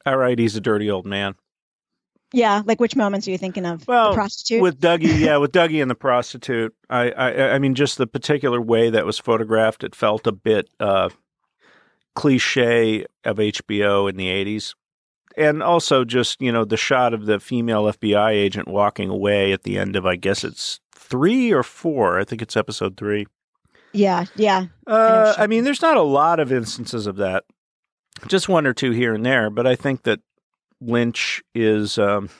all 0.06 0.16
right, 0.16 0.38
he's 0.38 0.54
a 0.54 0.60
dirty 0.60 0.88
old 0.88 1.06
man. 1.06 1.34
Yeah 2.32 2.62
like 2.64 2.80
which 2.80 2.96
moments 2.96 3.26
are 3.26 3.30
you 3.30 3.38
thinking 3.38 3.66
of 3.66 3.86
Well, 3.88 4.10
the 4.10 4.14
prostitute 4.14 4.62
With 4.62 4.80
Dougie, 4.80 5.18
yeah, 5.18 5.36
with 5.36 5.52
Dougie 5.58 5.82
and 5.82 5.90
the 5.90 5.94
prostitute. 5.94 6.74
I, 6.88 7.10
I, 7.10 7.54
I 7.54 7.58
mean, 7.58 7.74
just 7.74 7.98
the 7.98 8.06
particular 8.06 8.60
way 8.60 8.90
that 8.90 9.06
was 9.06 9.18
photographed, 9.18 9.84
it 9.84 9.94
felt 9.94 10.26
a 10.26 10.32
bit 10.32 10.68
uh, 10.78 11.08
cliche 12.14 13.04
of 13.24 13.36
HBO 13.38 14.08
in 14.08 14.16
the 14.16 14.26
'80s, 14.28 14.74
and 15.36 15.62
also 15.62 16.04
just 16.04 16.40
you 16.40 16.52
know 16.52 16.64
the 16.64 16.76
shot 16.76 17.14
of 17.14 17.26
the 17.26 17.40
female 17.40 17.84
FBI 17.84 18.30
agent 18.30 18.68
walking 18.68 19.08
away 19.10 19.52
at 19.52 19.62
the 19.62 19.78
end 19.78 19.96
of, 19.96 20.06
I 20.06 20.16
guess 20.16 20.44
it's 20.44 20.80
three 20.94 21.52
or 21.52 21.62
four. 21.62 22.18
I 22.18 22.24
think 22.24 22.42
it's 22.42 22.56
episode 22.56 22.96
three. 22.96 23.26
yeah 23.92 24.26
yeah 24.36 24.66
Uh, 24.86 25.32
what 25.34 25.40
I 25.40 25.46
mean, 25.46 25.64
there's 25.64 25.82
not 25.82 25.96
a 25.96 26.02
lot 26.02 26.40
of 26.40 26.52
instances 26.52 27.06
of 27.06 27.16
that, 27.16 27.44
just 28.28 28.48
one 28.48 28.66
or 28.66 28.72
two 28.72 28.90
here 28.92 29.14
and 29.14 29.24
there. 29.24 29.50
But 29.50 29.66
I 29.66 29.76
think 29.76 30.02
that 30.04 30.20
Lynch 30.80 31.42
is. 31.54 31.98
Um, 31.98 32.30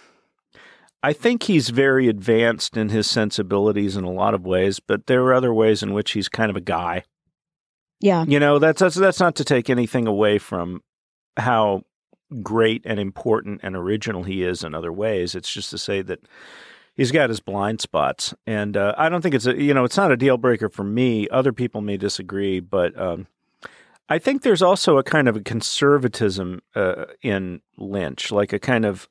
I 1.03 1.15
think 1.15 1.45
he's 1.45 1.71
very 1.71 2.09
advanced 2.09 2.77
in 2.77 2.91
his 2.91 3.09
sensibilities 3.09 3.97
in 3.97 4.05
a 4.05 4.13
lot 4.13 4.35
of 4.35 4.45
ways, 4.45 4.81
but 4.81 5.07
there 5.07 5.23
are 5.25 5.33
other 5.33 5.53
ways 5.53 5.83
in 5.83 5.95
which 5.95 6.13
he's 6.13 6.29
kind 6.29 6.51
of 6.51 6.57
a 6.57 6.61
guy. 6.61 7.05
Yeah. 8.01 8.25
You 8.27 8.39
know, 8.39 8.59
that's 8.59 8.81
that's 8.81 8.97
that's 8.97 9.21
not 9.21 9.35
to 9.37 9.45
take 9.45 9.71
anything 9.71 10.07
away 10.07 10.39
from 10.39 10.83
how 11.37 11.85
great 12.43 12.83
and 12.85 13.01
important 13.01 13.61
and 13.63 13.75
original 13.75 14.23
he 14.25 14.43
is 14.43 14.63
in 14.63 14.75
other 14.75 14.93
ways. 14.93 15.35
It's 15.35 15.53
just 15.53 15.71
to 15.71 15.79
say 15.79 16.03
that 16.03 16.21
he's 16.95 17.13
got 17.13 17.31
his 17.31 17.41
blind 17.41 17.81
spots, 17.81 18.35
and 18.47 18.77
uh, 18.77 18.95
I 18.97 19.09
don't 19.09 19.23
think 19.23 19.35
it's 19.35 19.47
a 19.47 19.61
you 19.61 19.75
know 19.75 19.85
it's 19.85 19.97
not 19.97 20.13
a 20.13 20.17
deal 20.17 20.39
breaker 20.39 20.69
for 20.69 20.85
me. 20.85 21.29
Other 21.29 21.53
people 21.53 21.81
may 21.81 21.97
disagree, 21.97 22.61
but 22.61 22.99
um, 22.99 23.27
I 24.11 24.19
think 24.19 24.43
there's 24.43 24.61
also 24.61 24.99
a 24.99 25.05
kind 25.05 25.29
of 25.29 25.37
a 25.37 25.41
conservatism 25.41 26.61
uh, 26.75 27.05
in 27.23 27.63
Lynch, 27.79 28.33
like 28.33 28.53
a 28.53 28.59
kind 28.59 28.85
of 28.85 29.09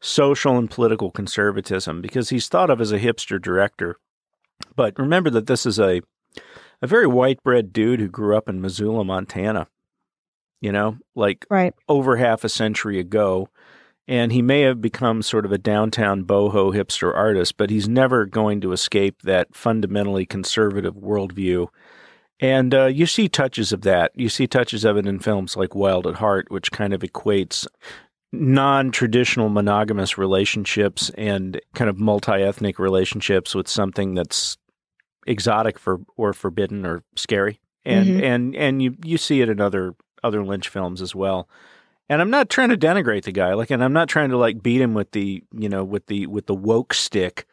social 0.00 0.58
and 0.58 0.70
political 0.70 1.10
conservatism, 1.10 2.02
because 2.02 2.28
he's 2.28 2.46
thought 2.46 2.68
of 2.68 2.80
as 2.80 2.92
a 2.92 2.98
hipster 2.98 3.40
director. 3.40 3.96
But 4.76 4.98
remember 4.98 5.30
that 5.30 5.46
this 5.46 5.64
is 5.64 5.80
a 5.80 6.02
a 6.82 6.86
very 6.86 7.06
white 7.06 7.42
bread 7.42 7.72
dude 7.72 8.00
who 8.00 8.08
grew 8.08 8.36
up 8.36 8.50
in 8.50 8.60
Missoula, 8.60 9.04
Montana. 9.04 9.68
You 10.60 10.72
know, 10.72 10.98
like 11.14 11.46
right. 11.50 11.74
over 11.88 12.16
half 12.16 12.44
a 12.44 12.48
century 12.48 12.98
ago. 12.98 13.48
And 14.08 14.30
he 14.30 14.40
may 14.40 14.60
have 14.60 14.80
become 14.80 15.20
sort 15.20 15.44
of 15.44 15.50
a 15.50 15.58
downtown 15.58 16.24
boho 16.24 16.72
hipster 16.72 17.12
artist, 17.12 17.56
but 17.56 17.70
he's 17.70 17.88
never 17.88 18.24
going 18.24 18.60
to 18.60 18.72
escape 18.72 19.22
that 19.22 19.56
fundamentally 19.56 20.24
conservative 20.24 20.94
worldview. 20.94 21.66
And 22.40 22.74
uh, 22.74 22.86
you 22.86 23.06
see 23.06 23.28
touches 23.28 23.72
of 23.72 23.80
that. 23.82 24.12
You 24.14 24.28
see 24.28 24.46
touches 24.46 24.84
of 24.84 24.96
it 24.96 25.06
in 25.06 25.18
films 25.20 25.56
like 25.56 25.74
Wild 25.74 26.06
at 26.06 26.16
Heart, 26.16 26.50
which 26.50 26.70
kind 26.70 26.92
of 26.92 27.00
equates 27.00 27.66
non 28.32 28.90
traditional 28.90 29.48
monogamous 29.48 30.18
relationships 30.18 31.10
and 31.16 31.60
kind 31.74 31.88
of 31.88 31.98
multi 31.98 32.32
ethnic 32.32 32.78
relationships 32.78 33.54
with 33.54 33.68
something 33.68 34.14
that's 34.14 34.58
exotic 35.26 35.78
for 35.78 36.00
or 36.16 36.32
forbidden 36.32 36.84
or 36.84 37.02
scary. 37.16 37.60
And 37.84 38.08
Mhm. 38.10 38.22
and 38.22 38.56
and 38.56 38.82
you 38.82 38.96
you 39.04 39.16
see 39.16 39.40
it 39.40 39.48
in 39.48 39.60
other 39.60 39.94
other 40.22 40.44
Lynch 40.44 40.68
films 40.68 41.00
as 41.00 41.14
well. 41.14 41.48
And 42.08 42.20
I'm 42.20 42.30
not 42.30 42.50
trying 42.50 42.68
to 42.68 42.76
denigrate 42.76 43.24
the 43.24 43.32
guy, 43.32 43.54
like, 43.54 43.70
and 43.70 43.82
I'm 43.82 43.92
not 43.92 44.08
trying 44.08 44.30
to 44.30 44.36
like 44.36 44.62
beat 44.62 44.80
him 44.80 44.92
with 44.94 45.12
the 45.12 45.42
you 45.52 45.68
know 45.68 45.84
with 45.84 46.06
the 46.06 46.26
with 46.26 46.46
the 46.46 46.54
woke 46.54 46.92
stick, 46.92 47.46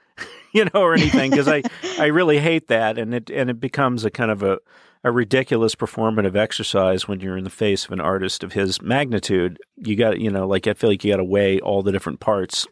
you 0.60 0.66
know, 0.66 0.82
or 0.82 0.94
anything 0.94 1.32
because 1.32 1.48
I 1.48 1.64
I 2.00 2.08
really 2.08 2.40
hate 2.40 2.68
that, 2.68 2.98
and 2.98 3.14
it 3.14 3.30
and 3.30 3.50
it 3.50 3.60
becomes 3.60 4.06
a 4.06 4.12
kind 4.12 4.32
of 4.32 4.44
a 4.44 4.60
a 5.04 5.12
ridiculous 5.12 5.76
performative 5.76 6.36
exercise 6.36 7.08
when 7.08 7.20
you're 7.20 7.38
in 7.38 7.44
the 7.44 7.50
face 7.50 7.86
of 7.86 7.92
an 7.92 8.00
artist 8.00 8.44
of 8.44 8.54
his 8.54 8.82
magnitude. 8.82 9.60
You 9.78 9.96
got 9.96 10.20
you 10.20 10.30
know 10.30 10.48
like 10.48 10.68
I 10.68 10.74
feel 10.74 10.90
like 10.90 11.04
you 11.04 11.12
got 11.12 11.18
to 11.18 11.24
weigh 11.24 11.60
all 11.60 11.84
the 11.84 11.92
different 11.92 12.20
parts. 12.20 12.68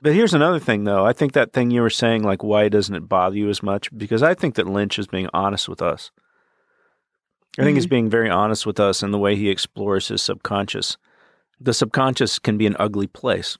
But 0.00 0.14
here's 0.14 0.34
another 0.34 0.60
thing, 0.60 0.84
though. 0.84 1.04
I 1.04 1.12
think 1.12 1.32
that 1.32 1.52
thing 1.52 1.72
you 1.72 1.82
were 1.82 1.90
saying, 1.90 2.22
like, 2.22 2.44
why 2.44 2.68
doesn't 2.68 2.94
it 2.94 3.08
bother 3.08 3.36
you 3.36 3.48
as 3.48 3.64
much? 3.64 3.90
Because 3.96 4.22
I 4.22 4.32
think 4.32 4.54
that 4.54 4.68
Lynch 4.68 4.96
is 4.96 5.08
being 5.08 5.28
honest 5.34 5.68
with 5.68 5.82
us. 5.82 6.12
I 7.58 7.64
think 7.64 7.74
he's 7.74 7.86
mm-hmm. 7.86 7.90
being 7.90 8.10
very 8.10 8.30
honest 8.30 8.64
with 8.64 8.78
us 8.78 9.02
in 9.02 9.10
the 9.10 9.18
way 9.18 9.34
he 9.34 9.48
explores 9.48 10.06
his 10.06 10.22
subconscious. 10.22 10.96
The 11.60 11.74
subconscious 11.74 12.38
can 12.38 12.56
be 12.56 12.66
an 12.66 12.76
ugly 12.78 13.08
place, 13.08 13.58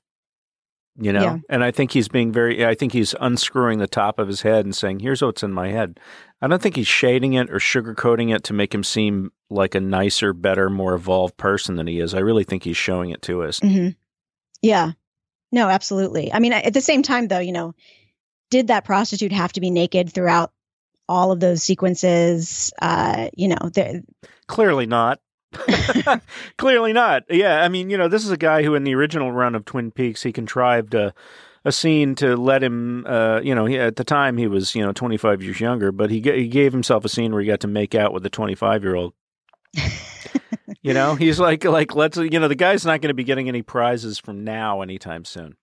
you 0.99 1.13
know? 1.13 1.23
Yeah. 1.23 1.39
And 1.49 1.63
I 1.63 1.71
think 1.71 1.93
he's 1.93 2.09
being 2.09 2.33
very, 2.33 2.67
I 2.67 2.75
think 2.75 2.93
he's 2.93 3.15
unscrewing 3.21 3.79
the 3.79 3.87
top 3.87 4.19
of 4.19 4.29
his 4.29 4.43
head 4.43 4.65
and 4.65 4.75
saying, 4.75 5.01
here's 5.01 5.23
what's 5.23 5.43
in 5.43 5.53
my 5.53 5.69
head. 5.69 6.01
I 6.43 6.49
don't 6.49 6.61
think 6.61 6.77
he's 6.77 6.89
shading 6.89 7.35
it 7.35 7.51
or 7.51 7.59
sugarcoating 7.59 8.35
it 8.35 8.45
to 8.45 8.53
make 8.53 8.75
him 8.75 8.85
seem 8.85 9.33
like 9.51 9.75
a 9.75 9.81
nicer, 9.81 10.33
better, 10.33 10.69
more 10.69 10.95
evolved 10.95 11.37
person 11.37 11.77
than 11.77 11.87
he 11.87 12.01
is. 12.01 12.15
I 12.15 12.21
really 12.21 12.45
think 12.45 12.65
he's 12.65 12.77
showing 12.77 13.11
it 13.11 13.23
to 13.23 13.43
us. 13.43 13.61
hmm 13.61 13.89
Yeah. 14.61 14.93
No, 15.51 15.69
absolutely. 15.69 16.33
I 16.33 16.41
mean, 16.41 16.53
at 16.53 16.75
the 16.75 16.81
same 16.81 17.03
time, 17.03 17.29
though, 17.29 17.39
you 17.39 17.53
know, 17.53 17.75
did 18.51 18.69
that 18.69 18.85
prostitute 18.85 19.33
have 19.33 19.53
to 19.55 19.61
be 19.61 19.71
naked 19.71 20.13
throughout 20.13 20.53
all 21.09 21.33
of 21.33 21.41
those 21.41 21.63
sequences? 21.63 22.73
Uh, 22.81 23.29
you 23.35 23.49
know, 23.49 23.71
Clearly 24.47 24.87
not. 24.87 25.21
Clearly 26.59 26.93
not. 26.93 27.25
Yeah, 27.31 27.63
I 27.63 27.69
mean, 27.69 27.91
you 27.91 27.97
know, 27.97 28.09
this 28.09 28.25
is 28.25 28.31
a 28.31 28.37
guy 28.37 28.63
who, 28.63 28.75
in 28.75 28.85
the 28.85 28.95
original 28.95 29.33
run 29.33 29.55
of 29.55 29.65
Twin 29.65 29.91
Peaks, 29.91 30.23
he 30.23 30.33
contrived 30.33 30.95
a, 30.95 31.15
a 31.65 31.73
scene 31.73 32.15
to 32.17 32.37
let 32.37 32.63
him. 32.63 33.07
Uh, 33.07 33.41
you 33.43 33.55
know, 33.55 33.65
he, 33.65 33.79
at 33.79 33.97
the 33.97 34.05
time 34.05 34.37
he 34.37 34.47
was, 34.47 34.75
you 34.75 34.85
know, 34.85 34.93
twenty 34.93 35.17
five 35.17 35.43
years 35.43 35.61
younger, 35.61 35.91
but 35.93 36.11
he 36.11 36.21
ga- 36.21 36.39
he 36.39 36.49
gave 36.49 36.73
himself 36.73 37.05
a 37.05 37.09
scene 37.09 37.33
where 37.33 37.41
he 37.41 37.47
got 37.47 37.61
to 37.61 37.69
make 37.69 37.95
out 37.95 38.13
with 38.13 38.25
a 38.27 38.31
twenty 38.31 38.55
five 38.55 38.83
year 38.83 38.95
old. 38.95 39.15
You 40.83 40.95
know, 40.95 41.17
he's 41.17 41.41
like, 41.41 41.65
like 41.65 41.95
let's, 41.95 42.17
you 42.17 42.39
know, 42.39 42.49
the 42.49 42.55
guy's 42.55 42.87
not 42.87 43.01
going 43.01 43.09
to 43.09 43.15
be 43.15 43.25
getting 43.25 43.49
any 43.49 43.63
prizes 43.63 44.19
from 44.19 44.45
now 44.45 44.81
anytime 44.81 45.25
soon. 45.25 45.57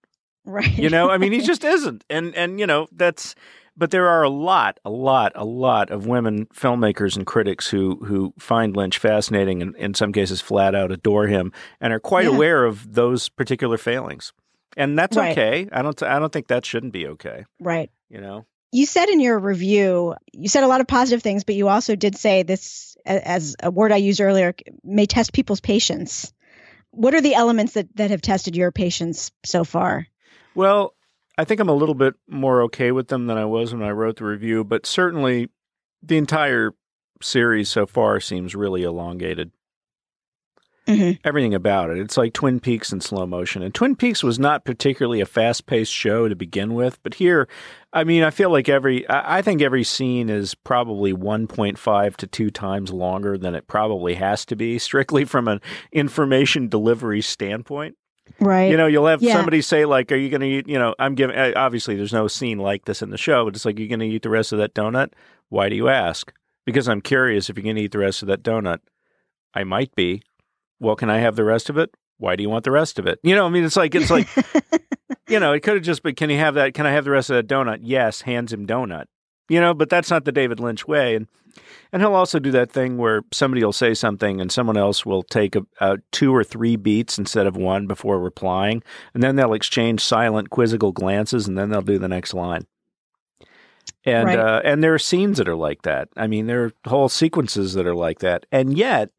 right? 0.43 0.77
You 0.77 0.89
know, 0.89 1.09
I 1.09 1.17
mean, 1.17 1.31
he 1.31 1.41
just 1.45 1.63
isn't, 1.63 2.03
and 2.09 2.35
and 2.35 2.59
you 2.59 2.67
know 2.67 2.87
that's. 2.91 3.33
But 3.77 3.91
there 3.91 4.07
are 4.07 4.23
a 4.23 4.29
lot, 4.29 4.79
a 4.85 4.89
lot, 4.89 5.33
a 5.35 5.43
lot 5.43 5.89
of 5.91 6.07
women 6.07 6.45
filmmakers 6.47 7.17
and 7.17 7.25
critics 7.25 7.67
who 7.67 7.97
who 8.05 8.33
find 8.39 8.75
Lynch 8.75 8.97
fascinating 8.97 9.61
and 9.61 9.75
in 9.75 9.93
some 9.93 10.13
cases 10.13 10.39
flat 10.41 10.73
out 10.75 10.91
adore 10.91 11.27
him 11.27 11.51
and 11.81 11.91
are 11.91 11.99
quite 11.99 12.25
Yeah. 12.25 12.35
aware 12.35 12.63
of 12.65 12.93
those 12.93 13.27
particular 13.29 13.77
failings. 13.77 14.31
And 14.77 14.97
that's 14.97 15.17
Right. 15.17 15.31
okay. 15.31 15.67
I 15.71 15.81
don't 15.81 16.01
I 16.03 16.19
don't 16.19 16.31
think 16.31 16.47
that 16.47 16.65
shouldn't 16.65 16.93
be 16.93 17.07
okay, 17.07 17.45
right. 17.59 17.89
you 18.09 18.21
know. 18.21 18.45
You 18.71 18.85
said 18.85 19.07
in 19.09 19.19
your 19.21 19.39
review, 19.39 20.15
you 20.33 20.49
said 20.49 20.63
a 20.63 20.67
lot 20.67 20.81
of 20.81 20.87
positive 20.87 21.21
things, 21.23 21.43
but 21.45 21.55
you 21.55 21.67
also 21.69 21.95
did 21.95 22.17
say 22.17 22.43
this, 22.43 22.97
as 23.05 23.55
a 23.63 23.71
word 23.71 23.93
I 23.93 23.97
used 23.97 24.19
earlier, 24.19 24.53
may 24.83 25.05
test 25.05 25.31
people's 25.31 25.61
patience. 25.61 26.33
What 26.91 27.13
are 27.13 27.21
the 27.21 27.35
elements 27.35 27.73
that, 27.73 27.87
that 27.95 28.11
have 28.11 28.21
tested 28.21 28.55
your 28.55 28.71
patience 28.73 29.31
so 29.45 29.63
far? 29.63 30.07
Well, 30.55 30.94
I 31.37 31.43
think 31.43 31.59
I'm 31.59 31.69
a 31.69 31.73
little 31.73 31.95
bit 31.95 32.15
more 32.29 32.61
okay 32.63 32.91
with 32.91 33.09
them 33.09 33.27
than 33.27 33.37
I 33.37 33.45
was 33.45 33.73
when 33.73 33.83
I 33.83 33.91
wrote 33.91 34.17
the 34.17 34.25
review, 34.25 34.63
but 34.63 34.85
certainly 34.85 35.49
the 36.01 36.17
entire 36.17 36.73
series 37.21 37.69
so 37.69 37.85
far 37.85 38.19
seems 38.19 38.55
really 38.55 38.83
elongated. 38.83 39.51
Mhm. 40.87 41.17
Everything 41.23 41.55
about 41.55 41.89
it. 41.89 41.97
It's 41.97 42.15
like 42.15 42.33
Twin 42.33 42.59
Peaks 42.59 42.93
in 42.93 43.01
slow 43.01 43.25
motion. 43.25 43.63
And 43.63 43.73
Twin 43.73 43.95
Peaks 43.95 44.23
was 44.23 44.37
not 44.37 44.65
particularly 44.65 45.19
a 45.19 45.25
fast 45.25 45.65
paced 45.65 45.91
show 45.91 46.29
to 46.29 46.35
begin 46.35 46.75
with, 46.75 47.01
but 47.01 47.15
here, 47.15 47.47
I 47.91 48.03
mean, 48.03 48.21
I 48.21 48.29
feel 48.29 48.51
like 48.51 48.69
every, 48.69 49.07
I 49.09 49.39
I 49.39 49.41
think 49.41 49.63
every 49.63 49.83
scene 49.83 50.29
is 50.29 50.53
probably 50.53 51.11
1.5 51.11 52.15
to 52.17 52.27
two 52.27 52.51
times 52.51 52.93
longer 52.93 53.35
than 53.35 53.55
it 53.55 53.65
probably 53.67 54.13
has 54.13 54.45
to 54.45 54.55
be, 54.55 54.77
strictly 54.79 55.25
from 55.25 55.47
an 55.47 55.59
information 55.91 56.67
delivery 56.69 57.21
standpoint. 57.21 57.95
Right. 58.39 58.69
You 58.71 58.77
know, 58.77 58.87
you'll 58.87 59.07
have 59.07 59.21
Yeah. 59.21 59.33
somebody 59.33 59.61
say 59.61 59.85
like, 59.85 60.11
"Are 60.11 60.15
you 60.15 60.29
going 60.29 60.41
to 60.41 60.47
eat?" 60.47 60.67
You 60.67 60.79
know, 60.79 60.95
I'm 60.99 61.15
giving. 61.15 61.37
Obviously, 61.37 61.95
there's 61.95 62.13
no 62.13 62.27
scene 62.27 62.57
like 62.57 62.85
this 62.85 63.01
in 63.01 63.09
the 63.11 63.17
show, 63.17 63.45
but 63.45 63.55
it's 63.55 63.65
like, 63.65 63.77
"You're 63.79 63.87
going 63.87 63.99
to 63.99 64.07
eat 64.07 64.23
the 64.23 64.29
rest 64.29 64.51
of 64.51 64.59
that 64.59 64.73
donut?" 64.73 65.11
Why 65.49 65.69
do 65.69 65.75
you 65.75 65.89
ask? 65.89 66.33
Because 66.65 66.89
I'm 66.89 67.01
curious 67.01 67.49
if 67.49 67.57
you're 67.57 67.63
going 67.63 67.75
to 67.75 67.83
eat 67.83 67.91
the 67.91 67.99
rest 67.99 68.21
of 68.23 68.27
that 68.27 68.41
donut. 68.43 68.79
I 69.53 69.63
might 69.63 69.93
be. 69.95 70.21
Well, 70.79 70.95
can 70.95 71.09
I 71.09 71.19
have 71.19 71.35
the 71.35 71.43
rest 71.43 71.69
of 71.69 71.77
it? 71.77 71.91
Why 72.17 72.35
do 72.35 72.43
you 72.43 72.49
want 72.49 72.63
the 72.65 72.71
rest 72.71 72.97
of 72.99 73.05
it? 73.07 73.19
You 73.23 73.35
know, 73.35 73.45
I 73.45 73.49
mean, 73.49 73.63
it's 73.63 73.75
like 73.77 73.93
it's 73.95 74.09
like 74.09 74.27
you 75.29 75.39
know, 75.39 75.53
it 75.53 75.61
could 75.61 75.75
have 75.75 75.83
just 75.83 76.03
been, 76.03 76.15
"Can 76.15 76.29
you 76.29 76.37
have 76.39 76.55
that? 76.55 76.73
Can 76.73 76.85
I 76.85 76.91
have 76.91 77.05
the 77.05 77.11
rest 77.11 77.29
of 77.29 77.35
that 77.35 77.47
donut?" 77.47 77.79
Yes, 77.81 78.21
hands 78.21 78.51
him 78.51 78.65
donut. 78.65 79.05
You 79.49 79.61
know, 79.61 79.73
but 79.75 79.89
that's 79.89 80.09
not 80.09 80.25
the 80.25 80.31
David 80.31 80.59
Lynch 80.59 80.87
way, 80.87 81.15
and 81.15 81.27
and 81.91 82.01
he'll 82.01 82.13
also 82.13 82.39
do 82.39 82.51
that 82.51 82.71
thing 82.71 82.97
where 82.97 83.23
somebody 83.31 83.63
will 83.63 83.73
say 83.73 83.93
something 83.93 84.41
and 84.41 84.51
someone 84.51 84.77
else 84.77 85.05
will 85.05 85.23
take 85.23 85.55
a, 85.55 85.65
a 85.79 85.97
two 86.11 86.35
or 86.35 86.43
three 86.43 86.75
beats 86.75 87.17
instead 87.17 87.47
of 87.47 87.55
one 87.57 87.87
before 87.87 88.19
replying, 88.19 88.83
and 89.13 89.23
then 89.23 89.35
they'll 89.35 89.53
exchange 89.53 90.01
silent, 90.01 90.49
quizzical 90.49 90.91
glances, 90.91 91.47
and 91.47 91.57
then 91.57 91.69
they'll 91.69 91.81
do 91.81 91.99
the 91.99 92.07
next 92.07 92.33
line. 92.33 92.65
And 94.03 94.27
Right. 94.27 94.37
uh, 94.39 94.61
and 94.63 94.83
there 94.83 94.93
are 94.93 94.99
scenes 94.99 95.37
that 95.37 95.47
are 95.47 95.55
like 95.55 95.81
that. 95.81 96.09
I 96.15 96.27
mean, 96.27 96.47
there 96.47 96.65
are 96.65 96.71
whole 96.85 97.09
sequences 97.09 97.73
that 97.73 97.87
are 97.87 97.95
like 97.95 98.19
that, 98.19 98.45
and 98.51 98.77
yet 98.77 99.09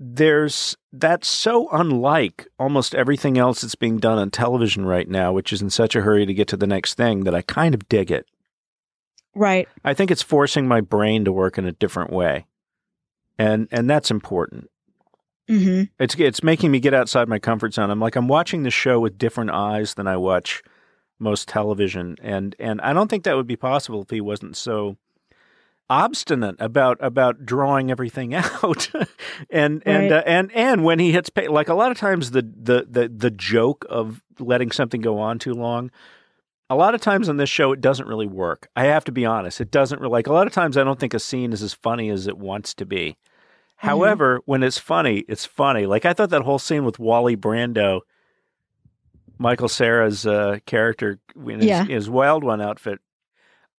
there's 0.00 0.76
that's 0.92 1.28
so 1.28 1.68
unlike 1.70 2.48
almost 2.58 2.94
everything 2.94 3.38
else 3.38 3.60
that's 3.60 3.76
being 3.76 3.98
done 3.98 4.18
on 4.18 4.30
television 4.30 4.84
right 4.84 5.08
now, 5.08 5.32
which 5.32 5.52
is 5.52 5.62
in 5.62 5.70
such 5.70 5.94
a 5.94 6.02
hurry 6.02 6.26
to 6.26 6.34
get 6.34 6.48
to 6.48 6.56
the 6.56 6.66
next 6.66 6.94
thing 6.94 7.24
that 7.24 7.34
I 7.34 7.42
kind 7.42 7.74
of 7.74 7.88
dig 7.88 8.10
it. 8.10 8.26
Right. 9.34 9.68
I 9.84 9.94
think 9.94 10.10
it's 10.10 10.22
forcing 10.22 10.66
my 10.68 10.80
brain 10.80 11.24
to 11.24 11.32
work 11.32 11.58
in 11.58 11.66
a 11.66 11.72
different 11.72 12.12
way. 12.12 12.46
And 13.38 13.68
and 13.72 13.88
that's 13.90 14.10
important. 14.10 14.70
hmm 15.48 15.82
It's 15.98 16.14
it's 16.18 16.42
making 16.42 16.70
me 16.70 16.80
get 16.80 16.94
outside 16.94 17.28
my 17.28 17.38
comfort 17.38 17.74
zone. 17.74 17.90
I'm 17.90 18.00
like 18.00 18.16
I'm 18.16 18.28
watching 18.28 18.62
the 18.62 18.70
show 18.70 19.00
with 19.00 19.18
different 19.18 19.50
eyes 19.50 19.94
than 19.94 20.06
I 20.06 20.16
watch 20.16 20.62
most 21.18 21.48
television 21.48 22.16
and 22.22 22.54
and 22.58 22.80
I 22.80 22.92
don't 22.92 23.08
think 23.08 23.24
that 23.24 23.36
would 23.36 23.46
be 23.46 23.56
possible 23.56 24.02
if 24.02 24.10
he 24.10 24.20
wasn't 24.20 24.56
so 24.56 24.96
obstinate 25.90 26.56
about 26.60 26.96
about 27.00 27.44
drawing 27.44 27.90
everything 27.90 28.34
out 28.34 28.90
and 29.50 29.82
and 29.86 30.10
Right. 30.10 30.12
uh, 30.12 30.22
and 30.26 30.50
and 30.52 30.82
when 30.84 30.98
he 30.98 31.12
hits 31.12 31.28
pay 31.30 31.46
like 31.48 31.68
a 31.68 31.74
lot 31.74 31.90
of 31.90 31.98
times 31.98 32.30
the 32.30 32.42
the 32.42 32.86
the 32.88 33.08
the 33.14 33.30
joke 33.30 33.84
of 33.88 34.22
letting 34.38 34.70
something 34.72 35.00
go 35.00 35.18
on 35.18 35.38
too 35.38 35.52
long 35.54 35.90
a 36.70 36.74
lot 36.76 36.94
of 36.94 37.00
times 37.00 37.28
on 37.28 37.36
this 37.36 37.50
show 37.50 37.72
it 37.72 37.80
doesn't 37.80 38.08
really 38.08 38.26
work 38.26 38.68
i 38.76 38.84
have 38.84 39.04
to 39.04 39.12
be 39.12 39.24
honest 39.26 39.60
it 39.60 39.70
doesn't 39.70 40.00
really 40.00 40.12
like 40.12 40.26
a 40.26 40.32
lot 40.32 40.46
of 40.46 40.52
times 40.52 40.76
i 40.76 40.84
don't 40.84 40.98
think 40.98 41.14
a 41.14 41.18
scene 41.20 41.52
is 41.52 41.62
as 41.62 41.74
funny 41.74 42.08
as 42.10 42.26
it 42.26 42.38
wants 42.38 42.72
to 42.74 42.86
be 42.86 43.16
however 43.76 44.40
when 44.46 44.62
it's 44.62 44.78
funny 44.78 45.24
it's 45.28 45.44
funny 45.44 45.84
like 45.86 46.04
i 46.04 46.12
thought 46.12 46.30
that 46.30 46.42
whole 46.42 46.58
scene 46.58 46.84
with 46.84 46.98
wally 46.98 47.36
brando 47.36 48.00
michael 49.38 49.68
cera's 49.68 50.26
uh, 50.26 50.58
character 50.66 51.18
in 51.36 51.58
his, 51.60 51.66
Yeah. 51.66 51.84
his 51.84 52.08
wild 52.08 52.44
one 52.44 52.60
outfit 52.60 53.00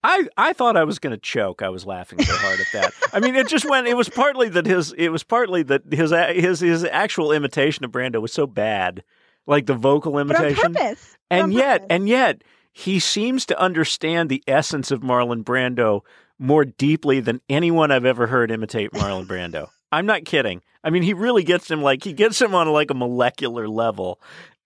I, 0.08 0.28
I 0.38 0.54
thought 0.54 0.78
I 0.78 0.84
was 0.84 1.00
going 1.00 1.16
to 1.16 1.18
choke. 1.20 1.64
I 1.64 1.70
was 1.70 1.84
laughing 1.84 2.22
so 2.22 2.32
hard 2.36 2.60
at 2.60 2.68
that. 2.74 2.94
I 3.12 3.20
mean, 3.20 3.34
it 3.34 3.48
just 3.48 3.68
went. 3.68 3.88
It 3.88 3.98
was 3.98 4.08
partly 4.08 4.50
that 4.50 4.68
his. 4.68 4.94
It 5.00 5.10
was 5.10 5.24
partly 5.24 5.64
that 5.64 5.82
his 5.92 6.12
his 6.12 6.60
his 6.60 6.84
actual 6.84 7.32
imitation 7.32 7.84
of 7.84 7.90
Brando 7.92 8.22
was 8.22 8.32
so 8.32 8.46
bad, 8.46 9.04
like 9.48 9.66
the 9.66 9.74
vocal 9.74 10.20
imitation. 10.20 10.74
But 10.74 10.80
on 10.82 10.88
purpose. 10.90 11.18
and 11.32 11.42
on 11.46 11.52
yet, 11.54 11.74
purpose. 11.82 11.88
and 11.90 12.08
yet, 12.08 12.42
he 12.78 13.00
seems 13.00 13.46
to 13.46 13.58
understand 13.58 14.30
the 14.30 14.44
essence 14.48 14.92
of 14.92 15.00
Marlon 15.00 15.46
Brando 15.46 16.02
more 16.38 16.66
deeply 16.66 17.22
than 17.22 17.40
anyone 17.48 17.90
I've 17.90 18.04
ever 18.04 18.28
heard 18.28 18.52
imitate 18.52 18.92
Marlon 18.92 19.26
Brando. 19.26 19.70
I'm 19.94 20.06
not 20.06 20.26
kidding. 20.26 20.62
I 20.84 20.90
mean, 20.90 21.02
he 21.02 21.14
really 21.14 21.46
gets 21.46 21.72
him 21.72 21.82
like 21.82 22.04
he 22.04 22.12
gets 22.12 22.42
him 22.42 22.54
on 22.54 22.68
like 22.68 22.92
a 22.92 22.94
molecular 22.94 23.70
level, 23.70 24.20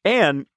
and 0.04 0.48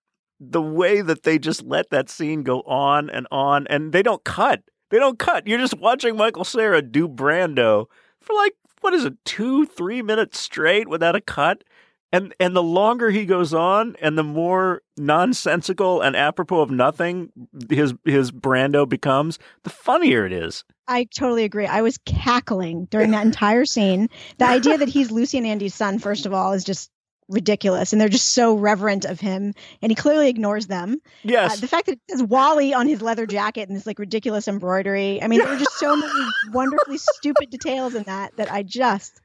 the 0.41 0.63
way 0.63 1.03
that 1.03 1.25
they 1.25 1.39
just 1.39 1.63
let 1.63 1.91
that 1.91 2.09
scene 2.09 2.43
go 2.43 2.63
on 2.63 3.11
and 3.11 3.27
on, 3.31 3.67
and 3.67 3.93
they 3.93 4.03
don't 4.03 4.25
cut. 4.25 4.63
They 4.89 4.99
don't 4.99 5.19
cut. 5.19 5.47
You're 5.47 5.59
just 5.59 5.79
watching 5.79 6.17
Michael 6.17 6.45
Cera 6.45 6.81
do 6.81 7.07
Brando 7.07 7.85
for 8.23 8.35
like 8.35 8.55
what 8.81 8.95
is 8.95 9.05
it, 9.05 9.23
two, 9.27 9.67
three 9.67 10.01
minutes 10.01 10.39
straight 10.39 10.89
without 10.89 11.17
a 11.17 11.21
cut. 11.21 11.65
And 12.13 12.35
and 12.39 12.55
the 12.55 12.63
longer 12.63 13.11
he 13.11 13.25
goes 13.25 13.55
on, 13.55 13.97
and 14.01 14.19
the 14.19 14.23
more 14.23 14.83
nonsensical 14.99 16.03
and 16.03 16.15
apropos 16.15 16.61
of 16.61 16.71
nothing 16.71 17.31
his 17.71 17.95
his 18.05 18.31
Brando 18.31 18.87
becomes, 18.87 19.39
the 19.65 19.71
funnier 19.71 20.27
it 20.27 20.33
is. 20.33 20.65
I 20.87 21.05
totally 21.05 21.45
agree. 21.45 21.67
I 21.67 21.81
was 21.81 21.99
cackling 22.05 22.87
during 22.87 23.13
that 23.13 23.25
entire 23.25 23.65
scene. 23.65 24.09
The 24.39 24.47
idea 24.47 24.77
that 24.77 24.89
he's 24.89 25.11
Lucy 25.11 25.39
and 25.39 25.47
Andy's 25.47 25.75
son, 25.75 25.99
first 25.99 26.27
of 26.27 26.35
all, 26.35 26.53
is 26.53 26.65
just 26.65 26.91
ridiculous. 27.33 27.93
And 27.93 28.01
they're 28.01 28.11
just 28.11 28.35
so 28.35 28.55
reverent 28.55 29.07
of 29.07 29.19
him. 29.19 29.55
And 29.81 29.91
he 29.91 29.97
clearly 29.97 30.29
ignores 30.29 30.67
them. 30.67 31.01
Yes. 31.23 31.55
Uh, 31.55 31.61
the 31.61 31.69
fact 31.69 31.87
that 31.87 31.93
it 31.93 32.01
says 32.11 32.23
Wally 32.23 32.75
on 32.75 32.87
his 32.87 33.01
leather 33.01 33.27
jacket 33.27 33.69
and 33.69 33.77
this 33.77 33.87
like 33.87 33.99
ridiculous 33.99 34.49
embroidery. 34.49 35.23
I 35.23 35.29
mean, 35.29 35.39
there 35.41 35.49
were 35.49 35.57
just 35.57 35.79
so 35.79 35.97
many 35.97 36.13
wonderfully 36.53 36.99
stupid 36.99 37.49
details 37.49 37.95
in 37.95 38.03
that 38.03 38.37
that 38.37 38.53
I 38.53 38.63
just, 38.63 39.22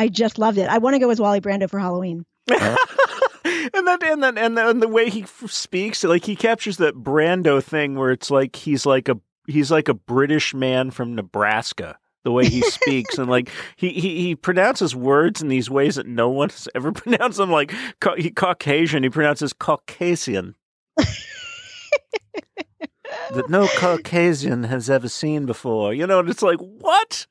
I 0.00 0.08
just 0.08 0.38
loved 0.38 0.56
it. 0.56 0.66
I 0.66 0.78
want 0.78 0.94
to 0.94 0.98
go 0.98 1.10
as 1.10 1.20
Wally 1.20 1.42
Brando 1.42 1.68
for 1.68 1.78
Halloween. 1.78 2.24
and 2.50 2.56
then 3.86 3.98
and 4.02 4.22
then 4.22 4.38
and 4.38 4.56
then 4.56 4.80
the 4.80 4.88
way 4.88 5.10
he 5.10 5.24
f- 5.24 5.44
speaks, 5.50 6.02
like 6.04 6.24
he 6.24 6.34
captures 6.34 6.78
that 6.78 6.94
Brando 6.94 7.62
thing 7.62 7.96
where 7.96 8.10
it's 8.10 8.30
like 8.30 8.56
he's 8.56 8.86
like 8.86 9.10
a 9.10 9.20
he's 9.46 9.70
like 9.70 9.90
a 9.90 9.94
British 9.94 10.54
man 10.54 10.90
from 10.90 11.14
Nebraska. 11.14 11.98
The 12.24 12.32
way 12.32 12.48
he 12.48 12.62
speaks 12.62 13.18
and 13.18 13.28
like 13.28 13.50
he, 13.76 13.90
he 13.90 14.22
he 14.22 14.34
pronounces 14.36 14.96
words 14.96 15.42
in 15.42 15.48
these 15.48 15.68
ways 15.68 15.96
that 15.96 16.06
no 16.06 16.30
one 16.30 16.48
has 16.48 16.66
ever 16.74 16.92
pronounced 17.00 17.36
them. 17.36 17.50
Like 17.50 17.74
ca- 18.00 18.16
he 18.16 18.30
Caucasian, 18.30 19.02
he 19.02 19.10
pronounces 19.10 19.52
Caucasian. 19.52 20.54
that 23.34 23.50
no 23.50 23.68
Caucasian 23.76 24.64
has 24.64 24.88
ever 24.88 25.10
seen 25.10 25.44
before. 25.44 25.92
You 25.92 26.06
know, 26.06 26.20
and 26.20 26.30
it's 26.30 26.40
like 26.42 26.58
what? 26.58 27.26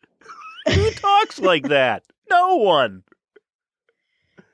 Who 0.67 0.91
talks 0.91 1.39
like 1.39 1.69
that? 1.69 2.03
No 2.29 2.55
one. 2.57 3.03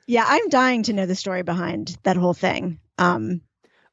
Yeah, 0.08 0.26
I'm 0.28 0.50
dying 0.50 0.84
to 0.84 0.94
know 0.94 1.06
the 1.06 1.16
story 1.16 1.42
behind 1.42 1.98
that 2.04 2.16
whole 2.16 2.34
thing. 2.34 2.80
Um, 2.98 3.42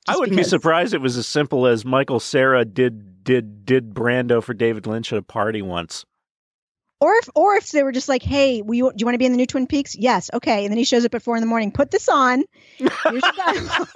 I 0.07 0.16
wouldn't 0.16 0.37
be 0.37 0.45
surprised 0.45 0.95
it 0.95 1.01
was 1.01 1.16
as 1.16 1.26
simple 1.26 1.66
as 1.66 1.85
Michael 1.85 2.20
Cera 2.20 2.64
did 2.64 3.24
did 3.24 3.64
did 3.64 3.95
Brando 3.95 4.43
for 4.43 4.53
David 4.53 4.87
Lynch 4.87 5.12
at 5.12 5.18
a 5.18 5.22
party 5.22 5.62
once. 5.62 6.05
Or 7.01 7.14
if, 7.14 7.28
or 7.35 7.57
if 7.57 7.70
they 7.70 7.83
were 7.83 7.93
just 7.93 8.09
like, 8.09 8.22
"Hey, 8.22 8.62
we, 8.62 8.78
do 8.78 8.93
you 8.97 9.07
want 9.07 9.14
to 9.14 9.18
be 9.18 9.26
in 9.26 9.33
the 9.33 9.39
new 9.39 9.47
Twin 9.47 9.66
Peaks?" 9.66 9.97
Yes, 9.97 10.30
okay. 10.33 10.64
And 10.64 10.72
then 10.72 10.78
he 10.78 10.85
shows 10.85 11.05
up 11.05 11.14
at 11.14 11.22
four 11.22 11.37
in 11.37 11.41
the 11.41 11.49
morning. 11.49 11.72
Put 11.72 11.91
this 11.91 12.09
on. 12.09 12.45
Here's 12.76 12.93
your 13.05 13.20
dialogue. 13.37 13.89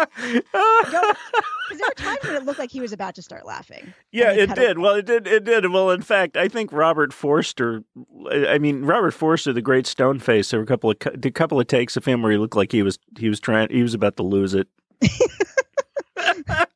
Because 0.00 0.42
there 1.70 1.88
were 1.88 1.94
times 1.96 2.18
when 2.22 2.34
it 2.36 2.44
looked 2.44 2.58
like 2.58 2.70
he 2.70 2.80
was 2.80 2.92
about 2.92 3.14
to 3.16 3.22
start 3.22 3.46
laughing. 3.46 3.92
yeah, 4.12 4.32
it 4.32 4.54
did. 4.54 4.76
away. 4.76 4.82
Well, 4.82 4.94
it 4.96 5.06
did. 5.06 5.26
It 5.26 5.44
did. 5.44 5.70
Well, 5.70 5.90
in 5.90 6.02
fact, 6.02 6.36
I 6.36 6.48
think 6.48 6.72
Robert 6.72 7.12
Forster. 7.12 7.82
I 8.30 8.58
mean, 8.58 8.84
Robert 8.84 9.12
Forster, 9.12 9.52
the 9.52 9.62
great 9.62 9.86
stone 9.86 10.18
face. 10.18 10.50
There 10.50 10.60
were 10.60 10.64
a 10.64 10.66
couple 10.66 10.90
of 10.90 10.98
did 10.98 11.26
a 11.26 11.30
couple 11.30 11.60
of 11.60 11.66
takes 11.66 11.96
of 11.96 12.04
him 12.04 12.22
where 12.22 12.32
he 12.32 12.38
looked 12.38 12.56
like 12.56 12.72
he 12.72 12.82
was 12.82 12.98
he 13.18 13.28
was 13.28 13.40
trying 13.40 13.68
he 13.70 13.82
was 13.82 13.94
about 13.94 14.16
to 14.16 14.22
lose 14.22 14.54
it. 14.54 14.68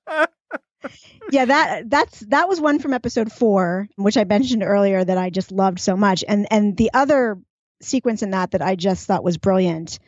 Yeah, 1.32 1.44
that 1.44 1.88
that's 1.88 2.20
that 2.20 2.48
was 2.48 2.60
one 2.60 2.80
from 2.80 2.92
episode 2.92 3.30
four, 3.30 3.88
which 3.96 4.16
I 4.16 4.24
mentioned 4.24 4.62
earlier 4.64 5.04
that 5.04 5.18
I 5.18 5.30
just 5.30 5.52
loved 5.52 5.78
so 5.78 5.96
much. 5.96 6.24
And 6.26 6.46
and 6.50 6.76
the 6.76 6.90
other 6.92 7.38
sequence 7.80 8.22
in 8.22 8.30
that 8.30 8.50
that 8.50 8.62
I 8.62 8.74
just 8.74 9.06
thought 9.06 9.24
was 9.24 9.38
brilliant 9.38 9.98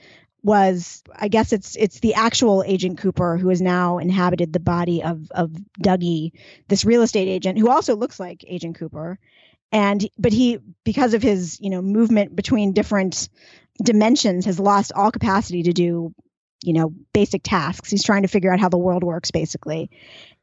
was 0.43 1.03
I 1.15 1.29
guess 1.29 1.53
it's 1.53 1.77
it's 1.77 2.01
the 2.01 2.15
actual 2.15 2.65
Agent 2.67 2.99
Cooper 2.99 3.37
who 3.37 3.49
has 3.49 3.61
now 3.63 3.99
inhabited 3.99 4.53
the 4.53 4.61
body 4.61 5.03
of 5.03 5.31
of 5.31 5.51
Dougie, 5.81 6.33
this 6.69 6.85
real 6.85 7.03
estate 7.03 7.29
agent 7.29 7.59
who 7.59 7.71
also 7.71 7.95
looks 7.97 8.19
like 8.19 8.45
Agent 8.47 8.77
Cooper. 8.79 9.19
And 9.71 10.07
but 10.19 10.33
he 10.33 10.59
because 10.85 11.15
of 11.15 11.23
his, 11.23 11.59
you 11.61 11.71
know, 11.71 11.81
movement 11.81 12.35
between 12.37 12.73
different 12.73 13.29
dimensions 13.83 14.45
has 14.45 14.59
lost 14.61 14.93
all 14.95 15.11
capacity 15.11 15.63
to 15.63 15.73
do, 15.73 16.13
you 16.63 16.73
know, 16.73 16.93
basic 17.15 17.43
tasks. 17.43 17.91
He's 17.91 18.05
trying 18.05 18.23
to 18.23 18.29
figure 18.29 18.53
out 18.53 18.61
how 18.61 18.69
the 18.69 18.79
world 18.79 19.03
works 19.05 19.31
basically. 19.31 19.91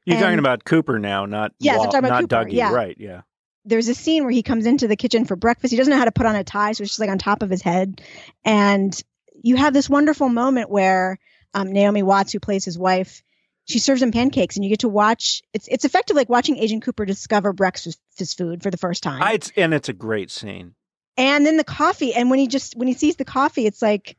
You're 0.06 0.20
talking 0.20 0.40
about 0.40 0.64
Cooper 0.64 0.98
now, 0.98 1.26
not 1.26 1.52
Yes, 1.60 1.78
I'm 1.78 1.86
talking 1.86 2.00
about 2.00 2.10
not 2.10 2.22
Cooper, 2.22 2.46
Dougie. 2.50 2.54
yeah. 2.54 2.74
Right? 2.74 2.96
Yeah. 2.98 3.22
there's 3.66 3.88
a 3.90 3.94
scene 3.94 4.24
where 4.24 4.32
he 4.32 4.42
comes 4.42 4.66
into 4.66 4.88
the 4.88 4.96
kitchen 4.96 5.26
for 5.26 5.36
breakfast. 5.36 5.70
He 5.70 5.78
doesn't 5.78 5.92
know 5.92 6.00
how 6.00 6.06
to 6.06 6.12
put 6.12 6.26
on 6.26 6.36
a 6.36 6.44
tie, 6.44 6.72
so 6.72 6.82
it's 6.82 6.92
just 6.92 7.00
like 7.00 7.10
on 7.10 7.20
top 7.20 7.44
of 7.44 7.52
his 7.52 7.62
head. 7.62 8.02
And 8.44 9.00
you 9.44 9.56
have 9.56 9.74
this 9.74 9.90
wonderful 9.90 10.30
moment 10.30 10.70
where 10.70 11.18
um, 11.54 11.72
Naomi 11.72 12.04
Watts, 12.04 12.32
who 12.32 12.40
plays 12.40 12.66
his 12.66 12.78
wife, 12.78 13.24
she 13.66 13.80
serves 13.80 14.02
him 14.02 14.12
pancakes, 14.12 14.56
and 14.56 14.64
you 14.66 14.70
get 14.70 14.80
to 14.80 14.90
watch. 14.90 15.42
It's 15.54 15.68
it's 15.68 15.86
effective 15.86 16.16
like 16.16 16.30
watching 16.30 16.58
Agent 16.58 16.84
Cooper 16.84 17.06
discover 17.06 17.54
breakfast 17.54 18.00
food 18.38 18.64
for 18.64 18.72
the 18.72 18.78
first 18.78 19.04
time. 19.04 19.22
I, 19.22 19.34
it's, 19.34 19.52
and 19.56 19.74
it's 19.74 19.90
a 19.90 19.94
great 19.94 20.32
scene. 20.32 20.74
and 21.18 21.46
then 21.46 21.58
the 21.58 21.64
coffee, 21.64 22.14
and 22.14 22.30
when 22.30 22.40
he 22.40 22.48
just 22.48 22.76
when 22.76 22.88
he 22.88 22.94
sees 22.94 23.16
the 23.18 23.26
coffee, 23.26 23.66
it's 23.66 23.82
like. 23.82 24.18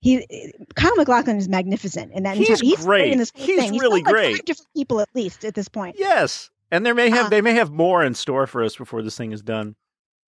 He 0.00 0.24
Kyle 0.76 0.94
MacLachlan 0.94 1.38
is 1.38 1.48
magnificent 1.48 2.12
in 2.12 2.22
that. 2.22 2.36
He's 2.36 2.50
entire, 2.50 2.64
he's 2.64 2.84
great. 2.84 3.10
in 3.12 3.18
this 3.18 3.32
whole 3.34 3.44
He's 3.44 3.58
thing. 3.58 3.78
really 3.78 4.00
got, 4.00 4.12
like, 4.12 4.14
great. 4.14 4.36
Five 4.36 4.44
different 4.44 4.68
people 4.76 5.00
at 5.00 5.08
least 5.12 5.44
at 5.44 5.56
this 5.56 5.68
point. 5.68 5.96
Yes, 5.98 6.50
and 6.70 6.86
there 6.86 6.94
may 6.94 7.10
have 7.10 7.26
Uh, 7.26 7.28
they 7.30 7.40
may 7.40 7.54
have 7.54 7.72
more 7.72 8.04
in 8.04 8.14
store 8.14 8.46
for 8.46 8.62
us 8.62 8.76
before 8.76 9.02
this 9.02 9.16
thing 9.16 9.32
is 9.32 9.42
done. 9.42 9.74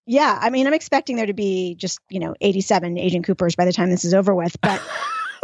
Yeah, 0.06 0.36
I 0.40 0.50
mean, 0.50 0.66
I'm 0.66 0.74
expecting 0.74 1.16
there 1.16 1.26
to 1.26 1.34
be 1.34 1.74
just 1.76 2.00
you 2.08 2.20
know 2.20 2.34
87 2.40 2.98
Agent 2.98 3.26
Coopers 3.26 3.56
by 3.56 3.64
the 3.64 3.72
time 3.72 3.90
this 3.90 4.04
is 4.04 4.14
over 4.14 4.34
with, 4.34 4.60
but, 4.60 4.80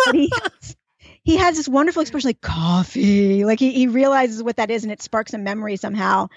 but 0.06 0.14
he 0.14 0.30
has, 0.42 0.76
he 1.22 1.36
has 1.36 1.56
this 1.56 1.68
wonderful 1.68 2.02
expression 2.02 2.28
like 2.28 2.40
coffee, 2.40 3.44
like 3.44 3.58
he, 3.58 3.72
he 3.72 3.86
realizes 3.86 4.42
what 4.42 4.56
that 4.56 4.70
is, 4.70 4.84
and 4.84 4.92
it 4.92 5.02
sparks 5.02 5.34
a 5.34 5.38
memory 5.38 5.76
somehow, 5.76 6.28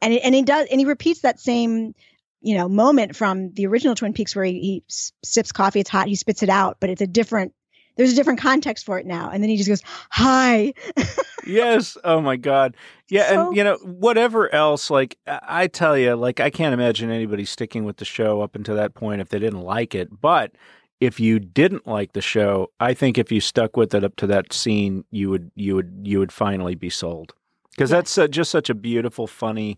and 0.00 0.12
it, 0.14 0.22
and 0.24 0.34
he 0.34 0.42
does, 0.42 0.68
and 0.70 0.80
he 0.80 0.86
repeats 0.86 1.20
that 1.20 1.40
same 1.40 1.94
you 2.42 2.56
know 2.56 2.68
moment 2.68 3.16
from 3.16 3.52
the 3.52 3.66
original 3.66 3.94
Twin 3.94 4.14
Peaks 4.14 4.34
where 4.34 4.44
he, 4.44 4.60
he 4.60 4.84
sips 5.22 5.52
coffee, 5.52 5.80
it's 5.80 5.90
hot, 5.90 6.08
he 6.08 6.16
spits 6.16 6.42
it 6.42 6.48
out, 6.48 6.78
but 6.80 6.90
it's 6.90 7.02
a 7.02 7.06
different. 7.06 7.52
There's 8.00 8.12
a 8.14 8.16
different 8.16 8.40
context 8.40 8.86
for 8.86 8.98
it 8.98 9.04
now, 9.04 9.28
and 9.30 9.42
then 9.42 9.50
he 9.50 9.58
just 9.58 9.68
goes, 9.68 9.82
"Hi." 10.10 10.72
yes. 11.46 11.98
Oh 12.02 12.22
my 12.22 12.36
God. 12.36 12.74
Yeah, 13.10 13.28
So- 13.28 13.48
and 13.48 13.56
you 13.58 13.62
know 13.62 13.76
whatever 13.84 14.50
else. 14.54 14.88
Like 14.88 15.18
I 15.26 15.66
tell 15.66 15.98
you, 15.98 16.14
like 16.14 16.40
I 16.40 16.48
can't 16.48 16.72
imagine 16.72 17.10
anybody 17.10 17.44
sticking 17.44 17.84
with 17.84 17.98
the 17.98 18.06
show 18.06 18.40
up 18.40 18.54
until 18.56 18.74
that 18.76 18.94
point 18.94 19.20
if 19.20 19.28
they 19.28 19.38
didn't 19.38 19.60
like 19.60 19.94
it. 19.94 20.18
But 20.18 20.52
if 20.98 21.20
you 21.20 21.38
didn't 21.40 21.86
like 21.86 22.14
the 22.14 22.22
show, 22.22 22.68
I 22.80 22.94
think 22.94 23.18
if 23.18 23.30
you 23.30 23.40
stuck 23.42 23.76
with 23.76 23.94
it 23.94 24.02
up 24.02 24.16
to 24.16 24.26
that 24.28 24.50
scene, 24.54 25.04
you 25.10 25.28
would 25.28 25.50
you 25.54 25.74
would 25.74 26.00
you 26.04 26.20
would 26.20 26.32
finally 26.32 26.74
be 26.76 26.88
sold 26.88 27.34
because 27.72 27.90
Yes. 27.90 27.98
that's 27.98 28.16
uh, 28.18 28.28
just 28.28 28.50
such 28.50 28.70
a 28.70 28.74
beautiful, 28.74 29.26
funny. 29.26 29.76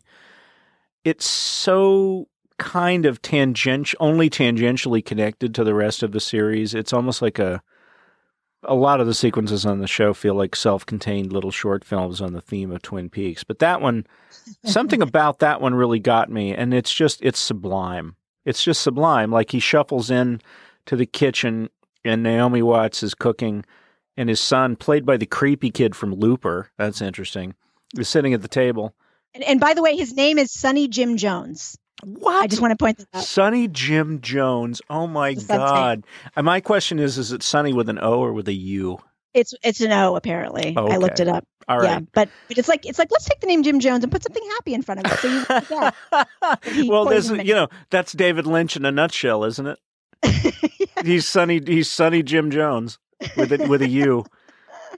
It's 1.04 1.26
so 1.26 2.28
kind 2.58 3.04
of 3.04 3.20
tangential, 3.20 3.96
only 4.00 4.30
tangentially 4.30 5.04
connected 5.04 5.52
to 5.56 5.64
the 5.64 5.74
rest 5.74 6.04
of 6.04 6.12
the 6.12 6.20
series. 6.20 6.72
It's 6.72 6.92
almost 6.92 7.20
like 7.20 7.40
a 7.40 7.60
a 8.64 8.74
lot 8.74 9.00
of 9.00 9.06
the 9.06 9.14
sequences 9.14 9.66
on 9.66 9.80
the 9.80 9.86
show 9.86 10.14
feel 10.14 10.34
like 10.34 10.54
self-contained 10.54 11.32
little 11.32 11.50
short 11.50 11.84
films 11.84 12.20
on 12.20 12.32
the 12.32 12.40
theme 12.40 12.70
of 12.70 12.82
Twin 12.82 13.08
Peaks. 13.10 13.44
But 13.44 13.58
that 13.58 13.80
one, 13.80 14.06
something 14.64 15.02
about 15.02 15.40
that 15.40 15.60
one 15.60 15.74
really 15.74 15.98
got 15.98 16.30
me, 16.30 16.54
and 16.54 16.72
it's 16.72 16.92
just 16.92 17.20
it's 17.22 17.38
sublime. 17.38 18.16
It's 18.44 18.62
just 18.62 18.82
sublime. 18.82 19.30
Like 19.30 19.50
he 19.50 19.60
shuffles 19.60 20.10
in 20.10 20.40
to 20.86 20.96
the 20.96 21.06
kitchen, 21.06 21.70
and 22.04 22.22
Naomi 22.22 22.62
Watts 22.62 23.02
is 23.02 23.14
cooking, 23.14 23.64
and 24.16 24.28
his 24.28 24.40
son, 24.40 24.76
played 24.76 25.06
by 25.06 25.16
the 25.16 25.26
creepy 25.26 25.70
kid 25.70 25.96
from 25.96 26.14
Looper, 26.14 26.70
that's 26.76 27.00
interesting, 27.00 27.54
is 27.96 28.08
sitting 28.08 28.34
at 28.34 28.42
the 28.42 28.48
table. 28.48 28.94
And, 29.34 29.44
and 29.44 29.60
by 29.60 29.74
the 29.74 29.82
way, 29.82 29.96
his 29.96 30.14
name 30.14 30.38
is 30.38 30.52
Sonny 30.52 30.88
Jim 30.88 31.16
Jones. 31.16 31.78
What? 32.05 32.43
I 32.43 32.47
just 32.47 32.61
want 32.61 32.72
to 32.72 32.76
point 32.76 32.99
that 32.99 33.09
out. 33.14 33.24
Sonny 33.24 33.68
Jim 33.68 34.20
Jones. 34.20 34.82
Oh 34.90 35.07
my 35.07 35.30
That's 35.30 35.40
his 35.40 35.47
son's 35.49 35.70
God. 35.70 36.05
And 36.34 36.45
my 36.45 36.61
question 36.61 36.99
is 36.99 37.18
is 37.18 37.32
it 37.32 37.43
Sonny 37.43 37.72
with 37.72 37.88
an 37.88 37.99
O 38.01 38.20
or 38.20 38.32
with 38.32 38.49
a 38.49 38.55
U? 38.55 38.99
It's 39.34 39.55
it's 39.62 39.80
an 39.80 39.93
O 39.93 40.16
apparently. 40.16 40.76
I 40.76 40.97
looked 40.97 41.20
it 41.20 41.28
up. 41.28 41.47
All 41.68 41.82
Yeah, 41.82 42.01
but 42.12 42.28
but 42.49 42.59
it's 42.59 42.68
like 42.68 42.86
it's 42.86 42.99
like 42.99 43.11
let's 43.11 43.24
take 43.24 43.40
the 43.40 43.47
name 43.47 43.62
Jim 43.62 43.78
Jones 43.78 44.03
and 44.03 44.12
put 44.12 44.22
something 44.22 44.43
happy 44.51 44.74
in 44.74 44.82
front 44.82 45.07
of 45.07 45.12
it. 45.12 45.18
So 45.20 45.28
you 45.28 45.45
forget. 45.45 45.95
he 46.64 46.90
well, 46.90 47.05
this 47.05 47.28
poisoned 47.28 47.47
you 47.47 47.55
know 47.55 47.68
that's 47.90 48.12
David 48.12 48.47
Lynch 48.47 48.76
in 48.76 48.84
a 48.84 48.90
nutshell, 48.90 49.45
isn't 49.45 49.66
it? 49.66 49.78
Yeah. 50.24 50.86
He's 51.05 51.28
Sonny. 51.28 51.61
He's 51.64 51.90
Sonny 51.90 52.22
Jim 52.22 52.51
Jones 52.51 52.99
with 53.36 53.53
a, 53.53 53.66
with 53.68 53.82
a 53.82 53.88
U. 53.88 54.24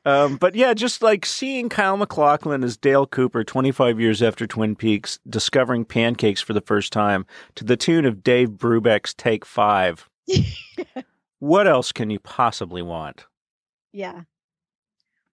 Um, 0.05 0.37
but 0.37 0.55
yeah, 0.55 0.75
just 0.75 1.03
like 1.03 1.25
seeing 1.25 1.69
Kyle 1.69 1.97
MacLachlan 1.97 2.63
as 2.63 2.77
Dale 2.77 3.07
Cooper 3.07 3.43
25 3.43 3.99
years 3.99 4.23
after 4.23 4.47
Twin 4.47 4.77
Peaks, 4.77 5.19
discovering 5.29 5.85
pancakes 5.85 6.41
for 6.41 6.53
the 6.53 6.61
first 6.61 6.93
time 6.93 7.25
to 7.55 7.65
the 7.65 7.77
tune 7.77 8.05
of 8.05 8.23
Dave 8.23 8.51
Brubeck's 8.51 9.15
Take 9.15 9.45
Five. 9.45 10.11
what 11.39 11.67
else 11.67 11.93
can 11.93 12.11
you 12.11 12.19
possibly 12.19 12.83
want? 12.83 13.27
Yeah. 13.93 14.23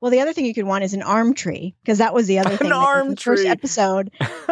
Well, 0.01 0.09
the 0.09 0.19
other 0.19 0.33
thing 0.33 0.45
you 0.45 0.53
could 0.55 0.65
want 0.65 0.83
is 0.83 0.95
an 0.95 1.03
arm 1.03 1.35
tree 1.35 1.75
because 1.83 1.99
that 1.99 2.11
was 2.11 2.25
the 2.25 2.39
other 2.39 2.57
thing. 2.57 2.67
An 2.67 2.73
arm 2.73 3.09
the 3.09 3.15
tree. 3.15 3.37
First 3.37 3.47
episode 3.47 4.11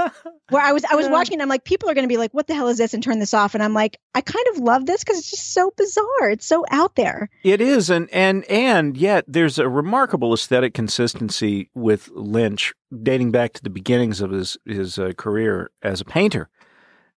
where 0.50 0.62
I 0.62 0.72
was 0.74 0.86
I 0.86 0.96
was 0.96 1.10
watching 1.10 1.34
and 1.34 1.42
I'm 1.42 1.50
like, 1.50 1.64
people 1.64 1.90
are 1.90 1.96
going 1.96 2.04
to 2.04 2.10
be 2.10 2.18
like, 2.18 2.32
"What 2.36 2.46
the 2.46 2.54
hell 2.54 2.68
is 2.68 2.78
this?" 2.78 2.94
and 2.94 3.02
turn 3.02 3.18
this 3.18 3.34
off. 3.34 3.56
And 3.56 3.64
I'm 3.64 3.74
like, 3.74 4.00
I 4.14 4.22
kind 4.22 4.46
of 4.54 4.60
love 4.60 4.86
this 4.86 5.04
because 5.04 5.18
it's 5.18 5.32
just 5.32 5.52
so 5.52 5.74
bizarre. 5.76 6.30
It's 6.30 6.46
so 6.46 6.66
out 6.70 6.96
there. 6.96 7.30
It 7.44 7.62
is, 7.62 7.90
and 7.90 8.08
and 8.12 8.46
and 8.46 8.96
yet 8.96 9.26
there's 9.28 9.58
a 9.58 9.68
remarkable 9.68 10.34
aesthetic 10.34 10.76
consistency 10.76 11.72
with 11.74 12.10
Lynch, 12.10 12.76
dating 13.02 13.32
back 13.32 13.54
to 13.54 13.64
the 13.64 13.72
beginnings 13.72 14.22
of 14.22 14.30
his 14.30 14.56
his 14.66 15.00
uh, 15.00 15.14
career 15.18 15.72
as 15.82 16.00
a 16.00 16.06
painter. 16.06 16.48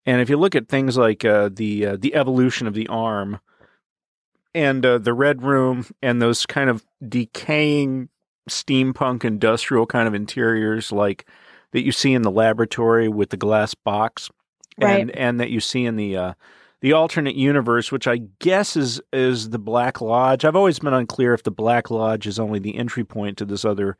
And 0.06 0.22
if 0.22 0.30
you 0.30 0.38
look 0.38 0.56
at 0.56 0.70
things 0.70 0.98
like 0.98 1.26
uh, 1.26 1.50
the 1.52 1.86
uh, 1.86 1.98
the 2.00 2.16
evolution 2.16 2.66
of 2.66 2.76
the 2.76 2.88
arm, 2.88 3.42
and 4.56 4.86
uh, 4.86 5.00
the 5.00 5.14
red 5.14 5.44
room, 5.44 5.86
and 6.02 6.22
those 6.22 6.46
kind 6.46 6.70
of 6.70 6.86
decaying 7.06 8.08
steampunk 8.50 9.24
industrial 9.24 9.86
kind 9.86 10.08
of 10.08 10.14
interiors, 10.14 10.92
like 10.92 11.26
that 11.72 11.84
you 11.84 11.92
see 11.92 12.14
in 12.14 12.22
the 12.22 12.32
laboratory 12.32 13.08
with 13.08 13.30
the 13.30 13.38
glass 13.38 13.74
box, 13.74 14.30
Right. 14.80 15.02
and 15.02 15.12
and 15.12 15.40
that 15.40 15.50
you 15.50 15.60
see 15.60 15.86
in 15.86 15.96
the 15.96 16.16
uh, 16.18 16.34
the 16.82 16.94
alternate 16.94 17.36
universe, 17.36 17.92
which 17.92 18.08
I 18.08 18.22
guess 18.40 18.76
is 18.76 19.02
is 19.14 19.50
the 19.50 19.60
Black 19.60 20.02
Lodge. 20.02 20.44
I've 20.46 20.56
always 20.56 20.80
been 20.80 20.94
unclear 20.94 21.34
if 21.34 21.44
the 21.44 21.52
Black 21.52 21.92
Lodge 21.92 22.26
is 22.26 22.40
only 22.40 22.60
the 22.60 22.76
entry 22.78 23.04
point 23.04 23.38
to 23.38 23.46
this 23.46 23.64
other 23.66 23.98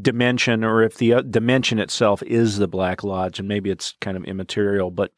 dimension, 0.00 0.64
or 0.64 0.82
if 0.82 0.96
the 0.96 1.14
uh, 1.14 1.20
dimension 1.22 1.78
itself 1.78 2.22
is 2.22 2.58
the 2.58 2.68
Black 2.68 3.04
Lodge, 3.04 3.38
and 3.38 3.48
maybe 3.48 3.70
it's 3.70 3.94
kind 4.00 4.16
of 4.16 4.24
immaterial. 4.24 4.90
But 4.90 5.12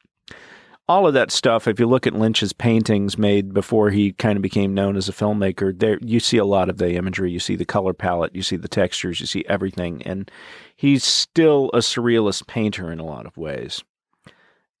all 0.89 1.05
of 1.05 1.13
that 1.13 1.31
stuff, 1.31 1.67
if 1.67 1.79
you 1.79 1.85
look 1.85 2.07
at 2.07 2.13
Lynch's 2.13 2.53
paintings 2.53 3.17
made 3.17 3.53
before 3.53 3.89
he 3.89 4.13
kind 4.13 4.37
of 4.37 4.41
became 4.41 4.73
known 4.73 4.95
as 4.95 5.09
a 5.09 5.13
filmmaker, 5.13 5.77
there 5.77 5.99
you 6.01 6.19
see 6.19 6.37
a 6.37 6.45
lot 6.45 6.69
of 6.69 6.77
the 6.77 6.95
imagery. 6.95 7.29
You 7.29 7.39
see 7.39 7.55
the 7.55 7.65
color 7.65 7.93
palette, 7.93 8.33
you 8.33 8.41
see 8.41 8.55
the 8.55 8.69
textures, 8.69 9.19
you 9.19 9.25
see 9.25 9.43
everything, 9.49 10.01
and 10.03 10.31
he's 10.75 11.03
still 11.03 11.69
a 11.73 11.79
surrealist 11.79 12.47
painter 12.47 12.91
in 12.91 12.99
a 12.99 13.05
lot 13.05 13.25
of 13.25 13.35
ways. 13.35 13.83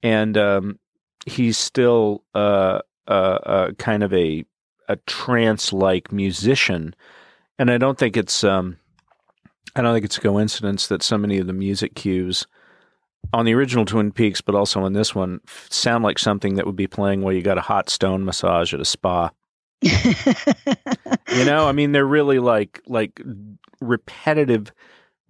And 0.01 0.37
um, 0.37 0.79
he's 1.25 1.57
still 1.57 2.23
uh, 2.33 2.79
uh, 3.07 3.11
uh, 3.11 3.71
kind 3.73 4.03
of 4.03 4.13
a 4.13 4.45
a 4.89 4.95
trance 5.05 5.73
like 5.73 6.13
musician, 6.13 6.95
and 7.59 7.69
I 7.69 7.77
don't 7.77 7.97
think 7.97 8.15
it's 8.15 8.45
um, 8.45 8.77
I 9.75 9.81
don't 9.81 9.93
think 9.93 10.05
it's 10.05 10.17
a 10.17 10.21
coincidence 10.21 10.87
that 10.87 11.03
so 11.03 11.17
many 11.17 11.37
of 11.39 11.47
the 11.47 11.53
music 11.53 11.95
cues 11.95 12.47
on 13.33 13.45
the 13.45 13.53
original 13.53 13.85
Twin 13.85 14.11
Peaks, 14.11 14.41
but 14.41 14.55
also 14.55 14.85
in 14.85 14.93
this 14.93 15.13
one, 15.13 15.41
sound 15.69 16.03
like 16.03 16.19
something 16.19 16.55
that 16.55 16.65
would 16.65 16.75
be 16.75 16.87
playing 16.87 17.21
while 17.21 17.33
you 17.33 17.41
got 17.41 17.57
a 17.57 17.61
hot 17.61 17.89
stone 17.89 18.25
massage 18.25 18.73
at 18.73 18.79
a 18.79 18.85
spa. 18.85 19.29
You 21.33 21.45
know, 21.45 21.67
I 21.67 21.71
mean, 21.71 21.91
they're 21.91 22.05
really 22.05 22.39
like 22.39 22.81
like 22.87 23.21
repetitive, 23.81 24.71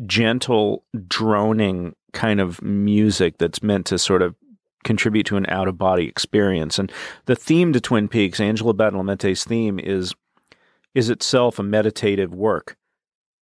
gentle, 0.05 0.83
droning 1.07 1.95
kind 2.13 2.39
of 2.39 2.61
music 2.61 3.37
that's 3.39 3.63
meant 3.63 3.87
to 3.87 3.97
sort 3.97 4.21
of 4.21 4.35
contribute 4.83 5.25
to 5.25 5.37
an 5.37 5.45
out 5.47 5.67
of 5.67 5.77
body 5.77 6.07
experience. 6.07 6.79
And 6.79 6.91
the 7.25 7.35
theme 7.35 7.73
to 7.73 7.81
Twin 7.81 8.07
Peaks, 8.07 8.39
Angelo 8.39 8.73
Badalamenti's 8.73 9.43
theme, 9.43 9.79
is 9.79 10.13
is 10.93 11.09
itself 11.09 11.59
a 11.59 11.63
meditative 11.63 12.33
work. 12.33 12.77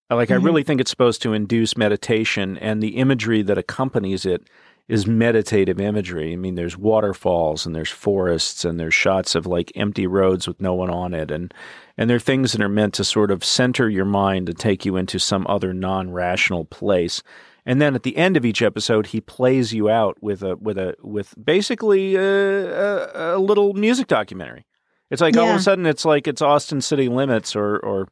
Like 0.10 0.30
I 0.32 0.36
Mhm. 0.38 0.44
really 0.46 0.64
think 0.64 0.80
it's 0.82 0.92
supposed 0.92 1.22
to 1.24 1.34
induce 1.34 1.76
meditation, 1.78 2.58
and 2.58 2.82
the 2.82 2.98
imagery 2.98 3.42
that 3.42 3.58
accompanies 3.58 4.26
it 4.26 4.44
is 4.88 5.08
meditative 5.08 5.80
imagery. 5.82 6.34
I 6.34 6.36
mean, 6.36 6.54
there's 6.54 6.78
waterfalls 6.78 7.66
and 7.66 7.74
there's 7.76 7.90
forests 7.90 8.64
and 8.64 8.80
there's 8.80 8.94
shots 8.94 9.34
of 9.34 9.48
like 9.48 9.72
empty 9.76 10.06
roads 10.06 10.48
with 10.48 10.62
no 10.62 10.76
one 10.76 10.92
on 10.92 11.14
it, 11.16 11.32
and 11.32 11.52
and 11.98 12.08
they're 12.10 12.20
things 12.20 12.52
that 12.52 12.62
are 12.62 12.70
meant 12.70 12.94
to 12.96 13.04
sort 13.04 13.32
of 13.32 13.44
center 13.44 13.90
your 13.90 14.06
mind 14.06 14.48
and 14.50 14.60
take 14.60 14.86
you 14.86 14.96
into 14.96 15.18
some 15.18 15.46
other 15.50 15.74
non-rational 15.74 16.66
place. 16.66 17.24
And 17.66 17.82
then 17.82 17.96
at 17.96 18.04
the 18.04 18.16
end 18.18 18.38
of 18.38 18.46
each 18.46 18.62
episode, 18.62 19.08
he 19.08 19.22
plays 19.22 19.74
you 19.74 19.90
out 19.90 20.22
with 20.22 20.44
a 20.44 20.56
with 20.58 20.78
a 20.78 20.94
with 21.02 21.34
basically 21.44 22.16
a, 22.16 22.22
a, 22.22 23.38
a 23.38 23.40
little 23.40 23.74
music 23.74 24.06
documentary. 24.06 24.66
It's 25.10 25.22
like 25.22 25.36
all 25.36 25.50
of 25.50 25.56
a 25.56 25.60
sudden, 25.60 25.88
it's 25.88 26.06
like 26.06 26.28
it's 26.28 26.44
Austin 26.44 26.82
City 26.82 27.08
Limits 27.10 27.56
or 27.56 27.78
or 27.80 28.08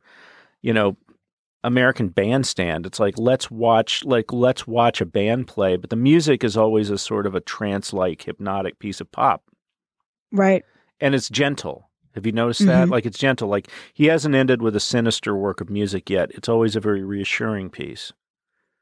you 0.63 0.73
know 0.73 0.97
American 1.63 2.09
Bandstand. 2.09 2.85
It's 2.85 2.99
like 2.99 3.17
let's 3.17 3.49
watch 3.49 4.03
like 4.03 4.33
let's 4.33 4.67
watch 4.67 5.01
a 5.01 5.05
band 5.05 5.47
play, 5.47 5.77
but 5.77 5.89
the 5.89 5.95
music 5.95 6.43
is 6.43 6.57
always 6.57 6.89
a 6.89 6.97
sort 6.97 7.25
of 7.25 7.35
a 7.35 7.41
trance-like 7.41 8.23
hypnotic 8.23 8.79
piece 8.79 8.99
of 8.99 9.11
pop, 9.11 9.43
right. 10.31 10.63
and 10.99 11.15
it's 11.15 11.29
gentle. 11.29 11.89
Have 12.15 12.25
you 12.25 12.31
noticed 12.31 12.65
that? 12.67 12.87
Mhm. 12.87 12.91
Like 12.91 13.05
it's 13.05 13.17
gentle. 13.17 13.47
Like 13.47 13.69
he 13.93 14.05
hasn't 14.05 14.35
ended 14.35 14.61
with 14.61 14.75
a 14.75 14.79
sinister 14.79 15.35
work 15.35 15.61
of 15.61 15.69
music 15.69 16.09
yet. 16.09 16.29
It's 16.31 16.49
always 16.49 16.75
a 16.75 16.79
very 16.79 17.03
reassuring 17.03 17.69
piece. 17.71 18.13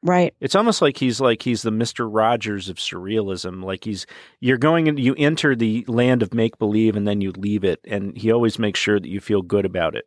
Right. 0.02 0.34
It's 0.40 0.56
almost 0.56 0.82
like 0.82 0.98
he's 0.98 1.20
like 1.20 1.42
he's 1.42 1.62
the 1.62 1.70
Mister 1.70 2.08
Rogers 2.08 2.68
of 2.68 2.76
surrealism. 2.76 3.62
Like 3.64 3.84
he's 3.84 4.04
you're 4.40 4.58
going 4.58 4.88
and 4.88 4.98
you 4.98 5.14
enter 5.16 5.54
the 5.54 5.84
land 5.86 6.22
of 6.22 6.34
make 6.34 6.58
believe 6.58 6.96
and 6.96 7.06
then 7.06 7.20
you 7.20 7.30
leave 7.30 7.62
it, 7.64 7.80
and 7.84 8.18
he 8.18 8.32
always 8.32 8.58
makes 8.58 8.80
sure 8.80 8.98
that 8.98 9.08
you 9.08 9.20
feel 9.20 9.42
good 9.42 9.64
about 9.64 9.94
it. 9.94 10.04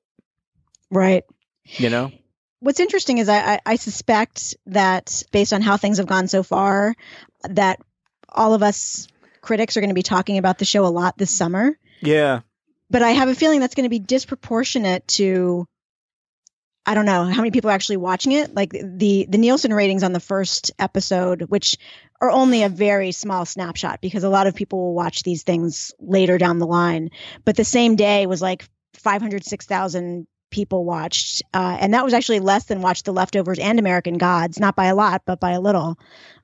Right. 0.92 1.24
You 1.64 1.90
know? 1.90 2.12
What's 2.60 2.80
interesting 2.80 3.18
is 3.18 3.30
I, 3.30 3.54
I, 3.54 3.60
I 3.66 3.76
suspect 3.76 4.56
that 4.68 5.24
based 5.32 5.54
on 5.54 5.62
how 5.62 5.78
things 5.78 5.98
have 5.98 6.08
gone 6.08 6.28
so 6.28 6.42
far, 6.42 6.96
that 7.44 7.80
all 8.30 8.54
of 8.54 8.64
us 8.64 9.08
critics 9.42 9.78
are 9.78 9.82
going 9.82 9.90
to 9.90 9.96
be 9.96 10.04
talking 10.04 10.38
about 10.38 10.58
the 10.58 10.66
show 10.66 10.86
a 10.86 10.88
lot 10.88 11.18
this 11.18 11.32
summer. 11.32 11.78
Yeah. 12.02 12.42
But 12.90 13.02
I 13.02 13.12
have 13.12 13.30
a 13.30 13.36
feeling 13.36 13.60
that's 13.60 13.76
going 13.76 13.86
to 13.86 13.90
be 13.90 14.00
disproportionate 14.00 15.08
to 15.10 15.68
I 16.88 16.94
don't 16.94 17.06
know 17.06 17.24
how 17.26 17.38
many 17.38 17.50
people 17.50 17.72
are 17.72 17.74
actually 17.74 17.98
watching 17.98 18.34
it. 18.34 18.54
Like 18.54 18.72
the 18.72 19.26
the 19.28 19.40
Nielsen 19.40 19.74
ratings 19.74 20.04
on 20.04 20.14
the 20.14 20.20
first 20.20 20.72
episode, 20.78 21.44
which 21.44 21.78
are 22.22 22.30
only 22.30 22.64
a 22.64 22.70
very 22.70 23.12
small 23.12 23.46
snapshot 23.46 24.02
because 24.02 24.24
a 24.24 24.30
lot 24.30 24.46
of 24.48 24.56
people 24.56 24.80
will 24.80 24.94
watch 24.94 25.24
these 25.24 25.44
things 25.44 25.94
later 26.00 26.38
down 26.38 26.60
the 26.60 26.68
line. 26.68 27.10
But 27.44 27.56
the 27.56 27.66
same 27.66 27.96
day 27.96 28.28
was 28.28 28.42
like 28.42 28.68
506,000 28.94 30.28
people 30.52 30.86
watched, 30.86 31.44
uh, 31.54 31.78
and 31.80 31.94
that 31.94 32.06
was 32.06 32.14
actually 32.14 32.40
less 32.40 32.66
than 32.66 32.82
watched 32.82 33.06
The 33.06 33.14
Leftovers 33.14 33.60
and 33.60 33.80
American 33.80 34.18
Gods, 34.18 34.60
not 34.60 34.76
by 34.76 34.86
a 34.86 34.96
lot, 34.96 35.24
but 35.26 35.40
by 35.40 35.52
a 35.52 35.62
little. 35.62 35.98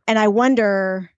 And 0.07 0.19
I 0.19 0.27
wonder, 0.27 1.11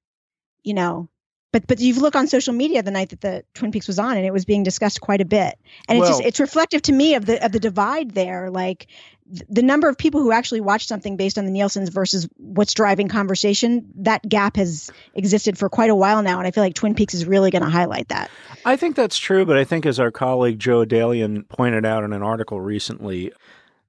you 0.64 0.74
know, 0.74 1.10
but 1.54 1.68
but 1.68 1.80
you 1.80 1.94
look 1.94 2.16
on 2.16 2.28
social 2.28 2.54
media 2.54 2.84
the 2.84 2.92
night 2.92 3.10
that 3.10 3.22
the 3.22 3.46
Twin 3.54 3.72
Peaks 3.72 3.88
was 3.88 4.00
on, 4.00 4.18
and 4.18 4.26
it 4.26 4.34
was 4.34 4.44
being 4.44 4.64
discussed 4.64 5.00
quite 5.00 5.22
a 5.22 5.26
bit, 5.26 5.58
and 5.88 6.00
it's 6.00 6.10
just 6.10 6.22
it's 6.22 6.40
reflective 6.40 6.82
to 6.82 6.92
me 6.92 7.14
of 7.14 7.26
the 7.28 7.44
of 7.46 7.52
the 7.52 7.60
divide 7.60 8.12
there, 8.12 8.50
like 8.50 8.88
th- 9.32 9.46
the 9.48 9.62
number 9.62 9.88
of 9.88 9.96
people 9.96 10.20
who 10.20 10.32
actually 10.32 10.62
watch 10.62 10.88
something 10.88 11.16
based 11.16 11.38
on 11.38 11.46
the 11.46 11.52
Nielsen's 11.52 11.90
versus 11.90 12.28
what's 12.38 12.74
driving 12.74 13.08
conversation. 13.08 13.88
That 13.98 14.28
gap 14.28 14.58
has 14.58 14.92
existed 15.14 15.56
for 15.58 15.70
quite 15.70 15.92
a 15.92 15.96
while 15.96 16.24
now, 16.24 16.40
and 16.40 16.48
I 16.48 16.52
feel 16.52 16.64
like 16.64 16.74
Twin 16.74 16.96
Peaks 16.96 17.14
is 17.14 17.28
really 17.28 17.52
going 17.52 17.64
to 17.64 17.70
highlight 17.70 18.08
that. 18.08 18.32
I 18.66 18.76
think 18.76 18.96
that's 18.96 19.18
true, 19.18 19.46
but 19.46 19.56
I 19.56 19.64
think 19.64 19.86
as 19.86 20.00
our 20.00 20.12
colleague 20.12 20.58
Joe 20.58 20.84
Adalian 20.84 21.48
pointed 21.48 21.86
out 21.86 22.04
in 22.04 22.14
an 22.14 22.24
article 22.24 22.62
recently, 22.62 23.32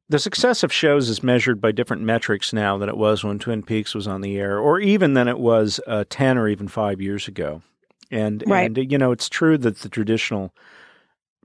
the 0.08 0.18
success 0.18 0.62
of 0.62 0.72
shows 0.72 1.08
is 1.08 1.22
measured 1.22 1.60
by 1.60 1.72
different 1.72 2.02
metrics 2.02 2.52
now 2.52 2.76
than 2.76 2.88
it 2.88 2.96
was 2.96 3.24
when 3.24 3.38
Twin 3.38 3.62
Peaks 3.62 3.94
was 3.94 4.06
on 4.06 4.20
the 4.20 4.36
air, 4.38 4.58
or 4.58 4.78
even 4.80 5.14
than 5.14 5.28
it 5.28 5.38
was 5.38 5.80
uh, 5.86 6.04
ten 6.08 6.36
or 6.36 6.48
even 6.48 6.68
five 6.68 7.00
years 7.00 7.26
ago. 7.28 7.62
And 8.10 8.44
Right. 8.46 8.66
and 8.66 8.92
you 8.92 8.98
know, 8.98 9.12
it's 9.12 9.28
true 9.28 9.56
that 9.58 9.78
the 9.78 9.88
traditional 9.88 10.54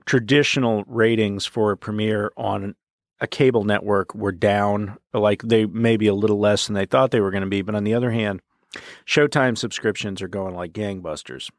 traditional 0.06 0.84
ratings 0.86 1.46
for 1.46 1.72
a 1.72 1.76
premiere 1.76 2.32
on 2.36 2.74
a 3.20 3.26
cable 3.26 3.64
network 3.64 4.14
were 4.14 4.32
down, 4.32 4.96
like 5.12 5.42
they 5.42 5.66
may 5.66 5.96
be 5.96 6.06
a 6.06 6.14
little 6.14 6.38
less 6.38 6.66
than 6.66 6.74
they 6.74 6.86
thought 6.86 7.10
they 7.10 7.20
were 7.20 7.30
going 7.30 7.42
to 7.42 7.48
be. 7.48 7.62
But 7.62 7.74
on 7.74 7.84
the 7.84 7.94
other 7.94 8.10
hand, 8.10 8.40
Showtime 9.06 9.58
subscriptions 9.58 10.22
are 10.22 10.28
going 10.28 10.54
like 10.54 10.72
gangbusters. 10.72 11.50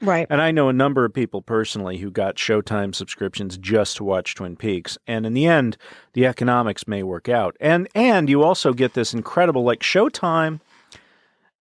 Right. 0.00 0.26
And 0.30 0.40
I 0.40 0.50
know 0.50 0.68
a 0.68 0.72
number 0.72 1.04
of 1.04 1.12
people 1.12 1.42
personally 1.42 1.98
who 1.98 2.10
got 2.10 2.36
Showtime 2.36 2.94
subscriptions 2.94 3.58
just 3.58 3.96
to 3.96 4.04
watch 4.04 4.34
Twin 4.34 4.56
Peaks. 4.56 4.96
And 5.06 5.26
in 5.26 5.34
the 5.34 5.46
end, 5.46 5.76
the 6.12 6.26
economics 6.26 6.86
may 6.86 7.02
work 7.02 7.28
out. 7.28 7.56
And 7.60 7.88
and 7.94 8.28
you 8.28 8.42
also 8.42 8.72
get 8.72 8.94
this 8.94 9.12
incredible 9.12 9.64
like 9.64 9.80
Showtime 9.80 10.60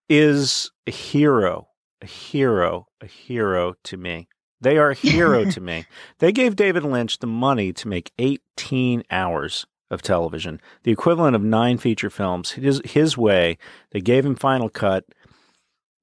is 0.09 0.71
a 0.85 0.91
hero, 0.91 1.67
a 2.01 2.05
hero, 2.05 2.87
a 3.01 3.07
hero 3.07 3.75
to 3.83 3.97
me. 3.97 4.27
They 4.61 4.77
are 4.77 4.91
a 4.91 4.95
hero 4.95 5.45
to 5.51 5.61
me. 5.61 5.85
They 6.19 6.31
gave 6.31 6.55
David 6.55 6.83
Lynch 6.83 7.19
the 7.19 7.27
money 7.27 7.73
to 7.73 7.87
make 7.87 8.11
18 8.17 9.03
hours 9.11 9.65
of 9.89 10.01
television, 10.01 10.59
the 10.83 10.91
equivalent 10.91 11.35
of 11.35 11.41
nine 11.41 11.77
feature 11.77 12.09
films. 12.09 12.51
His, 12.51 12.81
his 12.83 13.17
way, 13.17 13.57
they 13.91 14.01
gave 14.01 14.25
him 14.25 14.35
Final 14.35 14.69
Cut 14.69 15.05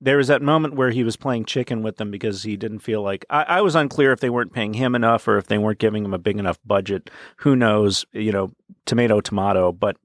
there 0.05 0.19
was 0.19 0.29
that 0.29 0.43
moment 0.43 0.75
where 0.75 0.91
he 0.91 1.03
was 1.03 1.17
playing 1.17 1.47
chicken 1.47 1.83
with 1.83 1.97
them 1.97 2.11
because 2.11 2.43
he 2.43 2.59
didn't 2.59 2.81
feel 2.81 3.01
like 3.01 3.25
I, 3.31 3.43
I, 3.45 3.61
was 3.63 3.75
unclear 3.75 4.13
if 4.13 4.21
they 4.21 4.29
weren't 4.29 4.53
paying 4.53 4.75
him 4.75 4.95
enough 4.95 5.27
or 5.27 5.39
if 5.39 5.47
they 5.47 5.57
weren't 5.57 5.79
giving 5.79 6.05
him 6.05 6.13
a 6.13 6.19
big 6.19 6.39
enough 6.39 6.59
budget. 6.65 7.11
Who 7.39 7.57
knows? 7.57 8.05
You 8.13 8.31
know, 8.31 8.53
tomato, 8.85 9.23
tomato. 9.23 9.73
But 9.73 9.97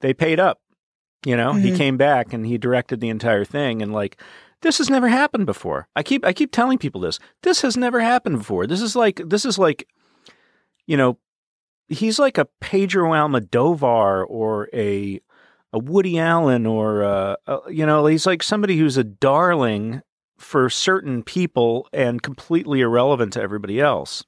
they 0.00 0.14
paid 0.14 0.38
up. 0.38 0.60
You 1.26 1.36
know, 1.36 1.52
mm-hmm. 1.52 1.62
he 1.62 1.76
came 1.76 1.96
back 1.96 2.32
and 2.32 2.46
he 2.46 2.58
directed 2.58 3.00
the 3.00 3.08
entire 3.08 3.44
thing, 3.44 3.82
and 3.82 3.92
like 3.92 4.20
this 4.60 4.78
has 4.78 4.88
never 4.88 5.08
happened 5.08 5.46
before. 5.46 5.88
I 5.96 6.02
keep 6.02 6.24
I 6.24 6.32
keep 6.32 6.52
telling 6.52 6.78
people 6.78 7.00
this. 7.00 7.18
This 7.42 7.62
has 7.62 7.76
never 7.76 8.00
happened 8.00 8.38
before. 8.38 8.66
This 8.66 8.82
is 8.82 8.94
like 8.94 9.20
this 9.24 9.44
is 9.44 9.58
like, 9.58 9.88
you 10.86 10.96
know, 10.96 11.18
he's 11.88 12.18
like 12.18 12.38
a 12.38 12.46
Pedro 12.60 13.10
Almodovar 13.10 14.24
or 14.28 14.68
a 14.72 15.20
a 15.74 15.78
Woody 15.78 16.18
Allen 16.18 16.66
or 16.66 17.02
uh, 17.02 17.36
uh, 17.46 17.58
you 17.68 17.84
know 17.84 18.06
he's 18.06 18.26
like 18.26 18.42
somebody 18.42 18.78
who's 18.78 18.96
a 18.96 19.04
darling 19.04 20.00
for 20.38 20.70
certain 20.70 21.22
people 21.22 21.88
and 21.92 22.22
completely 22.22 22.80
irrelevant 22.80 23.32
to 23.34 23.42
everybody 23.42 23.80
else. 23.80 24.24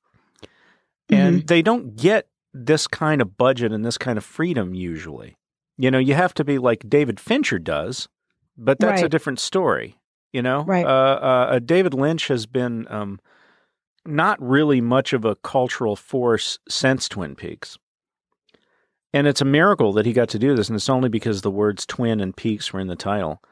Mm-hmm. 1.08 1.14
And 1.14 1.46
they 1.46 1.62
don't 1.62 1.96
get 1.96 2.28
this 2.52 2.86
kind 2.86 3.20
of 3.20 3.36
budget 3.36 3.72
and 3.72 3.84
this 3.84 3.96
kind 3.96 4.18
of 4.18 4.24
freedom 4.24 4.74
usually. 4.74 5.36
You 5.78 5.90
know, 5.90 5.98
you 5.98 6.14
have 6.14 6.34
to 6.34 6.44
be 6.44 6.58
like 6.58 6.88
David 6.88 7.20
Fincher 7.20 7.58
does, 7.58 8.08
but 8.56 8.80
that's 8.80 9.02
right. 9.02 9.06
a 9.06 9.08
different 9.08 9.38
story. 9.38 9.98
You 10.32 10.42
know, 10.42 10.64
right? 10.64 10.84
Uh, 10.84 10.88
uh, 10.88 11.46
uh, 11.52 11.58
David 11.60 11.94
Lynch 11.94 12.26
has 12.28 12.44
been 12.46 12.86
um, 12.90 13.20
not 14.04 14.42
really 14.42 14.80
much 14.80 15.12
of 15.12 15.24
a 15.24 15.36
cultural 15.36 15.94
force 15.94 16.58
since 16.68 17.08
Twin 17.08 17.36
Peaks. 17.36 17.78
And 19.16 19.26
it's 19.26 19.40
a 19.40 19.46
miracle 19.46 19.94
that 19.94 20.04
he 20.04 20.12
got 20.12 20.28
to 20.28 20.38
do 20.38 20.54
this, 20.54 20.68
and 20.68 20.76
it's 20.76 20.90
only 20.90 21.08
because 21.08 21.40
the 21.40 21.50
words 21.50 21.86
"twin" 21.86 22.20
and 22.20 22.36
"peaks" 22.36 22.70
were 22.70 22.80
in 22.80 22.88
the 22.88 22.96
title. 22.96 23.42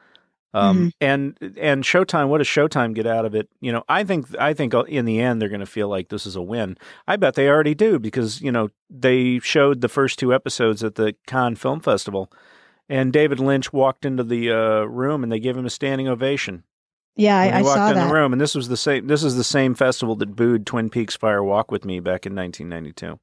Um, 0.53 0.77
mm-hmm. 0.77 0.87
And 1.01 1.57
and 1.57 1.83
Showtime, 1.83 2.27
what 2.27 2.37
does 2.37 2.45
Showtime 2.47 2.93
get 2.93 3.07
out 3.07 3.25
of 3.25 3.33
it? 3.33 3.49
You 3.61 3.71
know, 3.71 3.83
I 3.89 4.03
think 4.03 4.27
I 4.37 4.53
think 4.53 4.75
in 4.87 5.05
the 5.05 5.19
end 5.19 5.41
they're 5.41 5.49
going 5.49 5.61
to 5.61 5.65
feel 5.65 5.89
like 5.89 6.09
this 6.09 6.27
is 6.27 6.35
a 6.35 6.41
win. 6.41 6.77
I 7.07 7.15
bet 7.15 7.33
they 7.33 7.49
already 7.49 7.73
do 7.73 7.97
because 7.97 8.41
you 8.41 8.51
know 8.51 8.69
they 8.91 9.39
showed 9.39 9.81
the 9.81 9.89
first 9.89 10.19
two 10.19 10.35
episodes 10.35 10.83
at 10.83 10.95
the 10.95 11.15
Cannes 11.25 11.55
Film 11.55 11.79
Festival, 11.79 12.31
and 12.87 13.11
David 13.11 13.39
Lynch 13.39 13.73
walked 13.73 14.05
into 14.05 14.23
the 14.23 14.51
uh, 14.51 14.83
room 14.83 15.23
and 15.23 15.31
they 15.31 15.39
gave 15.39 15.57
him 15.57 15.65
a 15.65 15.71
standing 15.71 16.07
ovation. 16.07 16.63
Yeah, 17.15 17.39
I, 17.39 17.47
I 17.47 17.61
walked 17.63 17.77
saw 17.77 17.89
in 17.89 17.95
that. 17.95 18.07
the 18.07 18.13
room, 18.13 18.33
and 18.33 18.39
this 18.39 18.53
was 18.53 18.67
the 18.67 18.77
same. 18.77 19.07
This 19.07 19.23
is 19.23 19.35
the 19.35 19.43
same 19.43 19.73
festival 19.73 20.15
that 20.17 20.35
booed 20.35 20.67
Twin 20.67 20.91
Peaks: 20.91 21.15
Fire 21.15 21.43
Walk 21.43 21.71
with 21.71 21.85
Me 21.85 21.99
back 21.99 22.27
in 22.27 22.35
1992 22.35 23.19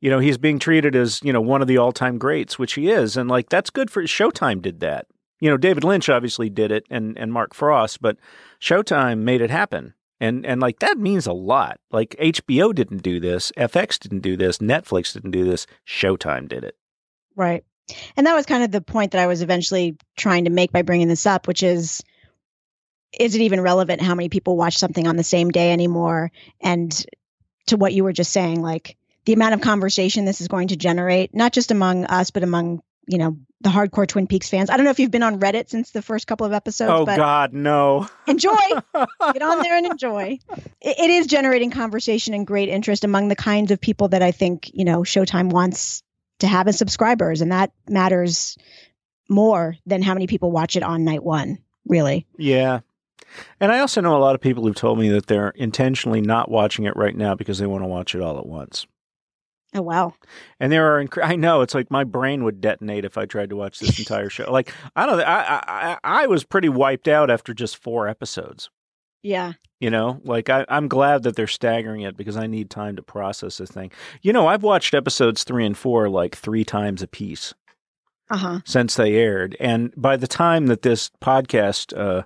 you 0.00 0.10
know, 0.10 0.18
he's 0.18 0.38
being 0.38 0.58
treated 0.58 0.94
as, 0.94 1.20
you 1.22 1.32
know, 1.32 1.40
one 1.40 1.62
of 1.62 1.68
the 1.68 1.78
all 1.78 1.92
time 1.92 2.18
greats, 2.18 2.58
which 2.58 2.74
he 2.74 2.90
is. 2.90 3.16
And 3.16 3.28
like, 3.28 3.48
that's 3.48 3.70
good 3.70 3.90
for 3.90 4.02
Showtime 4.04 4.62
did 4.62 4.80
that. 4.80 5.06
You 5.40 5.50
know, 5.50 5.56
David 5.56 5.84
Lynch 5.84 6.08
obviously 6.08 6.50
did 6.50 6.72
it 6.72 6.84
and, 6.90 7.16
and 7.18 7.32
Mark 7.32 7.54
Frost, 7.54 8.00
but 8.00 8.16
Showtime 8.60 9.18
made 9.18 9.40
it 9.40 9.50
happen. 9.50 9.94
And, 10.20 10.44
and 10.44 10.60
like, 10.60 10.80
that 10.80 10.98
means 10.98 11.26
a 11.26 11.32
lot. 11.32 11.78
Like, 11.92 12.16
HBO 12.18 12.74
didn't 12.74 13.02
do 13.04 13.20
this, 13.20 13.52
FX 13.56 14.00
didn't 14.00 14.20
do 14.20 14.36
this, 14.36 14.58
Netflix 14.58 15.12
didn't 15.12 15.30
do 15.30 15.44
this, 15.44 15.66
Showtime 15.86 16.48
did 16.48 16.64
it. 16.64 16.76
Right. 17.36 17.64
And 18.16 18.26
that 18.26 18.34
was 18.34 18.44
kind 18.44 18.64
of 18.64 18.72
the 18.72 18.80
point 18.80 19.12
that 19.12 19.20
I 19.20 19.28
was 19.28 19.42
eventually 19.42 19.96
trying 20.16 20.44
to 20.44 20.50
make 20.50 20.72
by 20.72 20.82
bringing 20.82 21.08
this 21.08 21.24
up, 21.24 21.46
which 21.46 21.62
is, 21.62 22.02
is 23.18 23.36
it 23.36 23.40
even 23.42 23.60
relevant 23.60 24.02
how 24.02 24.14
many 24.14 24.28
people 24.28 24.56
watch 24.56 24.76
something 24.76 25.06
on 25.06 25.16
the 25.16 25.24
same 25.24 25.50
day 25.50 25.72
anymore? 25.72 26.32
And 26.60 27.06
to 27.68 27.76
what 27.76 27.92
you 27.92 28.02
were 28.02 28.12
just 28.12 28.32
saying, 28.32 28.60
like, 28.60 28.96
the 29.28 29.34
amount 29.34 29.52
of 29.52 29.60
conversation 29.60 30.24
this 30.24 30.40
is 30.40 30.48
going 30.48 30.68
to 30.68 30.76
generate, 30.76 31.34
not 31.34 31.52
just 31.52 31.70
among 31.70 32.06
us, 32.06 32.30
but 32.30 32.42
among 32.42 32.82
you 33.06 33.18
know 33.18 33.36
the 33.60 33.68
hardcore 33.68 34.08
Twin 34.08 34.26
Peaks 34.26 34.48
fans. 34.48 34.70
I 34.70 34.78
don't 34.78 34.84
know 34.84 34.90
if 34.90 34.98
you've 34.98 35.10
been 35.10 35.22
on 35.22 35.38
Reddit 35.38 35.68
since 35.68 35.90
the 35.90 36.00
first 36.00 36.26
couple 36.26 36.46
of 36.46 36.54
episodes. 36.54 36.90
Oh 36.90 37.04
God, 37.04 37.52
no! 37.52 38.08
Enjoy, 38.26 38.56
get 38.94 39.42
on 39.42 39.58
there 39.62 39.76
and 39.76 39.84
enjoy. 39.84 40.38
It, 40.80 40.98
it 40.98 41.10
is 41.10 41.26
generating 41.26 41.70
conversation 41.70 42.32
and 42.32 42.46
great 42.46 42.70
interest 42.70 43.04
among 43.04 43.28
the 43.28 43.36
kinds 43.36 43.70
of 43.70 43.82
people 43.82 44.08
that 44.08 44.22
I 44.22 44.30
think 44.30 44.70
you 44.72 44.86
know 44.86 45.00
Showtime 45.00 45.50
wants 45.50 46.02
to 46.38 46.46
have 46.46 46.66
as 46.66 46.78
subscribers, 46.78 47.42
and 47.42 47.52
that 47.52 47.70
matters 47.86 48.56
more 49.28 49.76
than 49.84 50.00
how 50.00 50.14
many 50.14 50.26
people 50.26 50.50
watch 50.50 50.74
it 50.74 50.82
on 50.82 51.04
night 51.04 51.22
one. 51.22 51.58
Really? 51.84 52.26
Yeah. 52.38 52.80
And 53.60 53.70
I 53.70 53.80
also 53.80 54.00
know 54.00 54.16
a 54.16 54.24
lot 54.24 54.34
of 54.34 54.40
people 54.40 54.64
who've 54.64 54.74
told 54.74 54.98
me 54.98 55.10
that 55.10 55.26
they're 55.26 55.50
intentionally 55.50 56.22
not 56.22 56.50
watching 56.50 56.86
it 56.86 56.96
right 56.96 57.14
now 57.14 57.34
because 57.34 57.58
they 57.58 57.66
want 57.66 57.82
to 57.82 57.88
watch 57.88 58.14
it 58.14 58.22
all 58.22 58.38
at 58.38 58.46
once. 58.46 58.86
Oh 59.74 59.82
wow! 59.82 60.14
And 60.58 60.72
there 60.72 60.96
are, 60.96 61.04
I 61.22 61.36
know 61.36 61.60
it's 61.60 61.74
like 61.74 61.90
my 61.90 62.04
brain 62.04 62.42
would 62.44 62.60
detonate 62.60 63.04
if 63.04 63.18
I 63.18 63.26
tried 63.26 63.50
to 63.50 63.56
watch 63.56 63.78
this 63.78 63.98
entire 63.98 64.30
show. 64.30 64.50
Like 64.50 64.72
I 64.96 65.04
don't, 65.04 65.20
I, 65.20 65.62
I, 65.66 65.98
I 66.22 66.26
was 66.26 66.44
pretty 66.44 66.70
wiped 66.70 67.06
out 67.06 67.30
after 67.30 67.52
just 67.52 67.76
four 67.76 68.08
episodes. 68.08 68.70
Yeah. 69.22 69.54
You 69.80 69.90
know, 69.90 70.20
like 70.24 70.48
I, 70.48 70.64
I'm 70.68 70.88
glad 70.88 71.22
that 71.22 71.36
they're 71.36 71.46
staggering 71.46 72.00
it 72.00 72.16
because 72.16 72.36
I 72.36 72.46
need 72.46 72.70
time 72.70 72.96
to 72.96 73.02
process 73.02 73.58
this 73.58 73.70
thing. 73.70 73.92
You 74.22 74.32
know, 74.32 74.46
I've 74.46 74.62
watched 74.62 74.94
episodes 74.94 75.44
three 75.44 75.66
and 75.66 75.76
four 75.76 76.08
like 76.08 76.34
three 76.34 76.64
times 76.64 77.02
a 77.02 77.06
piece 77.06 77.54
uh-huh. 78.30 78.60
since 78.64 78.94
they 78.96 79.14
aired, 79.14 79.56
and 79.60 79.92
by 79.96 80.16
the 80.16 80.26
time 80.26 80.66
that 80.66 80.82
this 80.82 81.10
podcast 81.22 81.96
uh, 81.96 82.22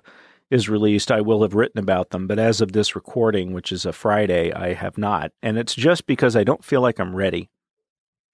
is 0.53 0.69
released, 0.69 1.11
I 1.11 1.21
will 1.21 1.41
have 1.41 1.55
written 1.55 1.79
about 1.79 2.11
them. 2.11 2.27
But 2.27 2.37
as 2.37 2.61
of 2.61 2.73
this 2.73 2.95
recording, 2.95 3.53
which 3.53 3.71
is 3.71 3.87
a 3.87 3.91
Friday, 3.91 4.53
I 4.53 4.73
have 4.73 4.99
not. 4.99 5.31
And 5.41 5.57
it's 5.57 5.73
just 5.73 6.05
because 6.05 6.35
I 6.35 6.43
don't 6.43 6.63
feel 6.63 6.79
like 6.79 6.99
I'm 6.99 7.15
ready. 7.15 7.49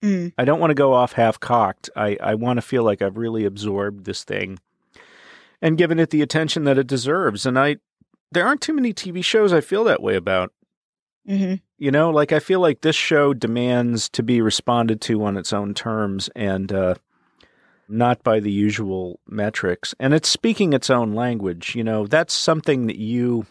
Mm. 0.04 0.34
I 0.38 0.44
don't 0.44 0.60
want 0.60 0.72
to 0.72 0.76
go 0.76 0.94
off 0.94 1.14
half 1.14 1.40
cocked. 1.40 1.90
I, 1.96 2.18
I 2.22 2.36
want 2.36 2.58
to 2.58 2.62
feel 2.62 2.84
like 2.84 3.02
I've 3.02 3.18
really 3.18 3.46
absorbed 3.46 4.04
this 4.04 4.26
thing 4.26 4.60
and 5.62 5.78
given 5.78 5.98
it 5.98 6.10
the 6.10 6.22
attention 6.22 6.66
that 6.66 6.78
it 6.78 6.88
deserves. 6.88 7.46
And 7.46 7.58
I, 7.58 7.78
there 8.34 8.46
aren't 8.46 8.62
too 8.62 8.74
many 8.74 8.94
TV 8.94 9.24
shows 9.24 9.54
I 9.54 9.62
feel 9.62 9.86
that 9.86 10.04
way 10.04 10.16
about. 10.16 10.52
Mm-hmm. 11.28 11.56
You 11.78 11.92
know, 11.92 12.10
like 12.10 12.34
I 12.34 12.40
feel 12.40 12.60
like 12.60 12.82
this 12.82 12.98
show 12.98 13.34
demands 13.34 14.10
to 14.10 14.24
be 14.24 14.42
responded 14.42 15.00
to 15.02 15.24
on 15.24 15.38
its 15.38 15.54
own 15.54 15.74
terms. 15.74 16.30
And, 16.36 16.70
uh, 16.74 16.96
not 17.90 18.24
by 18.24 18.40
the 18.40 18.52
usual 18.52 19.20
metrics. 19.28 19.96
And 20.00 20.14
it's 20.14 20.30
speaking 20.30 20.74
its 20.74 20.90
own 20.90 21.14
language. 21.14 21.76
You 21.76 21.84
know, 21.84 22.06
that's 22.08 22.34
something 22.34 22.88
that 22.88 22.98
you 22.98 23.46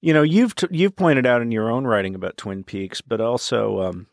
you 0.00 0.14
know, 0.14 0.22
you've 0.22 0.54
t- 0.54 0.68
you've 0.70 0.96
pointed 0.96 1.26
out 1.26 1.42
in 1.42 1.52
your 1.52 1.70
own 1.70 1.86
writing 1.86 2.14
about 2.14 2.36
Twin 2.36 2.64
Peaks, 2.64 3.00
but 3.00 3.20
also 3.20 3.82
um, 3.82 4.06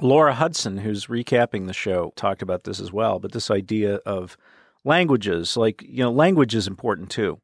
Laura 0.00 0.34
Hudson, 0.34 0.78
who's 0.78 1.06
recapping 1.06 1.66
the 1.66 1.72
show, 1.72 2.12
talked 2.16 2.42
about 2.42 2.64
this 2.64 2.80
as 2.80 2.92
well. 2.92 3.18
But 3.18 3.32
this 3.32 3.50
idea 3.50 3.96
of 4.06 4.36
languages, 4.84 5.56
like 5.56 5.82
you 5.82 6.02
know, 6.02 6.12
language 6.12 6.54
is 6.54 6.66
important 6.66 7.10
too. 7.10 7.40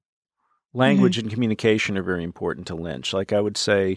Language 0.75 1.17
mm-hmm. 1.17 1.27
and 1.27 1.33
communication 1.33 1.97
are 1.97 2.03
very 2.03 2.25
important 2.25 2.67
to 2.67 2.75
Lynch. 2.75 3.15
Like 3.15 3.33
I 3.33 3.41
would 3.41 3.57
say, 3.57 3.97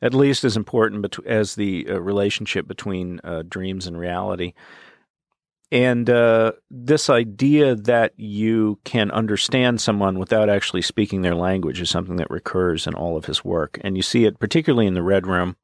at 0.00 0.14
least 0.14 0.44
as 0.44 0.56
important 0.56 1.18
as 1.26 1.56
the 1.56 1.88
uh, 1.90 2.00
relationship 2.00 2.68
between 2.68 3.20
uh, 3.24 3.42
dreams 3.42 3.88
and 3.88 3.98
reality. 3.98 4.52
And 5.72 6.08
uh, 6.08 6.52
this 6.70 7.10
idea 7.10 7.74
that 7.74 8.12
you 8.16 8.78
can 8.84 9.10
understand 9.10 9.80
someone 9.80 10.18
without 10.18 10.48
actually 10.48 10.82
speaking 10.82 11.22
their 11.22 11.34
language 11.34 11.80
is 11.80 11.90
something 11.90 12.16
that 12.16 12.30
recurs 12.30 12.86
in 12.86 12.94
all 12.94 13.16
of 13.16 13.24
his 13.24 13.44
work. 13.44 13.78
And 13.82 13.96
you 13.96 14.02
see 14.02 14.24
it 14.24 14.38
particularly 14.38 14.86
in 14.86 14.94
the 14.94 15.02
Red 15.02 15.26
Room, 15.26 15.56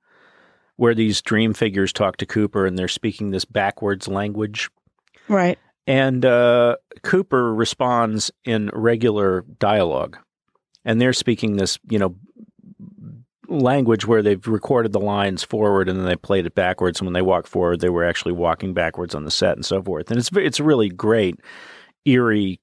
where 0.77 0.95
these 0.95 1.23
dream 1.23 1.55
figures 1.55 1.93
talk 1.93 2.17
to 2.17 2.27
Cooper 2.27 2.67
and 2.67 2.77
they're 2.77 2.89
speaking 2.89 3.31
this 3.31 3.45
backwards 3.45 4.09
language. 4.09 4.71
Right. 5.29 5.59
And 5.87 6.25
uh, 6.25 6.77
Cooper 7.03 7.55
responds 7.55 8.33
in 8.45 8.71
regular 8.73 9.43
dialogue. 9.59 10.19
And 10.85 11.01
they're 11.01 11.13
speaking 11.13 11.57
this, 11.57 11.79
you 11.89 11.99
know, 12.01 12.17
language 13.61 14.07
where 14.07 14.23
they've 14.23 14.47
recorded 14.47 14.93
the 14.93 15.01
lines 15.01 15.43
forward 15.43 15.89
and 15.89 15.99
then 15.99 16.07
they 16.07 16.17
played 16.17 16.47
it 16.47 16.55
backwards. 16.55 17.01
And 17.01 17.07
when 17.07 17.13
they 17.13 17.23
walk 17.23 17.47
forward, 17.47 17.81
they 17.81 17.89
were 17.89 18.05
actually 18.05 18.33
walking 18.33 18.75
backwards 18.75 19.15
on 19.15 19.25
the 19.25 19.31
set 19.31 19.57
and 19.57 19.65
so 19.65 19.83
forth. 19.83 20.11
And 20.11 20.19
it's 20.19 20.31
it's 20.35 20.61
a 20.61 20.65
really 20.65 20.89
great, 20.89 21.39
eerie, 22.05 22.61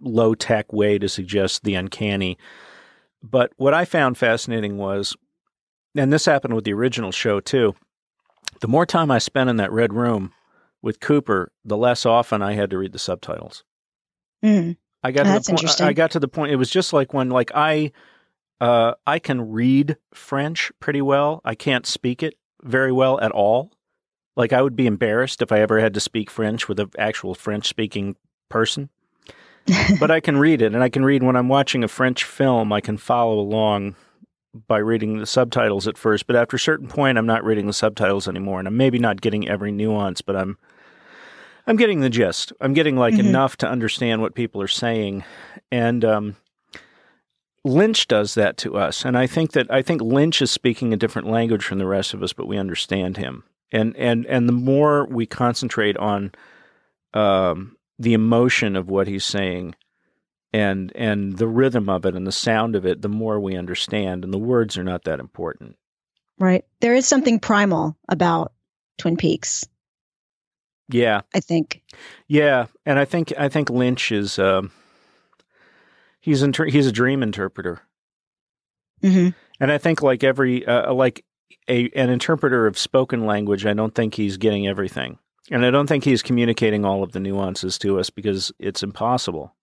low 0.00 0.34
tech 0.34 0.72
way 0.72 0.98
to 0.98 1.08
suggest 1.08 1.64
the 1.64 1.74
uncanny. 1.74 2.38
But 3.22 3.52
what 3.56 3.74
I 3.74 3.84
found 3.84 4.18
fascinating 4.18 4.76
was, 4.76 5.16
and 5.94 6.12
this 6.12 6.24
happened 6.26 6.54
with 6.54 6.64
the 6.64 6.72
original 6.72 7.12
show 7.12 7.40
too. 7.40 7.74
The 8.60 8.68
more 8.68 8.86
time 8.86 9.10
I 9.10 9.18
spent 9.18 9.50
in 9.50 9.56
that 9.56 9.72
red 9.72 9.92
room 9.92 10.32
with 10.82 11.00
Cooper, 11.00 11.52
the 11.64 11.76
less 11.76 12.06
often 12.06 12.42
I 12.42 12.52
had 12.52 12.70
to 12.70 12.78
read 12.78 12.92
the 12.92 12.98
subtitles. 12.98 13.64
Mm. 14.44 14.76
I 15.02 15.12
got 15.12 15.24
to 15.24 15.52
the 15.52 15.56
point. 15.56 15.80
I 15.80 15.92
got 15.92 16.12
to 16.12 16.20
the 16.20 16.28
point. 16.28 16.52
It 16.52 16.56
was 16.56 16.70
just 16.70 16.92
like 16.92 17.14
when, 17.14 17.30
like 17.30 17.50
I 17.54 17.92
uh, 18.60 18.94
I 19.06 19.18
can 19.18 19.50
read 19.50 19.96
French 20.12 20.72
pretty 20.80 21.02
well. 21.02 21.40
I 21.44 21.54
can't 21.54 21.86
speak 21.86 22.22
it 22.22 22.34
very 22.62 22.92
well 22.92 23.20
at 23.20 23.32
all. 23.32 23.72
Like 24.36 24.52
I 24.52 24.62
would 24.62 24.76
be 24.76 24.86
embarrassed 24.86 25.42
if 25.42 25.52
I 25.52 25.60
ever 25.60 25.80
had 25.80 25.94
to 25.94 26.00
speak 26.00 26.30
French 26.30 26.68
with 26.68 26.78
an 26.80 26.90
actual 26.98 27.34
French 27.34 27.66
speaking 27.66 28.16
person. 28.48 28.90
but 30.00 30.10
I 30.10 30.20
can 30.20 30.38
read 30.38 30.62
it, 30.62 30.74
and 30.74 30.82
I 30.82 30.88
can 30.88 31.04
read 31.04 31.22
when 31.22 31.36
I'm 31.36 31.48
watching 31.48 31.84
a 31.84 31.88
French 31.88 32.24
film. 32.24 32.72
I 32.72 32.80
can 32.80 32.96
follow 32.96 33.38
along 33.38 33.96
by 34.66 34.78
reading 34.78 35.18
the 35.18 35.26
subtitles 35.26 35.86
at 35.86 35.98
first, 35.98 36.26
but 36.26 36.36
after 36.36 36.56
a 36.56 36.60
certain 36.60 36.88
point, 36.88 37.18
I'm 37.18 37.26
not 37.26 37.44
reading 37.44 37.66
the 37.66 37.72
subtitles 37.74 38.28
anymore, 38.28 38.60
and 38.60 38.68
I'm 38.68 38.76
maybe 38.76 38.98
not 38.98 39.20
getting 39.20 39.46
every 39.46 39.70
nuance, 39.70 40.22
but 40.22 40.36
I'm 40.36 40.56
I'm 41.66 41.76
getting 41.76 42.00
the 42.00 42.08
gist. 42.08 42.52
I'm 42.62 42.72
getting 42.72 42.96
like 42.96 43.14
mm-hmm. 43.14 43.28
enough 43.28 43.58
to 43.58 43.68
understand 43.68 44.22
what 44.22 44.34
people 44.34 44.62
are 44.62 44.68
saying, 44.68 45.24
and 45.70 46.02
um, 46.04 46.36
Lynch 47.68 48.08
does 48.08 48.34
that 48.34 48.56
to 48.58 48.76
us, 48.76 49.04
and 49.04 49.16
I 49.16 49.26
think 49.26 49.52
that 49.52 49.70
I 49.70 49.82
think 49.82 50.00
Lynch 50.00 50.42
is 50.42 50.50
speaking 50.50 50.92
a 50.92 50.96
different 50.96 51.28
language 51.28 51.64
from 51.64 51.78
the 51.78 51.86
rest 51.86 52.14
of 52.14 52.22
us, 52.22 52.32
but 52.32 52.48
we 52.48 52.58
understand 52.58 53.16
him. 53.16 53.44
And 53.70 53.94
and 53.96 54.26
and 54.26 54.48
the 54.48 54.52
more 54.52 55.06
we 55.06 55.26
concentrate 55.26 55.96
on 55.98 56.32
um, 57.14 57.76
the 57.98 58.14
emotion 58.14 58.76
of 58.76 58.88
what 58.88 59.06
he's 59.06 59.24
saying, 59.24 59.74
and 60.52 60.90
and 60.94 61.36
the 61.36 61.46
rhythm 61.46 61.88
of 61.88 62.06
it 62.06 62.16
and 62.16 62.26
the 62.26 62.32
sound 62.32 62.74
of 62.74 62.86
it, 62.86 63.02
the 63.02 63.08
more 63.08 63.38
we 63.38 63.56
understand. 63.56 64.24
And 64.24 64.32
the 64.32 64.38
words 64.38 64.78
are 64.78 64.84
not 64.84 65.04
that 65.04 65.20
important. 65.20 65.76
Right. 66.38 66.64
There 66.80 66.94
is 66.94 67.06
something 67.06 67.38
primal 67.38 67.96
about 68.08 68.52
Twin 68.96 69.16
Peaks. 69.16 69.66
Yeah, 70.88 71.20
I 71.34 71.40
think. 71.40 71.82
Yeah, 72.28 72.66
and 72.86 72.98
I 72.98 73.04
think 73.04 73.32
I 73.38 73.48
think 73.48 73.68
Lynch 73.68 74.10
is. 74.10 74.38
Um, 74.38 74.70
he's 76.28 76.42
inter- 76.42 76.66
he's 76.66 76.86
a 76.86 76.92
dream 76.92 77.22
interpreter. 77.22 77.80
Mm-hmm. 79.02 79.30
And 79.60 79.72
I 79.72 79.78
think 79.78 80.02
like 80.02 80.22
every 80.22 80.66
uh, 80.66 80.92
like 80.92 81.24
a 81.68 81.88
an 81.96 82.10
interpreter 82.10 82.66
of 82.66 82.76
spoken 82.76 83.24
language, 83.24 83.64
I 83.64 83.72
don't 83.72 83.94
think 83.94 84.14
he's 84.14 84.36
getting 84.36 84.68
everything. 84.68 85.18
And 85.50 85.64
I 85.64 85.70
don't 85.70 85.86
think 85.86 86.04
he's 86.04 86.22
communicating 86.22 86.84
all 86.84 87.02
of 87.02 87.12
the 87.12 87.20
nuances 87.20 87.78
to 87.78 87.98
us 87.98 88.10
because 88.10 88.52
it's 88.58 88.82
impossible. 88.82 89.54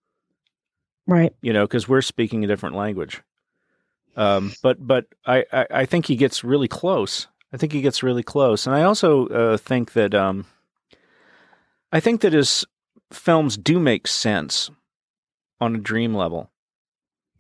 Right. 1.06 1.36
You 1.44 1.54
know, 1.54 1.66
because 1.66 1.88
we're 1.88 2.02
speaking 2.02 2.44
a 2.44 2.48
different 2.48 2.76
language. 2.76 3.22
Um, 4.16 4.54
but 4.64 4.86
but 4.86 5.06
I, 5.26 5.46
I, 5.54 5.68
I, 5.70 5.86
think 5.86 6.08
he 6.08 6.16
gets 6.16 6.44
really 6.44 6.70
close. 6.70 7.28
I 7.54 7.58
think 7.58 7.74
he 7.74 7.82
gets 7.82 8.02
really 8.02 8.24
close. 8.24 8.66
And 8.66 8.76
I 8.76 8.84
also 8.84 9.28
uh, 9.28 9.58
think 9.58 9.94
that 9.94 10.16
um, 10.16 10.46
I 11.92 12.00
think 12.00 12.22
that 12.22 12.34
his 12.34 12.66
films 13.12 13.58
do 13.58 13.78
make 13.78 14.08
sense 14.08 14.72
on 15.60 15.76
a 15.76 15.80
dream 15.80 16.16
level. 16.16 16.50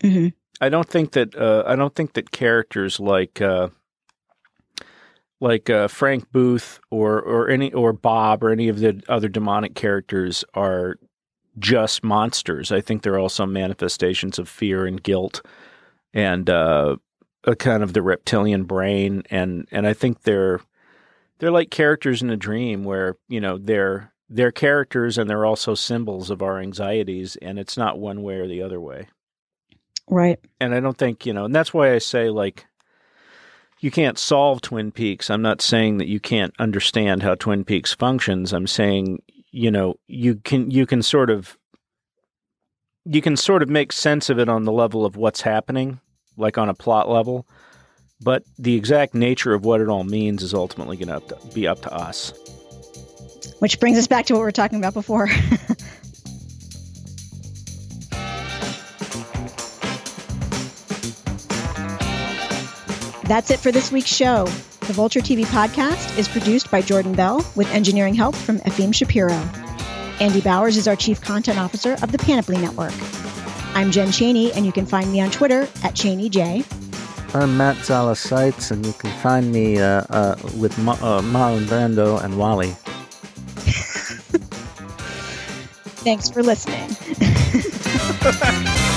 Mm-hmm. 0.01 0.29
I 0.61 0.69
don't 0.69 0.87
think 0.87 1.11
that 1.11 1.35
uh, 1.35 1.63
I 1.65 1.75
don't 1.75 1.93
think 1.95 2.13
that 2.13 2.31
characters 2.31 2.99
like 2.99 3.41
uh, 3.41 3.69
like 5.41 5.69
uh, 5.69 5.87
Frank 5.87 6.31
Booth 6.31 6.79
or 6.89 7.21
or 7.21 7.49
any 7.49 7.73
or 7.73 7.93
Bob 7.93 8.43
or 8.43 8.51
any 8.51 8.69
of 8.69 8.79
the 8.79 9.01
other 9.09 9.27
demonic 9.27 9.75
characters 9.75 10.43
are 10.53 10.97
just 11.59 12.03
monsters. 12.03 12.71
I 12.71 12.81
think 12.81 13.01
they're 13.01 13.19
also 13.19 13.45
manifestations 13.45 14.39
of 14.39 14.49
fear 14.49 14.85
and 14.85 15.01
guilt 15.01 15.41
and 16.13 16.49
uh, 16.49 16.97
a 17.43 17.55
kind 17.55 17.83
of 17.83 17.93
the 17.93 18.01
reptilian 18.01 18.63
brain 18.63 19.23
and 19.29 19.67
and 19.71 19.85
I 19.85 19.93
think 19.93 20.23
they're 20.23 20.61
they're 21.39 21.51
like 21.51 21.69
characters 21.69 22.21
in 22.21 22.29
a 22.29 22.37
dream 22.37 22.83
where 22.83 23.17
you 23.27 23.41
know 23.41 23.57
they're 23.57 24.13
they're 24.29 24.51
characters 24.51 25.17
and 25.17 25.29
they're 25.29 25.45
also 25.45 25.75
symbols 25.75 26.29
of 26.29 26.41
our 26.41 26.59
anxieties 26.59 27.35
and 27.41 27.59
it's 27.59 27.77
not 27.77 27.99
one 27.99 28.23
way 28.23 28.35
or 28.35 28.47
the 28.47 28.61
other 28.61 28.79
way. 28.79 29.07
Right. 30.07 30.39
And 30.59 30.73
I 30.73 30.79
don't 30.79 30.97
think, 30.97 31.25
you 31.25 31.33
know, 31.33 31.45
and 31.45 31.55
that's 31.55 31.73
why 31.73 31.93
I 31.93 31.97
say 31.97 32.29
like 32.29 32.65
you 33.79 33.91
can't 33.91 34.17
solve 34.17 34.61
Twin 34.61 34.91
Peaks. 34.91 35.29
I'm 35.29 35.41
not 35.41 35.61
saying 35.61 35.97
that 35.97 36.07
you 36.07 36.19
can't 36.19 36.53
understand 36.59 37.23
how 37.23 37.35
Twin 37.35 37.63
Peaks 37.63 37.93
functions. 37.93 38.53
I'm 38.53 38.67
saying, 38.67 39.21
you 39.51 39.71
know, 39.71 39.95
you 40.07 40.35
can 40.35 40.71
you 40.71 40.85
can 40.85 41.01
sort 41.01 41.29
of 41.29 41.57
you 43.05 43.21
can 43.21 43.37
sort 43.37 43.61
of 43.61 43.69
make 43.69 43.91
sense 43.91 44.29
of 44.29 44.39
it 44.39 44.49
on 44.49 44.63
the 44.63 44.71
level 44.71 45.05
of 45.05 45.15
what's 45.15 45.41
happening, 45.41 45.99
like 46.37 46.57
on 46.57 46.69
a 46.69 46.73
plot 46.73 47.09
level, 47.09 47.47
but 48.21 48.43
the 48.57 48.75
exact 48.75 49.13
nature 49.13 49.53
of 49.53 49.65
what 49.65 49.81
it 49.81 49.87
all 49.87 50.03
means 50.03 50.41
is 50.41 50.53
ultimately 50.53 50.97
going 50.97 51.19
to 51.19 51.37
be 51.53 51.67
up 51.67 51.81
to 51.81 51.93
us. 51.93 52.33
Which 53.59 53.79
brings 53.79 53.97
us 53.97 54.07
back 54.07 54.25
to 54.25 54.33
what 54.33 54.39
we 54.39 54.45
were 54.45 54.51
talking 54.51 54.79
about 54.79 54.93
before. 54.93 55.29
That's 63.25 63.49
it 63.49 63.59
for 63.59 63.71
this 63.71 63.91
week's 63.91 64.13
show. 64.13 64.45
The 64.81 64.93
Vulture 64.93 65.19
TV 65.19 65.45
podcast 65.45 66.15
is 66.15 66.27
produced 66.27 66.69
by 66.69 66.83
Jordan 66.83 67.13
Bell 67.13 67.43
with 67.55 67.67
engineering 67.73 68.13
help 68.13 68.35
from 68.35 68.59
Efim 68.59 68.93
Shapiro. 68.93 69.33
Andy 70.19 70.41
Bowers 70.41 70.77
is 70.77 70.87
our 70.87 70.95
Chief 70.95 71.19
Content 71.21 71.57
Officer 71.57 71.93
of 72.03 72.11
the 72.11 72.19
Panoply 72.19 72.57
Network. 72.57 72.93
I'm 73.73 73.89
Jen 73.89 74.11
Chaney, 74.11 74.53
and 74.53 74.63
you 74.63 74.71
can 74.71 74.85
find 74.85 75.11
me 75.11 75.21
on 75.21 75.31
Twitter 75.31 75.63
at 75.83 75.95
ChaneyJ. 75.95 76.63
I'm 77.33 77.57
Matt 77.57 77.83
Zoller 77.83 78.13
Seitz, 78.13 78.69
and 78.69 78.85
you 78.85 78.93
can 78.93 79.09
find 79.21 79.51
me 79.51 79.79
uh, 79.79 80.03
uh, 80.11 80.35
with 80.59 80.77
Ma- 80.77 80.93
uh, 80.93 81.21
Marlon 81.21 81.65
Brando 81.65 82.23
and 82.23 82.37
Wally. 82.37 82.69
Thanks 86.05 86.29
for 86.29 86.43
listening. 86.43 86.95